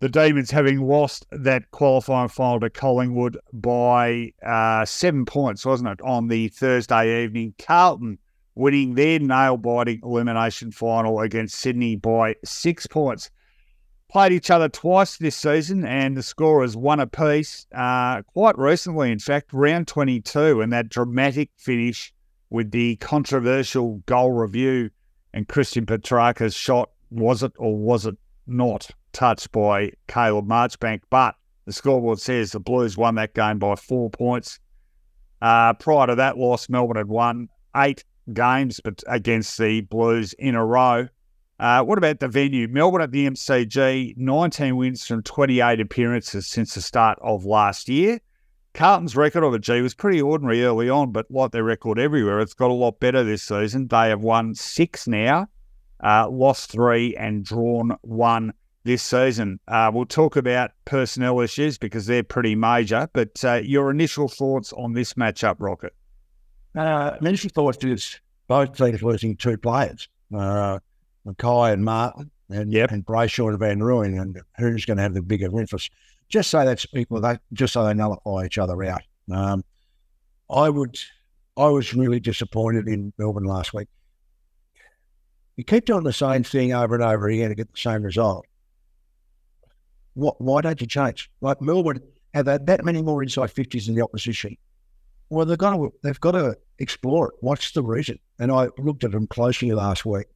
The 0.00 0.08
Demons 0.08 0.50
having 0.50 0.80
lost 0.80 1.26
that 1.30 1.70
qualifying 1.70 2.28
final 2.28 2.60
to 2.60 2.68
Collingwood 2.68 3.38
by 3.52 4.32
uh, 4.44 4.84
seven 4.84 5.24
points, 5.24 5.64
wasn't 5.64 5.90
it, 5.90 6.00
on 6.02 6.26
the 6.26 6.48
Thursday 6.48 7.22
evening? 7.22 7.54
Carlton 7.58 8.18
winning 8.56 8.94
their 8.94 9.20
nail-biting 9.20 10.00
elimination 10.02 10.72
final 10.72 11.20
against 11.20 11.54
Sydney 11.54 11.94
by 11.94 12.34
six 12.44 12.86
points 12.88 13.30
played 14.08 14.32
each 14.32 14.50
other 14.50 14.68
twice 14.68 15.16
this 15.16 15.36
season, 15.36 15.84
and 15.84 16.16
the 16.16 16.22
scorers 16.22 16.76
one 16.76 17.00
apiece 17.00 17.66
uh, 17.74 18.22
quite 18.22 18.56
recently, 18.58 19.10
in 19.10 19.18
fact, 19.18 19.52
round 19.52 19.88
22, 19.88 20.60
and 20.60 20.72
that 20.72 20.88
dramatic 20.88 21.50
finish 21.56 22.12
with 22.50 22.70
the 22.70 22.96
controversial 22.96 24.02
goal 24.06 24.32
review 24.32 24.90
and 25.34 25.48
Christian 25.48 25.86
Petracca's 25.86 26.54
shot, 26.54 26.90
was 27.10 27.42
it 27.42 27.52
or 27.56 27.76
was 27.76 28.06
it 28.06 28.16
not 28.46 28.90
touched 29.12 29.52
by 29.52 29.90
Caleb 30.08 30.46
Marchbank? 30.46 31.02
But 31.10 31.34
the 31.66 31.72
scoreboard 31.72 32.20
says 32.20 32.52
the 32.52 32.60
Blues 32.60 32.96
won 32.96 33.16
that 33.16 33.34
game 33.34 33.58
by 33.58 33.74
four 33.74 34.08
points. 34.08 34.60
Uh, 35.42 35.74
prior 35.74 36.06
to 36.06 36.14
that 36.14 36.38
loss, 36.38 36.68
Melbourne 36.68 36.96
had 36.96 37.08
won 37.08 37.48
eight 37.76 38.04
games 38.32 38.80
but 38.82 39.02
against 39.06 39.58
the 39.58 39.82
Blues 39.82 40.32
in 40.34 40.54
a 40.54 40.64
row. 40.64 41.08
Uh, 41.58 41.82
what 41.82 41.98
about 41.98 42.20
the 42.20 42.28
venue? 42.28 42.68
Melbourne 42.68 43.00
at 43.00 43.12
the 43.12 43.28
MCG, 43.28 44.16
19 44.16 44.76
wins 44.76 45.06
from 45.06 45.22
28 45.22 45.80
appearances 45.80 46.46
since 46.46 46.74
the 46.74 46.82
start 46.82 47.18
of 47.22 47.44
last 47.44 47.88
year. 47.88 48.20
Carlton's 48.74 49.16
record 49.16 49.50
the 49.50 49.58
G 49.58 49.80
was 49.80 49.94
pretty 49.94 50.20
ordinary 50.20 50.62
early 50.62 50.90
on, 50.90 51.10
but 51.10 51.30
like 51.30 51.52
their 51.52 51.64
record 51.64 51.98
everywhere, 51.98 52.40
it's 52.40 52.52
got 52.52 52.70
a 52.70 52.74
lot 52.74 53.00
better 53.00 53.24
this 53.24 53.42
season. 53.42 53.88
They 53.88 54.10
have 54.10 54.20
won 54.20 54.54
six 54.54 55.08
now, 55.08 55.46
uh, 56.04 56.28
lost 56.28 56.70
three, 56.72 57.16
and 57.16 57.42
drawn 57.42 57.96
one 58.02 58.52
this 58.84 59.02
season. 59.02 59.60
Uh, 59.66 59.90
we'll 59.94 60.04
talk 60.04 60.36
about 60.36 60.72
personnel 60.84 61.40
issues 61.40 61.78
because 61.78 62.04
they're 62.04 62.22
pretty 62.22 62.54
major, 62.54 63.08
but 63.14 63.42
uh, 63.44 63.62
your 63.64 63.90
initial 63.90 64.28
thoughts 64.28 64.74
on 64.74 64.92
this 64.92 65.14
matchup, 65.14 65.56
Rocket? 65.58 65.94
Uh, 66.74 67.16
initial 67.22 67.48
thoughts 67.48 67.82
is 67.82 68.20
both 68.46 68.76
teams 68.76 69.02
losing 69.02 69.36
two 69.36 69.56
players. 69.56 70.06
Mackay 71.26 71.72
and 71.72 71.84
Martin 71.84 72.30
and 72.48 72.72
yep. 72.72 72.92
and 72.92 73.04
Brayshaw 73.04 73.48
and 73.48 73.58
Van 73.58 73.80
Rooyen 73.80 74.20
and 74.20 74.40
who's 74.56 74.84
going 74.84 74.96
to 74.96 75.02
have 75.02 75.14
the 75.14 75.22
bigger 75.22 75.46
interest. 75.58 75.90
Just 76.28 76.50
so 76.50 76.64
that's 76.64 76.86
equal, 76.94 77.20
they 77.20 77.38
just 77.52 77.72
so 77.72 77.84
they 77.84 77.94
nullify 77.94 78.46
each 78.46 78.58
other 78.58 78.82
out. 78.84 79.02
Um, 79.30 79.64
I 80.48 80.70
would, 80.70 80.98
I 81.56 81.66
was 81.66 81.92
really 81.94 82.20
disappointed 82.20 82.88
in 82.88 83.12
Melbourne 83.18 83.44
last 83.44 83.74
week. 83.74 83.88
You 85.56 85.64
keep 85.64 85.86
doing 85.86 86.04
the 86.04 86.12
same 86.12 86.42
thing 86.42 86.72
over 86.72 86.94
and 86.94 87.04
over 87.04 87.28
again 87.28 87.48
to 87.48 87.54
get 87.54 87.72
the 87.72 87.78
same 87.78 88.02
result. 88.02 88.46
What? 90.14 90.40
Why 90.40 90.60
don't 90.60 90.80
you 90.80 90.86
change? 90.86 91.30
Like 91.40 91.60
Melbourne 91.60 92.00
have 92.34 92.46
had 92.46 92.66
that 92.66 92.84
many 92.84 93.02
more 93.02 93.22
inside 93.22 93.50
fifties 93.50 93.86
than 93.86 93.94
the 93.94 94.02
opposition. 94.02 94.56
Well, 95.30 95.46
they've 95.46 95.58
got 95.58 95.74
to 95.76 95.92
they've 96.02 96.20
got 96.20 96.32
to 96.32 96.56
explore 96.78 97.28
it. 97.28 97.34
What's 97.40 97.72
the 97.72 97.82
reason? 97.82 98.18
And 98.38 98.52
I 98.52 98.68
looked 98.78 99.04
at 99.04 99.12
them 99.12 99.26
closely 99.26 99.72
last 99.72 100.04
week. 100.04 100.26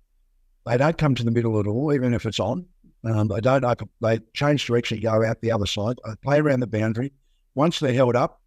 They 0.66 0.76
don't 0.76 0.98
come 0.98 1.14
to 1.14 1.24
the 1.24 1.30
middle 1.30 1.58
at 1.58 1.66
all, 1.66 1.92
even 1.92 2.14
if 2.14 2.26
it's 2.26 2.40
on. 2.40 2.66
Um, 3.02 3.28
they 3.28 3.40
don't 3.40 3.64
they 4.00 4.20
change 4.34 4.66
direction, 4.66 5.00
go 5.00 5.24
out 5.24 5.40
the 5.40 5.52
other 5.52 5.66
side, 5.66 5.96
play 6.22 6.38
around 6.38 6.60
the 6.60 6.66
boundary. 6.66 7.12
Once 7.54 7.80
they're 7.80 7.94
held 7.94 8.14
up, 8.14 8.40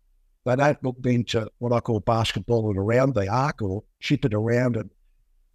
they 0.45 0.55
don't 0.55 0.83
look 0.83 0.97
into 1.05 1.49
what 1.57 1.73
I 1.73 1.79
call 1.79 1.99
basketball 2.01 2.69
it 2.69 2.77
around 2.77 3.15
the 3.15 3.27
arc 3.27 3.61
or 3.61 3.83
ship 3.99 4.25
it 4.25 4.33
around. 4.33 4.75
And 4.75 4.89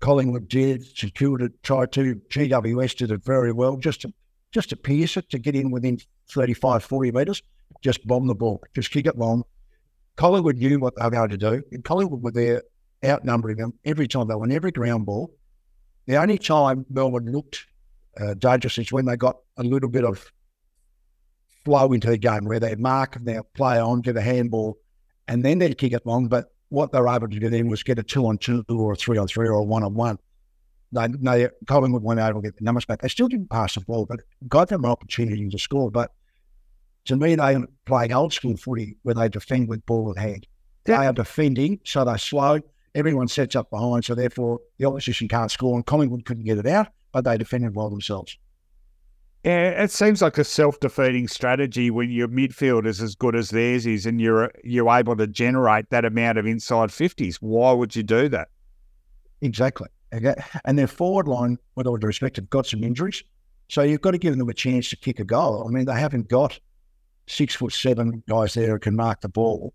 Collingwood 0.01 0.49
did, 0.49 0.85
secured 0.97 1.43
it, 1.43 1.63
tried 1.63 1.93
to. 1.93 2.17
GWS 2.31 2.97
did 2.97 3.11
it 3.11 3.25
very 3.25 3.53
well, 3.53 3.77
just 3.77 4.03
to 4.03 4.13
just 4.51 4.71
to 4.71 4.77
pierce 4.77 5.17
it, 5.17 5.29
to 5.31 5.39
get 5.39 5.55
in 5.55 5.71
within 5.71 5.99
35, 6.31 6.83
40 6.83 7.13
metres, 7.13 7.43
just 7.83 8.07
bomb 8.07 8.27
the 8.27 8.35
ball, 8.35 8.63
just 8.75 8.91
kick 8.91 9.07
it 9.07 9.19
long. 9.19 9.45
Collingwood 10.17 10.57
knew 10.57 10.81
what 10.81 10.97
they 10.97 11.05
were 11.05 11.11
going 11.11 11.29
to 11.31 11.37
do. 11.37 11.63
And 11.71 11.85
Collingwood 11.85 12.23
were 12.23 12.33
there 12.33 12.63
outnumbering 13.05 13.59
them 13.59 13.75
every 13.85 14.09
time 14.09 14.27
they 14.27 14.35
won 14.35 14.51
every 14.51 14.73
ground 14.73 15.07
ball. 15.07 15.31
The 16.09 16.17
only 16.17 16.39
time 16.39 16.87
Melbourne 16.89 17.31
looked 17.31 17.67
uh, 18.19 18.33
dangerous 18.33 18.79
is 18.79 18.91
when 18.91 19.05
they 19.05 19.17
got 19.17 19.37
a 19.59 19.63
little 19.63 19.91
bit 19.91 20.05
of 20.05 20.33
flow 21.67 21.93
into 21.93 22.09
the 22.09 22.17
game 22.17 22.47
where 22.47 22.59
they'd 22.59 22.81
mark 22.81 23.17
and 23.17 23.27
they'd 23.27 23.43
play 23.53 23.79
on, 23.79 24.01
get 24.01 24.17
a 24.17 24.23
handball, 24.23 24.79
and 25.29 25.45
then 25.45 25.59
they'd 25.59 25.77
kick 25.77 25.93
it 25.93 26.07
long. 26.07 26.27
But 26.27 26.47
what 26.71 26.93
they 26.93 27.01
were 27.01 27.15
able 27.15 27.29
to 27.29 27.39
do 27.39 27.51
then 27.51 27.69
was 27.69 27.83
get 27.83 27.99
a 27.99 28.03
two 28.03 28.27
on 28.27 28.39
two 28.39 28.65
or 28.71 28.95
a 28.95 28.97
three 28.97 29.19
on 29.19 29.29
three 29.29 29.49
or 29.49 29.59
a 29.59 29.63
one 29.63 29.85
on 29.85 29.93
one. 29.93 30.19
They, 30.93 31.09
they 31.09 31.49
Collingwood 31.67 32.03
weren't 32.03 32.21
able 32.21 32.41
to 32.41 32.47
get 32.49 32.57
the 32.57 32.65
numbers 32.65 32.87
back. 32.87 33.03
They 33.03 33.09
still 33.09 33.29
didn't 33.29 33.51
pass 33.51 33.75
the 33.75 33.83
ball, 33.83 34.07
but 34.07 34.21
got 34.49 34.69
them 34.71 34.87
an 34.87 34.91
opportunity 34.91 35.47
to 35.47 35.59
score. 35.59 35.91
But 35.91 36.13
to 37.05 37.17
me, 37.17 37.35
they 37.35 37.59
play 37.85 38.11
old 38.15 38.33
school 38.33 38.57
footy 38.57 38.97
where 39.03 39.15
they 39.15 39.29
defend 39.29 39.69
with 39.69 39.85
ball 39.85 40.11
in 40.11 40.17
hand. 40.17 40.47
They 40.85 40.95
are 40.95 41.13
defending, 41.13 41.81
so 41.85 42.07
they're 42.07 42.17
slow 42.17 42.61
everyone 42.99 43.29
sets 43.29 43.57
up 43.57 43.71
behind, 43.71 44.05
so 44.05 44.15
therefore 44.15 44.61
the 44.79 44.87
opposition 44.87 45.29
can't 45.29 45.51
score, 45.51 45.75
and 45.75 45.87
Collingwood 45.87 46.25
couldn't 46.25 46.45
get 46.45 46.59
it 46.59 46.67
out, 46.67 46.89
but 47.13 47.25
they 47.25 47.39
defended 47.39 47.75
well 47.75 47.89
themselves. 47.89 48.37
Yeah, 49.45 49.83
it 49.85 49.93
seems 49.93 50.21
like 50.21 50.37
a 50.37 50.45
self-defeating 50.45 51.29
strategy 51.29 51.91
when 51.91 52.11
your 52.11 52.27
midfield 52.27 52.87
is 52.87 53.01
as 53.01 53.15
good 53.15 53.37
as 53.37 53.51
theirs 53.51 53.87
is, 53.87 54.05
and 54.05 54.21
you're 54.21 54.51
you're 54.65 54.91
able 54.91 55.17
to 55.17 55.29
generate 55.29 55.89
that 55.91 56.05
amount 56.05 56.39
of 56.39 56.47
inside 56.47 56.93
fifties. 56.93 57.37
Why 57.41 57.73
would 57.73 57.95
you 57.95 58.03
do 58.03 58.29
that? 58.31 58.49
Exactly. 59.41 59.89
Okay. 60.13 60.35
And 60.65 60.77
their 60.77 60.89
forward 60.89 61.29
line, 61.29 61.57
with 61.77 61.87
all 61.87 61.97
due 61.97 62.09
respect, 62.09 62.37
have 62.37 62.51
got 62.51 62.67
some 62.67 62.83
injuries. 62.83 63.23
So 63.69 63.83
you've 63.83 64.01
got 64.01 64.11
to 64.11 64.19
give 64.19 64.37
them 64.37 64.49
a 64.49 64.55
chance 64.55 64.91
to 64.91 64.97
kick 64.97 65.21
a 65.21 65.25
goal. 65.25 65.65
I 65.67 65.71
mean, 65.71 65.85
they 65.85 66.01
haven't 66.01 66.29
got 66.29 66.59
six 67.27 67.55
foot 67.55 67.73
seven 67.73 68.23
guys 68.29 68.55
there 68.55 68.71
who 68.71 68.79
can 68.79 68.97
mark 68.97 69.21
the 69.21 69.29
ball. 69.29 69.73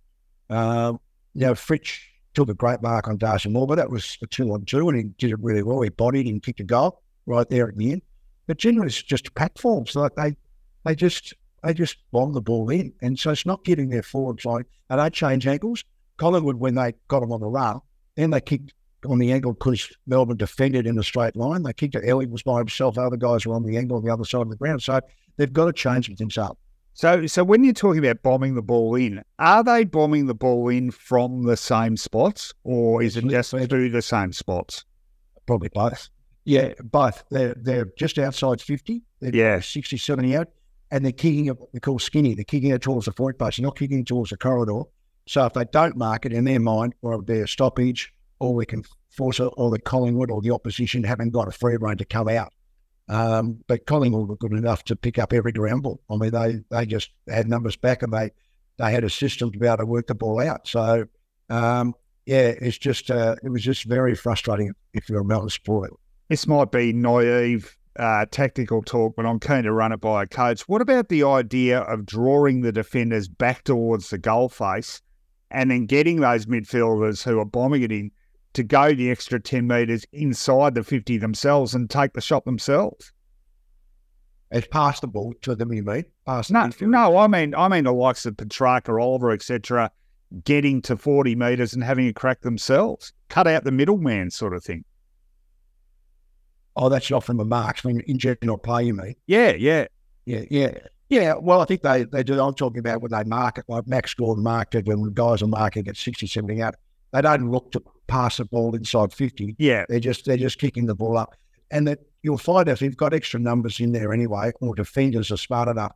Uh, 0.49 0.93
you 1.35 1.45
know, 1.45 1.53
Fritsch 1.53 1.99
took 2.33 2.49
a 2.49 2.53
great 2.53 2.81
mark 2.81 3.07
on 3.07 3.17
Darcy 3.17 3.49
Moore, 3.49 3.67
but 3.67 3.75
that 3.75 3.89
was 3.89 4.17
a 4.21 4.27
two 4.27 4.53
on 4.53 4.65
two 4.65 4.89
and 4.89 4.97
he 4.97 5.03
did 5.03 5.31
it 5.31 5.39
really 5.39 5.63
well. 5.63 5.81
He 5.81 5.89
bodied 5.89 6.27
and 6.27 6.41
kicked 6.41 6.59
a 6.59 6.63
goal 6.63 7.01
right 7.25 7.47
there 7.49 7.67
at 7.67 7.77
the 7.77 7.93
end. 7.93 8.01
But 8.47 8.57
generally 8.57 8.87
it's 8.87 9.01
just 9.01 9.33
pack 9.35 9.57
forms. 9.57 9.95
Like 9.95 10.15
they 10.15 10.35
they 10.85 10.95
just 10.95 11.33
they 11.63 11.73
just 11.73 11.97
bomb 12.11 12.33
the 12.33 12.41
ball 12.41 12.69
in. 12.69 12.93
And 13.01 13.17
so 13.17 13.31
it's 13.31 13.45
not 13.45 13.63
getting 13.63 13.89
their 13.89 14.03
forwards 14.03 14.45
like 14.45 14.65
and 14.89 14.99
they 14.99 15.09
change 15.09 15.47
angles. 15.47 15.83
Collingwood 16.17 16.57
when 16.57 16.75
they 16.75 16.93
got 17.07 17.21
them 17.21 17.31
on 17.31 17.39
the 17.39 17.47
run, 17.47 17.79
then 18.15 18.29
they 18.29 18.41
kicked 18.41 18.73
on 19.05 19.19
the 19.19 19.31
angle 19.31 19.53
because 19.53 19.91
Melbourne 20.07 20.37
defended 20.37 20.87
in 20.87 20.97
a 20.97 21.03
straight 21.03 21.35
line. 21.35 21.63
They 21.63 21.73
kicked 21.73 21.95
it. 21.95 22.07
Elliott 22.07 22.31
was 22.31 22.43
by 22.43 22.59
himself. 22.59 22.97
Other 22.97 23.17
guys 23.17 23.45
were 23.45 23.55
on 23.55 23.63
the 23.63 23.77
angle 23.77 23.97
on 23.97 24.03
the 24.03 24.13
other 24.13 24.25
side 24.25 24.41
of 24.41 24.49
the 24.49 24.55
ground. 24.55 24.81
So 24.81 25.01
they've 25.37 25.51
got 25.51 25.65
to 25.65 25.73
change 25.73 26.15
things 26.15 26.37
up. 26.37 26.57
So, 26.93 27.25
so 27.25 27.43
when 27.43 27.63
you're 27.63 27.73
talking 27.73 27.99
about 28.05 28.21
bombing 28.21 28.53
the 28.53 28.61
ball 28.61 28.95
in, 28.95 29.23
are 29.39 29.63
they 29.63 29.83
bombing 29.83 30.27
the 30.27 30.35
ball 30.35 30.69
in 30.69 30.91
from 30.91 31.43
the 31.43 31.57
same 31.57 31.97
spots, 31.97 32.53
or 32.63 33.01
is 33.01 33.17
it 33.17 33.25
just 33.27 33.49
through 33.51 33.89
the 33.89 34.01
same 34.01 34.31
spots? 34.31 34.85
Probably 35.47 35.69
both. 35.73 36.09
Yeah, 36.45 36.73
both. 36.83 37.23
They're 37.31 37.55
they're 37.57 37.87
just 37.97 38.19
outside 38.19 38.61
fifty. 38.61 39.01
They're 39.19 39.35
Yeah. 39.35 39.59
60, 39.59 39.97
70 39.97 40.35
out, 40.35 40.49
and 40.91 41.03
they're 41.03 41.11
kicking 41.11 41.47
it. 41.47 41.57
They 41.73 41.79
call 41.79 41.99
skinny. 41.99 42.35
They're 42.35 42.43
kicking 42.43 42.71
it 42.71 42.81
towards 42.81 43.05
the 43.05 43.13
forward 43.13 43.39
post. 43.39 43.57
They're 43.57 43.63
not 43.63 43.77
kicking 43.77 44.01
it 44.01 44.07
towards 44.07 44.29
the 44.29 44.37
corridor. 44.37 44.83
So 45.25 45.45
if 45.45 45.53
they 45.53 45.65
don't 45.71 45.95
mark 45.95 46.25
it 46.25 46.33
in 46.33 46.43
their 46.43 46.59
mind, 46.59 46.93
or 47.01 47.15
if 47.15 47.25
they're 47.25 47.47
stoppage, 47.47 48.13
or 48.39 48.53
we 48.53 48.65
can 48.65 48.83
force 49.09 49.39
it, 49.39 49.49
or 49.55 49.71
the 49.71 49.79
Collingwood 49.79 50.29
or 50.29 50.41
the 50.41 50.51
opposition 50.51 51.03
haven't 51.03 51.31
got 51.31 51.47
a 51.47 51.51
free 51.51 51.77
rein 51.79 51.97
to 51.97 52.05
come 52.05 52.27
out. 52.27 52.51
Um, 53.09 53.59
but 53.67 53.85
Collingwood 53.85 54.29
were 54.29 54.37
good 54.37 54.53
enough 54.53 54.83
to 54.85 54.95
pick 54.95 55.19
up 55.19 55.33
every 55.33 55.51
ground 55.51 55.83
ball. 55.83 56.01
I 56.09 56.15
mean, 56.15 56.31
they 56.31 56.59
they 56.69 56.85
just 56.85 57.11
had 57.27 57.47
numbers 57.47 57.75
back 57.75 58.01
and 58.01 58.13
they 58.13 58.31
they 58.77 58.91
had 58.91 59.03
a 59.03 59.09
system 59.09 59.51
to 59.51 59.59
be 59.59 59.67
able 59.67 59.77
to 59.77 59.85
work 59.85 60.07
the 60.07 60.15
ball 60.15 60.39
out. 60.41 60.67
So 60.67 61.05
um, 61.49 61.93
yeah, 62.25 62.53
it's 62.59 62.77
just 62.77 63.11
uh, 63.11 63.35
it 63.43 63.49
was 63.49 63.61
just 63.61 63.83
very 63.83 64.15
frustrating 64.15 64.73
if 64.93 65.09
you're 65.09 65.21
a 65.21 65.25
Melbourne 65.25 65.49
supporter. 65.49 65.93
This 66.29 66.47
might 66.47 66.71
be 66.71 66.93
naive 66.93 67.77
uh, 67.99 68.25
tactical 68.31 68.81
talk, 68.81 69.15
but 69.15 69.25
I'm 69.25 69.39
keen 69.39 69.63
to 69.63 69.71
run 69.71 69.91
it 69.91 70.01
by 70.01 70.23
a 70.23 70.27
coach. 70.27 70.61
What 70.61 70.81
about 70.81 71.09
the 71.09 71.23
idea 71.23 71.81
of 71.81 72.05
drawing 72.05 72.61
the 72.61 72.71
defenders 72.71 73.27
back 73.27 73.63
towards 73.63 74.09
the 74.09 74.17
goal 74.17 74.49
face 74.49 75.01
and 75.51 75.69
then 75.69 75.85
getting 75.85 76.21
those 76.21 76.45
midfielders 76.45 77.23
who 77.23 77.39
are 77.39 77.45
bombing 77.45 77.83
it 77.83 77.91
in 77.91 78.11
to 78.53 78.63
go 78.63 78.93
the 78.93 79.11
extra 79.11 79.39
10 79.39 79.67
metres 79.67 80.05
inside 80.13 80.75
the 80.75 80.83
50 80.83 81.17
themselves 81.17 81.75
and 81.75 81.89
take 81.89 82.13
the 82.13 82.21
shot 82.21 82.45
themselves? 82.45 83.11
It's 84.51 84.67
passed 84.67 85.01
the 85.01 85.07
ball 85.07 85.33
to 85.41 85.55
them, 85.55 85.73
you 85.73 85.83
mean? 85.83 86.05
No, 86.27 86.41
no, 86.79 87.17
I 87.17 87.27
mean, 87.27 87.55
I 87.55 87.67
mean 87.67 87.85
the 87.85 87.93
likes 87.93 88.25
of 88.27 88.37
Petracca, 88.37 89.01
Oliver, 89.01 89.31
etc., 89.31 89.89
getting 90.43 90.81
to 90.83 90.95
40 90.95 91.35
metres 91.35 91.73
and 91.73 91.83
having 91.83 92.07
a 92.07 92.13
crack 92.13 92.41
themselves. 92.41 93.13
Cut 93.29 93.47
out 93.47 93.63
the 93.63 93.71
middleman 93.71 94.29
sort 94.29 94.53
of 94.53 94.63
thing. 94.63 94.85
Oh, 96.75 96.89
that's 96.89 97.09
not 97.09 97.23
from 97.23 97.37
the 97.37 97.45
marks. 97.45 97.85
I 97.85 97.89
mean, 97.89 98.01
in 98.01 98.17
general 98.17 98.57
play, 98.57 98.85
you 98.85 98.93
mean? 98.93 99.15
Yeah, 99.27 99.53
yeah. 99.53 99.85
Yeah, 100.25 100.43
yeah. 100.49 100.77
Yeah, 101.09 101.35
well, 101.35 101.61
I 101.61 101.65
think 101.65 101.81
they, 101.81 102.05
they 102.05 102.23
do. 102.23 102.41
I'm 102.41 102.55
talking 102.55 102.79
about 102.79 103.01
when 103.01 103.11
they 103.11 103.23
mark 103.23 103.59
it, 103.59 103.65
like 103.67 103.87
Max 103.87 104.13
Gawn 104.13 104.41
marked 104.41 104.73
it, 104.73 104.87
when 104.87 105.13
guys 105.13 105.43
are 105.43 105.47
marking 105.47 105.87
at 105.87 105.97
60, 105.97 106.25
70 106.25 106.61
out. 106.61 106.75
They 107.11 107.21
don't 107.21 107.51
look 107.51 107.71
to 107.73 107.83
pass 108.07 108.37
the 108.37 108.45
ball 108.45 108.75
inside 108.75 109.13
50. 109.13 109.55
Yeah, 109.57 109.85
They're 109.87 109.99
just 109.99 110.25
they're 110.25 110.37
just 110.37 110.59
kicking 110.59 110.85
the 110.85 110.95
ball 110.95 111.17
up. 111.17 111.35
And 111.71 111.87
that 111.87 111.99
you'll 112.21 112.37
find 112.37 112.67
if 112.67 112.81
you've 112.81 112.97
got 112.97 113.13
extra 113.13 113.39
numbers 113.39 113.79
in 113.79 113.91
there 113.91 114.13
anyway, 114.13 114.51
or 114.61 114.75
defenders 114.75 115.31
are 115.31 115.37
smart 115.37 115.67
enough. 115.67 115.93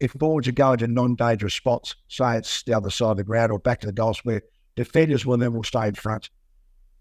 If 0.00 0.12
forwards 0.12 0.48
are 0.48 0.52
going 0.52 0.78
to 0.78 0.88
non-dangerous 0.88 1.54
spots, 1.54 1.94
say 2.08 2.36
it's 2.36 2.62
the 2.64 2.74
other 2.74 2.90
side 2.90 3.12
of 3.12 3.16
the 3.16 3.24
ground 3.24 3.50
or 3.50 3.58
back 3.58 3.80
to 3.80 3.86
the 3.86 3.92
goal 3.92 4.12
square, 4.12 4.42
defenders 4.74 5.24
will 5.24 5.38
then 5.38 5.54
will 5.54 5.64
stay 5.64 5.88
in 5.88 5.94
front, 5.94 6.28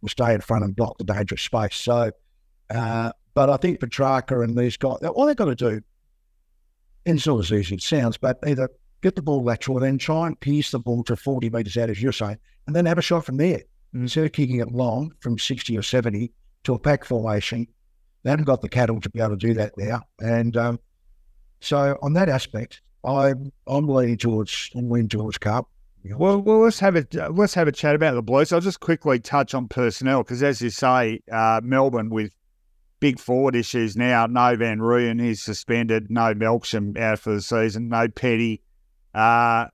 will 0.02 0.10
stay 0.10 0.34
in 0.34 0.40
front 0.40 0.64
and 0.64 0.76
block 0.76 0.98
the 0.98 1.04
dangerous 1.04 1.42
space. 1.42 1.76
So, 1.76 2.12
uh, 2.70 3.12
but 3.34 3.50
I 3.50 3.58
think 3.58 3.82
Petracca 3.82 4.44
and 4.44 4.58
these 4.58 4.78
guys, 4.78 4.98
all 5.04 5.26
they've 5.26 5.36
got 5.36 5.46
to 5.46 5.56
do, 5.56 5.82
and 7.06 7.18
it's 7.18 7.28
not 7.28 7.40
as 7.40 7.52
easy 7.52 7.76
as 7.76 7.80
it 7.80 7.82
sounds, 7.82 8.18
but 8.18 8.40
either 8.48 8.70
get 9.02 9.16
the 9.16 9.22
ball 9.22 9.44
lateral 9.44 9.78
and 9.78 9.86
then 9.86 9.98
try 9.98 10.28
and 10.28 10.40
pierce 10.40 10.72
the 10.72 10.80
ball 10.80 11.04
to 11.04 11.16
40 11.16 11.50
metres 11.50 11.78
out, 11.78 11.90
as 11.90 12.02
you're 12.02 12.14
saying, 12.14 12.38
and 12.66 12.76
then 12.76 12.86
have 12.86 12.98
a 12.98 13.02
shot 13.02 13.26
from 13.26 13.38
there. 13.38 13.62
Instead 13.96 14.26
of 14.26 14.34
kicking 14.34 14.60
it 14.60 14.72
long 14.72 15.14
from 15.22 15.40
60 15.40 15.78
or 15.78 15.82
70 15.82 16.32
to 16.66 16.74
a 16.74 16.80
pack 16.80 17.06
formation, 17.06 17.66
they 18.24 18.30
haven't 18.30 18.46
got 18.46 18.62
the 18.62 18.70
cattle 18.70 19.00
to 19.00 19.10
be 19.10 19.20
able 19.20 19.32
to 19.32 19.38
do 19.38 19.54
that 19.54 19.72
now. 19.78 20.02
And 20.20 20.58
um, 20.58 20.80
so 21.62 21.98
on 22.02 22.14
that 22.14 22.28
aspect, 22.28 22.82
I'm 23.06 23.52
I'm 23.68 23.88
leaning 23.88 24.18
towards 24.18 24.70
I'm 24.76 24.90
leaning. 24.90 25.10
Well, 26.18 26.42
well, 26.42 26.60
let's 26.60 26.80
have 26.80 26.96
a 26.96 27.06
let's 27.30 27.54
have 27.54 27.68
a 27.68 27.72
chat 27.72 27.96
about 27.96 28.16
the 28.16 28.22
Blues. 28.22 28.52
I'll 28.52 28.60
just 28.60 28.80
quickly 28.80 29.20
touch 29.20 29.54
on 29.54 29.68
personnel 29.68 30.24
because, 30.24 30.44
as 30.44 30.62
you 30.62 30.70
say, 30.70 31.22
uh, 31.32 31.62
Melbourne 31.64 32.10
with 32.10 32.32
big 33.00 33.20
forward 33.20 33.56
issues 33.56 33.96
now. 33.96 34.26
No 34.26 34.56
Van 34.56 34.80
Rooyen, 34.80 35.22
he's 35.22 35.42
suspended. 35.42 36.12
No 36.12 36.34
Melksham 36.34 36.98
out 36.98 37.20
for 37.20 37.34
the 37.34 37.42
season. 37.42 37.90
No 37.90 38.08
Petty. 38.08 38.62
Uh, 39.14 39.68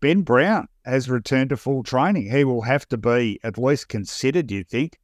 ben 0.00 0.22
Brown 0.22 0.68
has 0.84 1.08
returned 1.08 1.50
to 1.50 1.56
full 1.56 1.82
training. 1.82 2.30
He 2.30 2.44
will 2.44 2.62
have 2.62 2.88
to 2.88 2.96
be 2.96 3.38
at 3.42 3.58
least 3.58 3.88
considered. 3.88 4.50
You 4.50 4.64
think? 4.64 4.98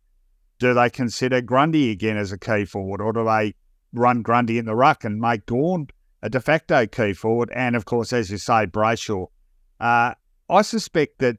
Do 0.59 0.75
they 0.75 0.91
consider 0.91 1.41
Grundy 1.41 1.91
again 1.91 2.17
as 2.17 2.33
a 2.33 2.39
key 2.39 2.65
forward, 2.65 3.01
or 3.01 3.13
do 3.13 3.25
they 3.25 3.55
run 3.93 4.23
Grundy 4.23 4.59
in 4.59 4.65
the 4.65 4.75
ruck 4.75 5.05
and 5.05 5.21
make 5.21 5.47
Gawn 5.47 5.89
a 6.21 6.29
de 6.29 6.41
facto 6.41 6.87
key 6.87 7.13
forward? 7.13 7.51
And 7.55 7.77
of 7.77 7.85
course, 7.85 8.13
as 8.13 8.31
you 8.31 8.39
say, 8.39 8.67
Brayshaw. 8.67 9.27
Uh, 9.79 10.15
I 10.51 10.63
suspect 10.63 11.21
that 11.21 11.37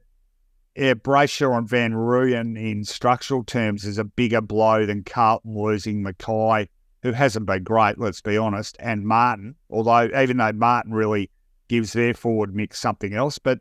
yeah, 0.76 0.94
Brayshaw 0.94 1.58
and 1.58 1.68
Van 1.68 1.92
Rooyen 1.92 2.58
in 2.58 2.84
structural 2.84 3.44
terms 3.44 3.84
is 3.84 3.98
a 3.98 4.04
bigger 4.04 4.40
blow 4.40 4.86
than 4.86 5.04
Carlton 5.04 5.54
losing 5.54 6.02
Mackay, 6.02 6.68
who 7.02 7.12
hasn't 7.12 7.46
been 7.46 7.64
great, 7.64 7.98
let's 7.98 8.20
be 8.20 8.38
honest, 8.38 8.76
and 8.78 9.04
Martin, 9.04 9.56
although 9.68 10.08
even 10.18 10.36
though 10.36 10.52
Martin 10.52 10.92
really 10.92 11.30
gives 11.68 11.92
their 11.92 12.14
forward 12.14 12.54
mix 12.54 12.78
something 12.78 13.14
else, 13.14 13.38
but 13.38 13.60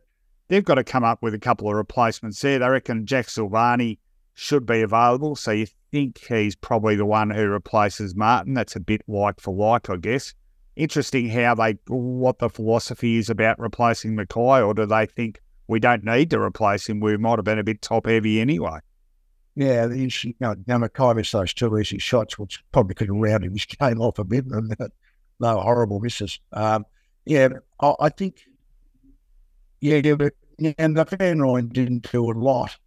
they've 0.49 0.65
got 0.65 0.75
to 0.75 0.83
come 0.83 1.03
up 1.03 1.21
with 1.21 1.33
a 1.33 1.39
couple 1.39 1.69
of 1.69 1.75
replacements 1.75 2.41
there. 2.41 2.59
They 2.59 2.67
reckon 2.67 3.05
Jack 3.05 3.27
Silvagni 3.27 3.99
should 4.33 4.65
be 4.65 4.81
available, 4.81 5.35
so 5.35 5.51
you 5.51 5.67
think 5.91 6.19
he's 6.27 6.55
probably 6.55 6.95
the 6.95 7.05
one 7.05 7.29
who 7.29 7.47
replaces 7.47 8.15
Martin. 8.15 8.53
That's 8.53 8.75
a 8.75 8.79
bit 8.79 9.01
like 9.07 9.39
for 9.39 9.53
like, 9.53 9.89
I 9.89 9.95
guess. 9.95 10.33
Interesting 10.75 11.29
how 11.29 11.55
they 11.55 11.77
what 11.87 12.39
the 12.39 12.49
philosophy 12.49 13.17
is 13.17 13.29
about 13.29 13.59
replacing 13.59 14.15
Mackay, 14.15 14.61
or 14.61 14.73
do 14.73 14.85
they 14.85 15.05
think 15.05 15.41
we 15.67 15.79
don't 15.79 16.03
need 16.03 16.29
to 16.31 16.39
replace 16.39 16.87
him? 16.87 16.99
We 16.99 17.17
might 17.17 17.37
have 17.37 17.45
been 17.45 17.59
a 17.59 17.63
bit 17.63 17.81
top 17.81 18.07
heavy 18.07 18.39
anyway. 18.39 18.79
Yeah, 19.55 19.87
the 19.87 20.05
issue, 20.05 20.29
you 20.29 20.35
know, 20.39 20.55
now 20.67 20.77
Mackay 20.77 21.13
missed 21.15 21.33
those 21.33 21.53
two 21.53 21.77
easy 21.77 21.97
shots, 21.97 22.39
which 22.39 22.63
probably 22.71 22.95
could 22.95 23.07
have 23.07 23.17
rounded 23.17 23.51
his 23.51 23.65
game 23.79 23.99
off 23.99 24.19
a 24.19 24.23
bit. 24.23 24.45
Uh, 24.51 24.87
no 25.41 25.59
horrible 25.59 25.99
misses. 25.99 26.39
Um, 26.53 26.85
yeah, 27.25 27.49
I, 27.81 27.93
I 27.99 28.09
think. 28.09 28.45
Yeah, 29.81 30.15
but, 30.15 30.33
and 30.77 30.97
the 30.97 31.05
Van 31.05 31.37
Rooyen 31.37 31.71
didn't 31.71 32.11
do 32.11 32.29
a 32.29 32.33
lot, 32.33 32.77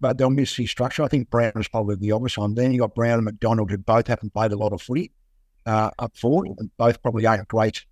but 0.00 0.16
they'll 0.16 0.30
miss 0.30 0.56
his 0.56 0.70
structure. 0.70 1.02
I 1.02 1.08
think 1.08 1.30
Brown 1.30 1.52
is 1.56 1.68
probably 1.68 1.96
the 1.96 2.12
obvious 2.12 2.38
one. 2.38 2.54
Then 2.54 2.72
you 2.72 2.80
got 2.80 2.94
Brown 2.94 3.14
and 3.14 3.24
McDonald, 3.24 3.70
who 3.70 3.78
both 3.78 4.06
haven't 4.06 4.32
played 4.32 4.52
a 4.52 4.56
lot 4.56 4.72
of 4.72 4.80
footy 4.80 5.12
uh, 5.66 5.90
up 5.98 6.16
forward, 6.16 6.48
and 6.58 6.70
both 6.76 7.02
probably 7.02 7.26
aren't 7.26 7.48
great 7.48 7.84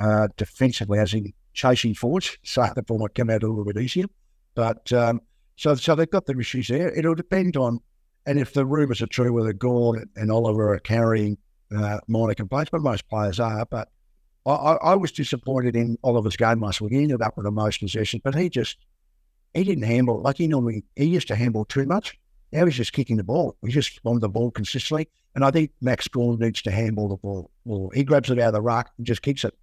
uh, 0.00 0.28
defensively, 0.36 0.98
as 0.98 1.14
in 1.14 1.32
chasing 1.52 1.94
forwards. 1.94 2.36
So 2.44 2.66
the 2.74 2.82
ball 2.82 2.98
might 2.98 3.14
come 3.14 3.30
out 3.30 3.42
a 3.42 3.48
little 3.48 3.64
bit 3.64 3.76
easier. 3.76 4.06
But 4.54 4.92
um, 4.92 5.20
so 5.56 5.74
so 5.74 5.94
they've 5.94 6.10
got 6.10 6.26
their 6.26 6.40
issues 6.40 6.68
there. 6.68 6.92
It'll 6.92 7.14
depend 7.14 7.56
on, 7.56 7.80
and 8.26 8.38
if 8.38 8.52
the 8.52 8.66
rumours 8.66 9.02
are 9.02 9.06
true, 9.06 9.32
whether 9.32 9.52
Gawn 9.52 10.04
and 10.16 10.30
Oliver 10.30 10.74
are 10.74 10.80
carrying 10.80 11.38
uh, 11.76 12.00
minor 12.08 12.34
complaints, 12.34 12.70
but 12.70 12.80
most 12.80 13.08
players 13.08 13.38
are. 13.38 13.64
But 13.66 13.88
I, 14.46 14.52
I, 14.52 14.94
was 14.94 15.12
disappointed 15.12 15.76
in 15.76 15.98
Oliver's 16.02 16.36
game 16.36 16.60
last 16.60 16.80
week. 16.80 16.92
He 16.92 17.02
ended 17.02 17.20
up 17.20 17.36
with 17.36 17.44
the 17.44 17.50
most 17.50 17.80
possessions, 17.80 18.22
but 18.24 18.34
he 18.34 18.48
just 18.48 18.78
he 19.52 19.64
didn't 19.64 19.84
handle 19.84 20.20
like 20.20 20.38
he 20.38 20.46
normally 20.46 20.84
he 20.96 21.04
used 21.04 21.28
to 21.28 21.36
handle 21.36 21.64
too 21.64 21.84
much. 21.84 22.18
Now 22.52 22.64
he's 22.64 22.76
just 22.76 22.92
kicking 22.92 23.16
the 23.16 23.24
ball. 23.24 23.56
He 23.64 23.70
just 23.70 24.00
on 24.04 24.18
the 24.20 24.28
ball 24.28 24.50
consistently. 24.50 25.08
And 25.34 25.44
I 25.44 25.50
think 25.50 25.70
Max 25.80 26.08
Gawn 26.08 26.38
needs 26.38 26.62
to 26.62 26.70
handle 26.70 27.08
the 27.08 27.16
ball. 27.16 27.50
Well, 27.64 27.90
he 27.94 28.02
grabs 28.02 28.30
it 28.30 28.38
out 28.38 28.48
of 28.48 28.54
the 28.54 28.62
ruck 28.62 28.90
and 28.98 29.06
just 29.06 29.22
kicks 29.22 29.44
it. 29.44 29.54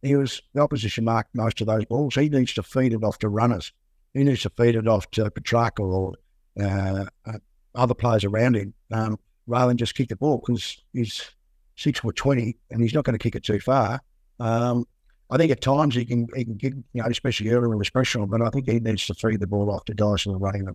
He 0.00 0.16
was 0.16 0.42
the 0.52 0.62
opposition 0.62 1.04
marked 1.04 1.34
most 1.34 1.60
of 1.60 1.68
those 1.68 1.84
balls. 1.84 2.14
He 2.14 2.28
needs 2.28 2.54
to 2.54 2.62
feed 2.62 2.92
it 2.92 3.04
off 3.04 3.18
to 3.20 3.28
runners. 3.28 3.72
He 4.14 4.24
needs 4.24 4.42
to 4.42 4.50
feed 4.50 4.74
it 4.74 4.88
off 4.88 5.10
to 5.12 5.30
Petracca 5.30 5.80
or 5.80 6.14
uh, 6.60 7.04
uh, 7.24 7.38
other 7.74 7.94
players 7.94 8.24
around 8.24 8.56
him 8.56 8.74
um, 8.92 9.18
rather 9.46 9.68
than 9.68 9.76
just 9.76 9.94
kick 9.94 10.08
the 10.08 10.16
ball 10.16 10.42
because 10.44 10.82
he's 10.92 11.30
six 11.76 12.00
foot 12.00 12.16
twenty 12.16 12.56
and 12.70 12.82
he's 12.82 12.94
not 12.94 13.04
going 13.04 13.16
to 13.16 13.22
kick 13.22 13.36
it 13.36 13.44
too 13.44 13.60
far. 13.60 14.00
Um, 14.40 14.84
I 15.30 15.38
think 15.38 15.50
at 15.50 15.60
times 15.60 15.94
he 15.94 16.04
can 16.04 16.28
he 16.36 16.44
can 16.44 16.54
get 16.54 16.74
you 16.74 17.02
know 17.02 17.06
especially 17.08 17.50
early 17.50 17.68
when 17.68 17.80
pressure 17.80 18.20
on, 18.20 18.28
but 18.28 18.42
I 18.42 18.50
think 18.50 18.68
he 18.68 18.80
needs 18.80 19.06
to 19.06 19.14
feed 19.14 19.40
the 19.40 19.46
ball 19.46 19.70
off 19.70 19.84
to 19.86 19.94
Dyson 19.94 20.32
and 20.32 20.40
running 20.40 20.68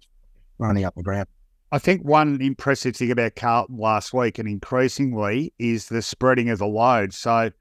running 0.58 0.84
up 0.84 0.96
the 0.96 1.04
ground. 1.04 1.28
I 1.72 1.80
think 1.80 2.02
one 2.04 2.42
impressive 2.42 2.96
thing 2.96 3.12
about 3.12 3.36
Carlton 3.36 3.78
last 3.78 4.14
week 4.14 4.40
and 4.40 4.48
increasingly 4.48 5.54
is 5.60 5.90
the 5.90 6.02
spreading 6.02 6.50
of 6.50 6.60
the 6.60 6.66
load. 6.66 7.14
So, 7.14 7.52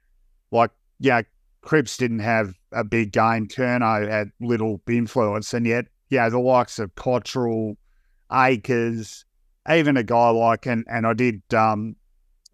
like, 0.51 0.71
yeah, 0.99 1.23
Cripps 1.61 1.97
didn't 1.97 2.19
have 2.19 2.53
a 2.71 2.85
big 2.85 3.11
game. 3.11 3.47
Curnow 3.47 4.09
had 4.09 4.31
little 4.39 4.81
influence, 4.87 5.53
and 5.53 5.67
yet, 5.67 5.85
yeah, 6.09 6.29
the 6.29 6.39
likes 6.39 6.79
of 6.79 6.95
Cottrell, 6.95 7.75
Acres, 8.31 9.25
even 9.69 9.97
a 9.97 10.03
guy 10.03 10.29
like, 10.29 10.65
and 10.65 10.85
and 10.89 11.05
I 11.05 11.13
did, 11.13 11.41
um, 11.53 11.97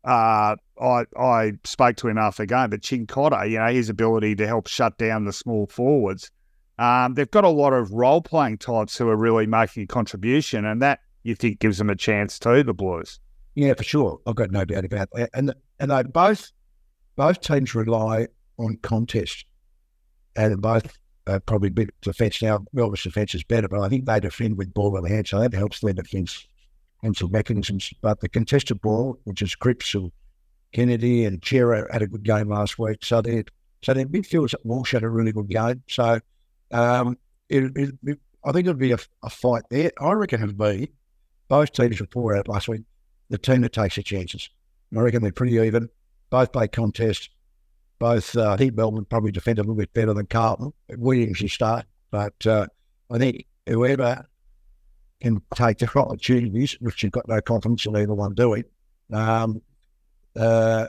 uh, 0.03 0.55
I 0.81 1.05
I 1.17 1.53
spoke 1.63 1.95
to 1.97 2.07
him 2.07 2.17
after 2.17 2.43
the 2.43 2.47
game, 2.47 2.69
but 2.69 2.81
Cincotta, 2.81 3.49
you 3.49 3.59
know, 3.59 3.67
his 3.67 3.89
ability 3.89 4.35
to 4.35 4.47
help 4.47 4.67
shut 4.67 4.97
down 4.97 5.25
the 5.25 5.33
small 5.33 5.67
forwards. 5.67 6.31
Um, 6.79 7.13
they've 7.13 7.29
got 7.29 7.43
a 7.43 7.49
lot 7.49 7.73
of 7.73 7.91
role 7.91 8.21
playing 8.21 8.57
types 8.57 8.97
who 8.97 9.07
are 9.07 9.15
really 9.15 9.45
making 9.45 9.83
a 9.83 9.87
contribution, 9.87 10.65
and 10.65 10.81
that 10.81 10.99
you 11.23 11.35
think 11.35 11.59
gives 11.59 11.77
them 11.77 11.89
a 11.89 11.95
chance 11.95 12.39
too, 12.39 12.63
the 12.63 12.73
Blues. 12.73 13.19
Yeah, 13.55 13.73
for 13.75 13.83
sure. 13.83 14.19
I've 14.25 14.35
got 14.35 14.51
no 14.51 14.65
doubt 14.65 14.85
about 14.85 15.09
that. 15.13 15.29
And 15.33 15.53
and 15.79 15.91
they 15.91 16.03
both 16.03 16.51
both 17.15 17.41
teams 17.41 17.75
rely 17.75 18.27
on 18.57 18.77
contest, 18.81 19.45
and 20.35 20.61
both 20.61 20.97
probably 21.45 21.69
a 21.69 21.71
bit 21.71 21.89
defence 22.01 22.41
now. 22.41 22.65
Melbourne's 22.73 23.03
defence 23.03 23.35
is 23.35 23.43
better, 23.43 23.67
but 23.67 23.79
I 23.79 23.89
think 23.89 24.05
they 24.05 24.19
defend 24.19 24.57
with 24.57 24.73
ball 24.73 24.97
in 24.97 25.05
hand, 25.05 25.27
so 25.27 25.39
that 25.39 25.53
helps 25.53 25.79
their 25.79 25.93
defence 25.93 26.47
and 27.03 27.15
some 27.15 27.31
mechanisms. 27.31 27.93
But 28.01 28.21
the 28.21 28.29
contested 28.29 28.81
ball, 28.81 29.19
which 29.25 29.41
is 29.41 29.55
Cripps 29.55 29.93
and 29.93 30.11
Kennedy 30.73 31.23
and 31.25 31.43
Cerra 31.43 31.87
had 31.91 32.01
a 32.01 32.07
good 32.07 32.23
game 32.23 32.49
last 32.49 32.77
week, 32.77 33.05
so 33.05 33.21
they 33.21 33.43
so 33.83 33.93
their 33.93 34.05
midfielders 34.05 34.55
Walsh 34.63 34.93
had 34.93 35.03
a 35.03 35.09
really 35.09 35.31
good 35.31 35.49
game. 35.49 35.83
So 35.87 36.19
um, 36.71 37.17
it, 37.49 37.65
it, 37.75 37.95
it, 38.03 38.19
I 38.43 38.51
think 38.51 38.67
it'll 38.67 38.79
be 38.79 38.91
a, 38.91 38.97
a, 39.23 39.29
fight 39.29 39.63
there. 39.69 39.91
I 39.99 40.11
reckon 40.13 40.41
it'll 40.41 40.55
be 40.55 40.89
both 41.47 41.71
teams 41.73 41.99
were 41.99 42.07
poor 42.07 42.35
out 42.35 42.47
last 42.47 42.67
week. 42.67 42.81
The 43.29 43.37
team 43.37 43.61
that 43.61 43.73
takes 43.73 43.95
their 43.95 44.03
chances. 44.03 44.49
I 44.95 44.99
reckon 44.99 45.21
they're 45.21 45.31
pretty 45.31 45.55
even. 45.55 45.89
Both 46.29 46.51
play 46.53 46.67
contest. 46.67 47.29
Both, 47.99 48.35
uh, 48.35 48.51
I 48.51 48.57
think 48.57 48.75
Melbourne 48.75 49.05
probably 49.05 49.31
defend 49.31 49.59
a 49.59 49.61
little 49.61 49.75
bit 49.75 49.93
better 49.93 50.13
than 50.13 50.25
Carlton. 50.25 50.73
Williams 50.97 51.29
usually 51.29 51.49
start, 51.49 51.85
but 52.11 52.45
uh, 52.45 52.67
I 53.11 53.17
think 53.17 53.45
whoever 53.67 54.27
can 55.21 55.41
take 55.55 55.77
the 55.77 55.99
opportunities, 55.99 56.77
which 56.81 57.03
you've 57.03 57.11
got 57.11 57.27
no 57.27 57.39
confidence 57.39 57.85
in 57.85 57.95
either 57.95 58.13
one 58.13 58.33
doing. 58.33 58.63
Um, 59.11 59.61
uh, 60.35 60.87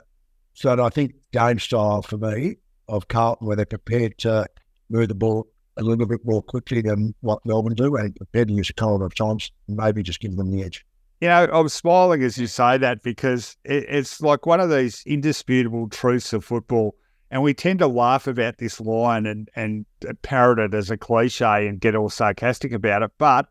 so 0.53 0.83
I 0.83 0.89
think 0.89 1.13
game 1.31 1.59
style 1.59 2.01
for 2.01 2.17
me 2.17 2.57
of 2.87 3.07
Carlton, 3.07 3.47
where 3.47 3.55
they're 3.55 3.65
prepared 3.65 4.17
to 4.19 4.45
move 4.89 5.07
the 5.07 5.15
ball 5.15 5.47
a 5.77 5.83
little 5.83 6.05
bit 6.05 6.21
more 6.23 6.41
quickly 6.41 6.81
than 6.81 7.13
what 7.21 7.45
Melbourne 7.45 7.75
do 7.75 7.95
and 7.95 8.15
prepared 8.15 8.47
to 8.47 8.53
use 8.53 8.69
a 8.69 8.73
couple 8.73 9.03
of 9.03 9.13
times, 9.13 9.51
maybe 9.67 10.01
just 10.03 10.19
give 10.19 10.35
them 10.35 10.51
the 10.51 10.63
edge. 10.63 10.85
You 11.21 11.27
know, 11.29 11.47
I'm 11.51 11.69
smiling 11.69 12.23
as 12.23 12.37
you 12.37 12.47
say 12.47 12.77
that 12.77 13.03
because 13.03 13.57
it, 13.63 13.85
it's 13.89 14.21
like 14.21 14.45
one 14.45 14.59
of 14.59 14.69
these 14.69 15.03
indisputable 15.05 15.89
truths 15.89 16.33
of 16.33 16.45
football. 16.45 16.95
And 17.31 17.41
we 17.41 17.53
tend 17.53 17.79
to 17.79 17.87
laugh 17.87 18.27
about 18.27 18.59
this 18.59 18.79
line 18.79 19.25
and, 19.25 19.49
and 19.55 19.85
parrot 20.21 20.59
it 20.59 20.73
as 20.73 20.91
a 20.91 20.97
cliche 20.97 21.67
and 21.67 21.79
get 21.79 21.95
all 21.95 22.09
sarcastic 22.09 22.71
about 22.71 23.01
it. 23.01 23.11
But 23.17 23.47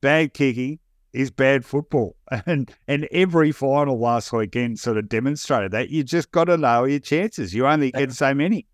bad 0.00 0.34
kicking 0.34 0.78
is 1.12 1.30
bad 1.30 1.64
football. 1.64 2.16
And 2.46 2.70
and 2.86 3.08
every 3.10 3.52
final 3.52 3.98
last 3.98 4.32
weekend 4.32 4.78
sort 4.78 4.98
of 4.98 5.08
demonstrated 5.08 5.72
that. 5.72 5.88
You 5.88 6.04
just 6.04 6.30
got 6.30 6.44
to 6.44 6.56
know 6.56 6.84
your 6.84 7.00
chances. 7.00 7.54
You 7.54 7.66
only 7.66 7.90
get 7.90 8.12
so 8.12 8.34
many 8.34 8.66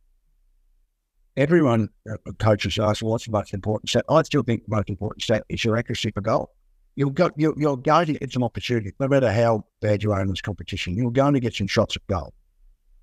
everyone, 1.37 1.89
uh, 2.11 2.16
coaches 2.39 2.78
ask, 2.78 3.03
well, 3.03 3.12
what's 3.12 3.26
the 3.26 3.32
most 3.32 3.55
important 3.55 3.91
stat? 3.91 4.05
I 4.09 4.22
still 4.22 4.43
think 4.43 4.64
the 4.64 4.76
most 4.76 4.89
important 4.89 5.22
stat 5.22 5.45
is 5.49 5.64
your 5.64 5.76
accuracy 5.76 6.11
for 6.11 6.20
goal. 6.20 6.51
You'll 6.97 7.11
go, 7.11 7.30
you're, 7.37 7.55
you're 7.59 7.76
going 7.76 8.07
to 8.07 8.12
get 8.14 8.32
some 8.32 8.45
opportunity, 8.45 8.93
no 9.01 9.09
matter 9.09 9.32
how 9.32 9.64
bad 9.80 10.03
you 10.03 10.12
are 10.12 10.20
in 10.20 10.28
this 10.28 10.41
competition. 10.41 10.95
You're 10.95 11.11
going 11.11 11.35
to 11.35 11.41
get 11.41 11.55
some 11.55 11.66
shots 11.66 11.97
at 11.97 12.07
goal. 12.07 12.32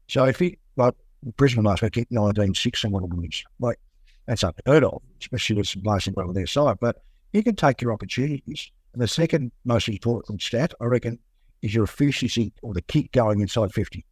So 0.08 0.26
if 0.26 0.40
you, 0.40 0.56
like 0.78 0.94
Brisbane 1.36 1.66
last 1.66 1.82
week, 1.82 2.08
19 2.10 2.54
6 2.54 2.84
and 2.86 2.94
them 2.94 3.24
is 3.26 3.44
like, 3.60 3.80
that's 4.28 4.44
unheard 4.44 4.84
of, 4.84 5.02
especially 5.20 5.58
with 5.58 5.68
some 5.68 5.82
blazing 5.82 6.14
well 6.16 6.30
on 6.30 6.34
their 6.34 6.48
side. 6.48 6.78
But 6.80 7.04
you 7.34 7.44
can 7.44 7.56
take 7.56 7.82
your 7.82 7.92
opportunities. 7.92 8.72
And 8.94 9.02
the 9.02 9.08
second 9.08 9.52
most 9.66 9.88
important 9.88 10.42
stat, 10.42 10.74
I 10.82 10.86
reckon, 10.86 11.20
is 11.62 11.74
your 11.74 11.86
efficiency 11.86 12.54
or 12.62 12.74
the 12.74 12.82
kick 12.82 13.12
going 13.12 13.40
inside 13.40 13.72
50. 13.72 14.06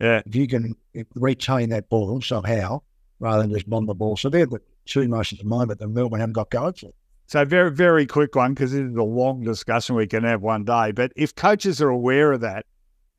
Yeah. 0.00 0.22
If 0.26 0.34
you 0.34 0.46
can 0.46 0.74
retain 1.14 1.70
that 1.70 1.88
ball 1.88 2.20
somehow, 2.20 2.80
rather 3.20 3.42
than 3.42 3.52
just 3.52 3.68
bomb 3.68 3.86
the 3.86 3.94
ball. 3.94 4.16
So 4.16 4.28
they're 4.28 4.46
the 4.46 4.60
two 4.86 5.08
most 5.08 5.32
at 5.32 5.38
the 5.38 5.44
moment 5.44 5.80
that 5.80 5.88
Melbourne 5.88 6.20
haven't 6.20 6.34
got 6.34 6.50
going 6.50 6.74
for. 6.74 6.90
So 7.26 7.44
very, 7.44 7.70
very 7.70 8.06
quick 8.06 8.34
one 8.34 8.54
because 8.54 8.72
this 8.72 8.80
is 8.80 8.96
a 8.96 9.02
long 9.02 9.42
discussion 9.42 9.96
we 9.96 10.06
can 10.06 10.24
have 10.24 10.40
one 10.40 10.64
day. 10.64 10.92
But 10.92 11.12
if 11.14 11.34
coaches 11.34 11.82
are 11.82 11.90
aware 11.90 12.32
of 12.32 12.40
that 12.40 12.64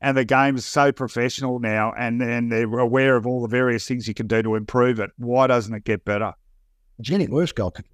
and 0.00 0.16
the 0.16 0.24
game 0.24 0.56
is 0.56 0.66
so 0.66 0.90
professional 0.90 1.60
now 1.60 1.92
and, 1.96 2.20
and 2.20 2.50
they're 2.50 2.78
aware 2.78 3.14
of 3.16 3.26
all 3.26 3.40
the 3.40 3.48
various 3.48 3.86
things 3.86 4.08
you 4.08 4.14
can 4.14 4.26
do 4.26 4.42
to 4.42 4.56
improve 4.56 4.98
it, 4.98 5.10
why 5.16 5.46
doesn't 5.46 5.72
it 5.72 5.84
get 5.84 6.04
better? 6.04 6.32
It's 6.98 7.08
getting 7.08 7.30
worse, 7.30 7.52
goalkeeping. 7.52 7.84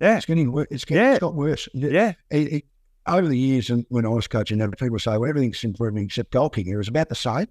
Yeah. 0.00 0.16
It's 0.16 0.26
getting 0.26 0.52
worse. 0.52 0.68
It's, 0.70 0.84
getting, 0.84 1.04
yeah. 1.04 1.12
it's 1.12 1.20
got 1.20 1.34
worse. 1.34 1.68
Yeah. 1.72 2.12
It, 2.30 2.52
it, 2.52 2.64
over 3.06 3.28
the 3.28 3.38
years, 3.38 3.68
and 3.68 3.84
when 3.90 4.06
I 4.06 4.08
was 4.08 4.26
coaching, 4.26 4.58
people 4.72 4.98
say, 4.98 5.18
well, 5.18 5.28
everything's 5.28 5.62
improving 5.62 6.04
except 6.04 6.30
goal 6.30 6.48
kicking. 6.48 6.72
It 6.72 6.76
was 6.76 6.88
about 6.88 7.10
the 7.10 7.14
same. 7.14 7.48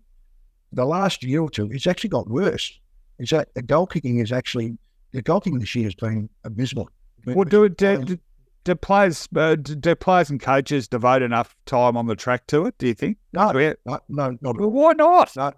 The 0.72 0.86
last 0.86 1.24
year 1.24 1.42
or 1.42 1.50
two, 1.50 1.70
it's 1.72 1.86
actually 1.86 2.10
got 2.10 2.28
worse 2.28 2.80
is 3.20 3.30
that 3.30 3.54
the 3.54 3.62
goal 3.62 3.88
kicking 3.88 4.20
is 4.20 4.32
actually 4.32 4.78
the 5.12 5.22
goal 5.22 5.40
kicking 5.40 5.60
this 5.60 5.74
year 5.76 5.86
has 5.86 5.96
been 5.96 6.30
abysmal. 6.44 6.90
Well, 7.26 7.46
do 7.46 7.64
it. 7.64 7.78
Do, 7.78 8.04
do, 8.04 8.20
do 8.64 8.76
players, 8.76 9.28
uh, 9.36 9.56
do 9.56 9.96
players 9.96 10.30
and 10.30 10.42
coaches 10.42 10.88
devote 10.88 11.22
enough 11.22 11.56
time 11.66 11.96
on 11.96 12.08
the 12.08 12.16
track 12.16 12.48
to 12.48 12.66
it? 12.66 12.78
Do 12.78 12.88
you 12.88 12.94
think? 12.94 13.18
No, 13.32 13.52
no, 13.52 14.00
no, 14.10 14.38
not 14.42 14.58
well, 14.58 14.72
why 14.72 14.94
not? 14.94 15.36
No, 15.36 15.54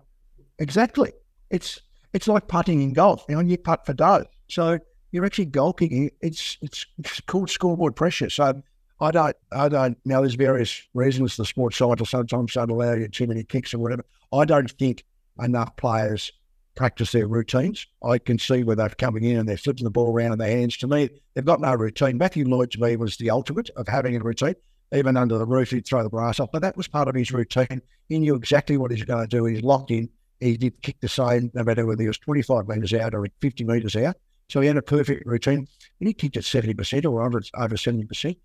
exactly. 0.60 1.14
It's 1.50 1.82
it's 2.14 2.28
like 2.28 2.48
putting 2.48 2.82
in 2.82 2.94
golf. 2.94 3.26
You 3.28 3.36
know, 3.36 3.42
you 3.42 3.58
putt 3.58 3.86
for 3.86 3.94
dough. 3.94 4.26
So 4.48 4.80
you're 5.16 5.26
actually 5.26 5.50
kicking. 5.78 6.12
It's 6.22 6.58
it's, 6.62 6.86
it's 7.00 7.22
called 7.22 7.50
scoreboard 7.50 7.96
pressure. 7.96 8.30
So 8.30 8.62
I 9.00 9.12
don't 9.12 9.36
I 9.54 9.70
don't 9.70 9.98
now. 10.04 10.20
There's 10.20 10.36
various 10.36 10.82
reasons 10.94 11.38
the 11.38 11.46
sports 11.46 11.78
scientists 11.78 12.10
sometimes 12.10 12.54
don't 12.54 12.70
allow 12.70 12.94
you 12.94 13.08
too 13.08 13.26
many 13.26 13.46
kicks 13.46 13.74
or 13.74 13.80
whatever. 13.80 14.04
I 14.34 14.44
don't 14.44 14.70
think 14.72 15.06
enough 15.40 15.78
players 15.78 16.34
practice 16.76 17.14
their 17.14 17.28
routines. 17.28 17.88
I 18.04 18.18
can 18.18 18.38
see 18.38 18.66
where 18.66 18.76
they're 18.76 18.90
coming 18.90 19.24
in 19.24 19.38
and 19.38 19.48
they're 19.48 19.56
flipping 19.56 19.86
the 19.86 19.90
ball 19.90 20.12
around 20.12 20.34
in 20.34 20.38
their 20.38 20.50
hands. 20.50 20.76
To 20.78 20.88
me, 20.88 21.10
they've 21.34 21.46
got 21.46 21.62
no 21.62 21.74
routine. 21.74 22.18
Matthew 22.18 22.46
Lloyd 22.46 22.72
to 22.72 22.82
me 22.82 22.98
was 22.98 23.16
the 23.16 23.30
ultimate 23.30 23.70
of 23.78 23.88
having 23.88 24.18
a 24.18 24.20
routine. 24.20 24.56
Even 24.94 25.16
under 25.16 25.38
the 25.38 25.46
roof, 25.46 25.70
he'd 25.70 25.88
throw 25.88 26.04
the 26.04 26.10
brass 26.10 26.42
off, 26.42 26.52
but 26.52 26.62
that 26.62 26.76
was 26.76 26.90
part 26.90 27.08
of 27.08 27.16
his 27.16 27.32
routine. 27.32 27.82
He 28.10 28.20
knew 28.20 28.36
exactly 28.36 28.76
what 28.76 28.92
he's 28.92 29.06
going 29.06 29.28
to 29.28 29.38
do. 29.38 29.46
He's 29.46 29.64
locked 29.64 29.92
in. 29.92 30.10
He 30.42 30.58
did 30.58 30.82
kick 30.82 31.00
the 31.00 31.08
same, 31.08 31.52
no 31.54 31.64
matter 31.64 31.86
whether 31.86 32.02
he 32.02 32.08
was 32.08 32.18
25 32.18 32.68
metres 32.68 32.94
out 32.94 33.16
or 33.16 33.26
50 33.40 33.64
metres 33.64 33.96
out. 33.96 34.18
So 34.50 34.62
he 34.62 34.68
had 34.68 34.78
a 34.78 34.82
perfect 34.82 35.26
routine. 35.26 35.68
And 36.00 36.08
he 36.08 36.14
kicked 36.14 36.38
at 36.38 36.44
70% 36.44 37.06
or 37.06 37.24
over, 37.24 37.42
over 37.56 37.76
70%. 37.76 38.38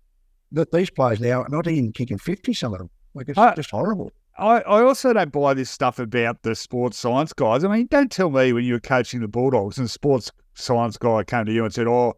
That 0.53 0.71
these 0.71 0.89
players 0.89 1.19
now 1.19 1.43
are 1.43 1.49
not 1.49 1.67
even 1.67 1.93
kicking 1.93 2.17
50, 2.17 2.53
some 2.53 2.73
of 2.73 2.79
them. 2.79 2.89
Like 3.13 3.29
it's 3.29 3.37
uh, 3.37 3.55
just 3.55 3.71
horrible. 3.71 4.11
I, 4.37 4.61
I 4.61 4.83
also 4.83 5.13
don't 5.13 5.31
buy 5.31 5.53
this 5.53 5.69
stuff 5.69 5.99
about 5.99 6.41
the 6.43 6.55
sports 6.55 6.97
science 6.97 7.33
guys. 7.33 7.63
I 7.63 7.67
mean, 7.67 7.87
don't 7.87 8.11
tell 8.11 8.29
me 8.29 8.53
when 8.53 8.63
you 8.63 8.73
were 8.73 8.79
coaching 8.79 9.21
the 9.21 9.27
Bulldogs 9.27 9.77
and 9.77 9.89
sports 9.89 10.31
science 10.55 10.97
guy 10.97 11.23
came 11.23 11.45
to 11.45 11.51
you 11.51 11.63
and 11.63 11.73
said, 11.73 11.87
"Oh, 11.87 12.13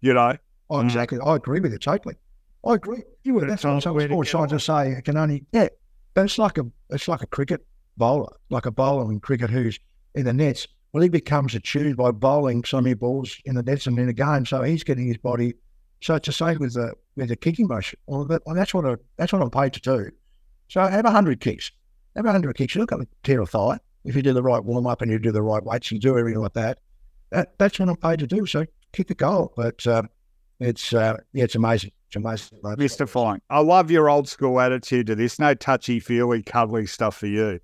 you 0.00 0.14
know." 0.14 0.36
Oh, 0.70 0.80
exactly. 0.80 1.18
I 1.24 1.36
agree 1.36 1.60
with 1.60 1.72
you 1.72 1.78
totally. 1.78 2.16
I 2.64 2.74
agree. 2.74 3.02
You 3.22 3.34
would. 3.34 3.48
That's 3.48 3.64
what 3.64 3.82
some 3.82 4.00
sports 4.00 4.30
scientists 4.30 4.64
say. 4.64 4.92
It 4.92 5.04
can 5.04 5.16
only 5.16 5.44
yeah. 5.52 5.68
But 6.14 6.24
it's 6.24 6.38
like 6.38 6.58
a 6.58 6.66
it's 6.90 7.08
like 7.08 7.22
a 7.22 7.26
cricket 7.26 7.64
bowler, 7.96 8.32
like 8.50 8.66
a 8.66 8.70
bowler 8.70 9.10
in 9.10 9.20
cricket 9.20 9.50
who's 9.50 9.78
in 10.14 10.24
the 10.24 10.32
nets. 10.32 10.66
Well, 10.96 11.02
he 11.02 11.10
becomes 11.10 11.54
attuned 11.54 11.98
by 11.98 12.10
bowling 12.10 12.64
so 12.64 12.80
many 12.80 12.94
balls 12.94 13.36
in 13.44 13.54
the 13.54 13.62
nets 13.62 13.86
and 13.86 13.98
in 13.98 14.08
a 14.08 14.14
game. 14.14 14.46
So 14.46 14.62
he's 14.62 14.82
getting 14.82 15.06
his 15.06 15.18
body. 15.18 15.52
So 16.00 16.14
it's 16.14 16.24
the 16.24 16.32
same 16.32 16.58
with 16.58 16.72
the 16.72 16.94
with 17.16 17.28
the 17.28 17.36
kicking 17.36 17.66
motion. 17.66 17.98
Well, 18.06 18.24
that, 18.24 18.40
well 18.46 18.56
that's 18.56 18.72
what 18.72 18.86
I, 18.86 18.94
that's 19.18 19.30
what 19.30 19.42
I'm 19.42 19.50
paid 19.50 19.74
to 19.74 19.80
do. 19.80 20.10
So 20.68 20.80
have 20.80 21.04
100 21.04 21.38
kicks. 21.42 21.70
Have 22.14 22.24
100 22.24 22.56
kicks. 22.56 22.74
You 22.74 22.80
look 22.80 22.92
at 22.92 23.00
the 23.00 23.06
tear 23.24 23.42
a 23.42 23.46
thigh. 23.46 23.78
If 24.06 24.16
you 24.16 24.22
do 24.22 24.32
the 24.32 24.42
right 24.42 24.64
warm 24.64 24.86
up 24.86 25.02
and 25.02 25.10
you 25.10 25.18
do 25.18 25.32
the 25.32 25.42
right 25.42 25.62
weights, 25.62 25.90
and 25.90 26.00
do 26.00 26.16
everything 26.16 26.40
like 26.40 26.54
that. 26.54 26.78
that 27.28 27.58
that's 27.58 27.78
what 27.78 27.90
I'm 27.90 27.96
paid 27.96 28.20
to 28.20 28.26
do. 28.26 28.46
So 28.46 28.64
kick 28.92 29.08
the 29.08 29.14
goal. 29.14 29.52
But 29.54 29.86
um, 29.86 30.08
it's 30.60 30.94
uh, 30.94 31.18
yeah, 31.34 31.44
it's 31.44 31.56
amazing. 31.56 31.92
It's 32.06 32.16
amazing. 32.16 32.58
Mystifying. 32.78 33.42
I 33.50 33.60
love 33.60 33.90
your 33.90 34.08
old 34.08 34.30
school 34.30 34.58
attitude 34.60 35.08
to 35.08 35.14
this. 35.14 35.38
No 35.38 35.52
touchy 35.52 36.00
feely, 36.00 36.42
cuddly 36.42 36.86
stuff 36.86 37.18
for 37.18 37.26
you. 37.26 37.60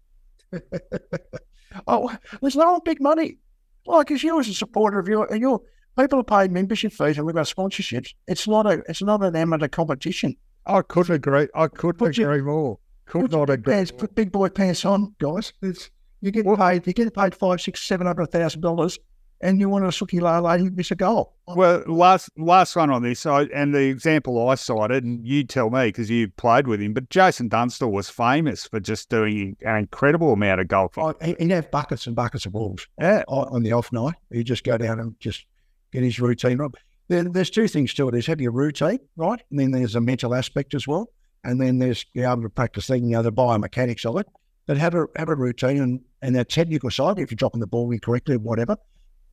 oh, 1.87 2.15
there's 2.41 2.57
no 2.57 2.81
big 2.81 3.01
money. 3.01 3.39
Like, 3.87 4.11
as 4.11 4.23
you 4.23 4.39
as 4.39 4.49
a 4.49 4.55
supporter 4.55 4.99
of 4.99 5.09
your, 5.09 5.35
your 5.37 5.61
People 5.99 6.21
are 6.21 6.25
paying 6.25 6.55
membership 6.55 6.91
fees 6.91 7.19
and 7.19 7.27
we've 7.27 7.35
got 7.35 7.45
sponsorships. 7.45 8.15
It's 8.27 8.49
not 8.49 8.65
a 8.67 8.83
it's 8.89 9.03
not 9.03 9.23
an 9.23 9.37
amateur 9.37 9.69
competition. 9.69 10.37
I 10.65 10.81
couldn't 10.81 11.15
agree. 11.17 11.49
I 11.55 11.67
couldn't 11.69 11.99
Put 11.99 12.17
your- 12.17 12.33
agree 12.33 12.43
more. 12.43 12.79
Could 13.05 13.31
your 13.31 13.41
not 13.41 13.51
agree. 13.51 13.75
pants, 13.75 13.91
put 13.91 14.15
big 14.15 14.33
boy 14.33 14.49
pants 14.49 14.87
on, 14.87 15.15
guys. 15.21 15.53
It's 15.61 15.91
you 16.23 16.31
get 16.31 16.47
paid 16.47 16.87
you 16.87 16.95
get 16.95 17.13
paid 17.15 17.35
five, 17.35 17.61
six, 17.61 17.83
seven 17.83 18.07
hundred 18.07 18.29
thousand 18.29 18.63
dollars 18.63 18.99
and 19.43 19.61
you 19.61 19.69
want 19.69 19.85
to 19.85 19.91
sookie 20.05 20.21
la 20.21 20.39
lady 20.39 20.71
miss 20.71 20.91
a 20.91 20.95
goal. 20.95 21.35
Well, 21.47 21.83
last 21.87 22.31
last 22.39 22.77
one 22.77 22.91
on 22.91 23.03
this, 23.03 23.27
I, 23.27 23.43
and 23.55 23.75
the 23.75 23.83
example 23.89 24.49
I 24.49 24.55
cited, 24.55 25.05
and 25.05 25.27
you 25.27 25.45
tell 25.45 25.69
me 25.71 25.87
because 25.89 26.09
you 26.09 26.29
played 26.29 26.67
with 26.67 26.81
him, 26.81 26.95
but 26.95 27.11
Jason 27.11 27.49
Dunstall 27.49 27.91
was 27.93 28.09
famous 28.09 28.67
for 28.67 28.81
just 28.81 29.11
doing 29.11 29.57
an 29.63 29.77
incredible 29.77 30.33
amount 30.33 30.61
of 30.61 30.69
golf. 30.69 30.97
Oh, 30.97 31.15
he- 31.23 31.37
he'd 31.39 31.51
have 31.51 31.71
buckets 31.71 32.07
and 32.07 32.17
buckets 32.17 32.47
of 32.47 32.53
balls. 32.53 32.87
Yeah. 33.01 33.25
on 33.29 33.63
the 33.63 33.73
off 33.73 33.93
night. 33.93 34.15
He'd 34.31 34.45
just 34.45 34.65
go 34.65 34.79
down 34.79 35.01
and 35.01 35.19
just 35.21 35.45
get 35.93 36.03
his 36.03 36.19
routine 36.21 36.59
right. 36.59 36.71
There, 37.09 37.25
there's 37.25 37.51
two 37.51 37.69
things 37.69 37.93
to 37.95 38.09
it. 38.09 38.13
There's 38.13 38.27
have 38.27 38.41
your 38.41 38.53
routine, 38.53 39.01
right? 39.17 39.43
And 39.51 39.59
then 39.59 39.73
there's 39.73 39.97
a 39.97 40.01
mental 40.01 40.35
aspect 40.35 40.73
as 40.75 40.87
well. 40.87 41.11
And 41.45 41.61
then 41.61 41.79
there's 41.79 42.05
be 42.15 42.23
able 42.23 42.43
to 42.43 42.49
practice 42.49 42.87
the, 42.87 42.99
you 42.99 43.09
know, 43.11 43.23
the 43.23 43.33
biomechanics 43.33 44.07
of 44.07 44.17
it. 44.19 44.29
But 44.67 44.77
have 44.77 44.95
a 44.95 45.07
have 45.17 45.29
a 45.29 45.35
routine 45.35 45.83
and, 45.83 46.01
and 46.23 46.37
the 46.37 46.45
technical 46.45 46.89
side, 46.89 47.19
if 47.19 47.33
you're 47.33 47.37
dropping 47.37 47.59
the 47.61 47.67
ball 47.67 47.91
incorrectly, 47.91 48.37
or 48.37 48.39
whatever. 48.39 48.77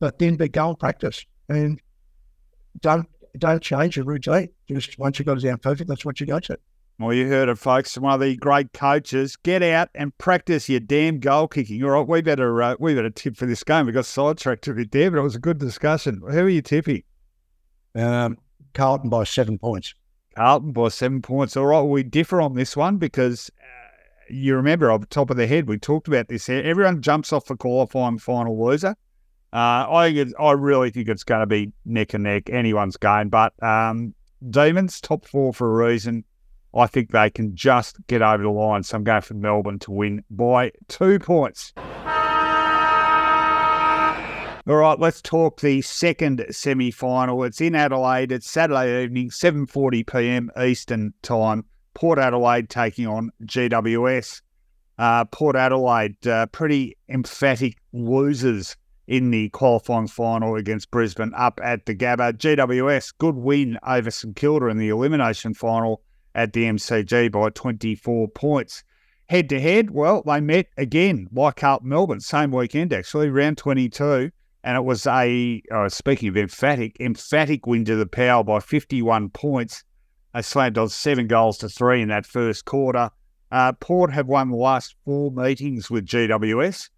But 0.00 0.18
then 0.18 0.36
be 0.36 0.48
go 0.48 0.70
and 0.70 0.78
practice. 0.78 1.24
And 1.48 1.80
don't 2.80 3.08
don't 3.38 3.62
change 3.62 3.96
your 3.96 4.06
routine. 4.06 4.48
Just 4.68 4.98
once 4.98 5.18
you 5.18 5.24
got 5.24 5.38
it 5.38 5.42
down 5.42 5.58
perfect, 5.58 5.88
that's 5.88 6.04
what 6.04 6.20
you 6.20 6.26
go 6.26 6.40
to. 6.40 6.58
Well, 6.98 7.14
you 7.14 7.28
heard 7.28 7.48
it, 7.48 7.56
folks. 7.56 7.96
One 7.96 8.12
of 8.12 8.20
the 8.20 8.36
great 8.36 8.74
coaches. 8.74 9.34
Get 9.36 9.62
out 9.62 9.88
and 9.94 10.16
practice 10.18 10.68
your 10.68 10.80
damn 10.80 11.18
goal 11.18 11.48
kicking. 11.48 11.82
All 11.82 11.90
right, 11.90 12.06
we 12.06 12.20
better 12.20 12.62
uh, 12.62 12.76
we 12.78 12.94
better 12.94 13.08
tip 13.08 13.36
for 13.36 13.46
this 13.46 13.64
game. 13.64 13.86
We 13.86 13.92
got 13.92 14.04
sidetracked 14.04 14.68
a 14.68 14.74
bit 14.74 14.92
there, 14.92 15.10
but 15.10 15.18
it 15.18 15.22
was 15.22 15.36
a 15.36 15.40
good 15.40 15.58
discussion. 15.58 16.20
Who 16.20 16.40
are 16.40 16.48
you 16.48 16.60
tipping? 16.60 17.02
Um, 17.94 18.36
Carlton 18.74 19.08
by 19.08 19.24
seven 19.24 19.58
points. 19.58 19.94
Carlton 20.36 20.72
by 20.72 20.88
seven 20.88 21.22
points. 21.22 21.56
All 21.56 21.66
right, 21.66 21.80
we 21.80 22.02
differ 22.02 22.40
on 22.40 22.54
this 22.54 22.76
one 22.76 22.98
because 22.98 23.50
uh, 23.58 23.64
you 24.28 24.54
remember 24.54 24.90
off 24.92 25.00
the 25.00 25.06
top 25.06 25.30
of 25.30 25.38
the 25.38 25.46
head 25.46 25.68
we 25.68 25.78
talked 25.78 26.06
about 26.06 26.28
this. 26.28 26.46
here. 26.46 26.62
Everyone 26.62 27.00
jumps 27.00 27.32
off 27.32 27.46
the 27.46 27.56
qualifying 27.56 28.18
final 28.18 28.62
loser. 28.62 28.94
Uh, 29.52 29.86
I 29.90 30.12
think 30.12 30.32
I 30.38 30.52
really 30.52 30.90
think 30.90 31.08
it's 31.08 31.24
going 31.24 31.40
to 31.40 31.46
be 31.46 31.72
neck 31.84 32.14
and 32.14 32.24
neck, 32.24 32.48
anyone's 32.50 32.96
game. 32.96 33.28
But 33.28 33.60
um, 33.62 34.14
Demons 34.48 35.00
top 35.00 35.26
four 35.26 35.52
for 35.52 35.82
a 35.82 35.88
reason. 35.88 36.24
I 36.72 36.86
think 36.86 37.10
they 37.10 37.30
can 37.30 37.56
just 37.56 37.96
get 38.06 38.22
over 38.22 38.44
the 38.44 38.48
line. 38.50 38.84
So 38.84 38.96
I'm 38.96 39.04
going 39.04 39.22
for 39.22 39.34
Melbourne 39.34 39.80
to 39.80 39.90
win 39.90 40.24
by 40.30 40.70
two 40.88 41.18
points. 41.18 41.72
All 44.66 44.76
right, 44.76 44.98
let's 45.00 45.20
talk 45.20 45.60
the 45.60 45.82
second 45.82 46.46
semi-final. 46.50 47.42
It's 47.42 47.60
in 47.60 47.74
Adelaide. 47.74 48.30
It's 48.30 48.48
Saturday 48.48 49.02
evening, 49.02 49.30
7:40 49.30 50.06
p.m. 50.06 50.50
Eastern 50.62 51.12
Time. 51.22 51.64
Port 51.94 52.20
Adelaide 52.20 52.68
taking 52.70 53.08
on 53.08 53.30
GWS. 53.44 54.42
Uh, 54.96 55.24
Port 55.24 55.56
Adelaide, 55.56 56.24
uh, 56.26 56.46
pretty 56.46 56.96
emphatic 57.08 57.78
losers 57.92 58.76
in 59.10 59.32
the 59.32 59.48
qualifying 59.48 60.06
final 60.06 60.54
against 60.54 60.92
Brisbane 60.92 61.32
up 61.34 61.58
at 61.64 61.84
the 61.84 61.96
Gabba. 61.96 62.32
GWS, 62.32 63.12
good 63.18 63.34
win 63.34 63.76
over 63.84 64.08
St 64.08 64.36
Kilda 64.36 64.66
in 64.66 64.78
the 64.78 64.88
elimination 64.88 65.52
final 65.52 66.00
at 66.36 66.52
the 66.52 66.62
MCG 66.62 67.32
by 67.32 67.50
24 67.50 68.28
points. 68.28 68.84
Head 69.28 69.48
to 69.48 69.60
head, 69.60 69.90
well, 69.90 70.22
they 70.24 70.40
met 70.40 70.66
again, 70.76 71.26
Carlton 71.56 71.88
Melbourne, 71.88 72.20
same 72.20 72.52
weekend 72.52 72.92
actually, 72.92 73.30
round 73.30 73.58
22. 73.58 74.30
And 74.62 74.76
it 74.76 74.84
was 74.84 75.04
a, 75.08 75.60
uh, 75.72 75.88
speaking 75.88 76.28
of 76.28 76.36
emphatic, 76.36 76.96
emphatic 77.00 77.66
win 77.66 77.84
to 77.86 77.96
the 77.96 78.06
Power 78.06 78.44
by 78.44 78.60
51 78.60 79.30
points. 79.30 79.82
They 80.34 80.42
slammed 80.42 80.78
on 80.78 80.88
seven 80.88 81.26
goals 81.26 81.58
to 81.58 81.68
three 81.68 82.00
in 82.00 82.10
that 82.10 82.26
first 82.26 82.64
quarter. 82.64 83.10
Uh, 83.50 83.72
Port 83.72 84.12
have 84.12 84.28
won 84.28 84.50
the 84.50 84.56
last 84.56 84.94
four 85.04 85.32
meetings 85.32 85.90
with 85.90 86.06
GWS. 86.06 86.90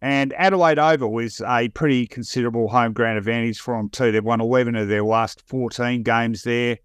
And 0.00 0.32
Adelaide 0.34 0.78
Oval 0.78 1.12
was 1.12 1.40
a 1.40 1.68
pretty 1.70 2.06
considerable 2.06 2.68
home 2.68 2.92
ground 2.92 3.18
advantage 3.18 3.60
for 3.60 3.76
them 3.76 3.88
too. 3.88 4.12
They've 4.12 4.24
won 4.24 4.40
11 4.40 4.76
of 4.76 4.88
their 4.88 5.02
last 5.02 5.42
14 5.48 6.02
games 6.04 6.44
there. 6.44 6.78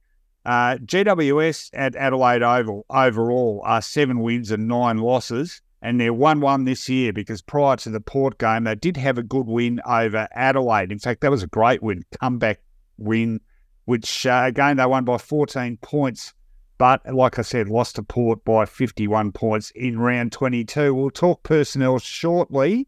Uh, 0.46 0.78
GWS 0.78 1.70
at 1.74 1.96
Adelaide 1.96 2.42
Oval 2.42 2.86
overall 2.90 3.62
are 3.66 3.82
seven 3.82 4.20
wins 4.20 4.52
and 4.52 4.68
nine 4.68 4.98
losses, 4.98 5.62
and 5.82 6.02
they're 6.02 6.14
1 6.14 6.42
1 6.42 6.66
this 6.66 6.90
year 6.90 7.14
because 7.14 7.42
prior 7.42 7.78
to 7.78 7.90
the 7.90 8.02
Port 8.02 8.40
game, 8.40 8.66
they 8.66 8.76
did 8.76 8.98
have 8.98 9.18
a 9.18 9.24
good 9.24 9.48
win 9.48 9.80
over 9.86 10.28
Adelaide. 10.34 10.92
In 10.92 11.00
fact, 11.00 11.22
that 11.22 11.32
was 11.32 11.44
a 11.44 11.48
great 11.48 11.82
win, 11.82 12.04
comeback 12.20 12.60
win, 12.98 13.40
which 13.86 14.26
uh, 14.26 14.44
again 14.46 14.78
they 14.78 14.86
won 14.86 15.06
by 15.06 15.18
14 15.18 15.78
points. 15.78 16.34
But 16.80 17.06
like 17.14 17.40
I 17.40 17.44
said, 17.44 17.70
lost 17.70 17.96
to 17.96 18.04
Port 18.04 18.44
by 18.44 18.66
51 18.66 19.32
points 19.32 19.72
in 19.76 20.00
round 20.00 20.32
22. 20.32 20.94
We'll 20.94 21.12
talk 21.12 21.44
personnel 21.44 22.00
shortly. 22.00 22.88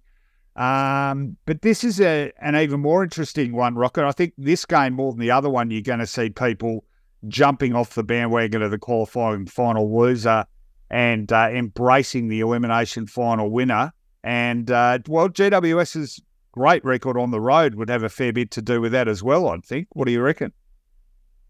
Um, 0.55 1.35
but 1.45 1.61
this 1.61 1.83
is 1.83 1.99
a, 1.99 2.31
an 2.41 2.55
even 2.55 2.79
more 2.79 3.03
interesting 3.03 3.53
one, 3.53 3.75
Rocket. 3.75 4.05
I 4.05 4.11
think 4.11 4.33
this 4.37 4.65
game, 4.65 4.93
more 4.93 5.11
than 5.11 5.19
the 5.19 5.31
other 5.31 5.49
one, 5.49 5.69
you're 5.69 5.81
going 5.81 5.99
to 5.99 6.07
see 6.07 6.29
people 6.29 6.85
jumping 7.27 7.75
off 7.75 7.95
the 7.95 8.03
bandwagon 8.03 8.61
of 8.61 8.71
the 8.71 8.77
qualifying 8.77 9.47
final 9.47 9.97
loser 9.97 10.45
and 10.89 11.31
uh, 11.31 11.49
embracing 11.51 12.27
the 12.27 12.39
elimination 12.39 13.07
final 13.07 13.49
winner. 13.49 13.91
And, 14.23 14.71
uh, 14.71 14.99
well, 15.07 15.29
GWS's 15.29 16.21
great 16.51 16.85
record 16.85 17.17
on 17.17 17.31
the 17.31 17.41
road 17.41 17.75
would 17.75 17.89
have 17.89 18.03
a 18.03 18.09
fair 18.09 18.31
bit 18.31 18.51
to 18.51 18.61
do 18.61 18.79
with 18.79 18.93
that 18.93 19.07
as 19.07 19.21
well, 19.21 19.49
I 19.49 19.57
think. 19.57 19.87
What 19.91 20.05
do 20.05 20.11
you 20.11 20.21
reckon? 20.21 20.53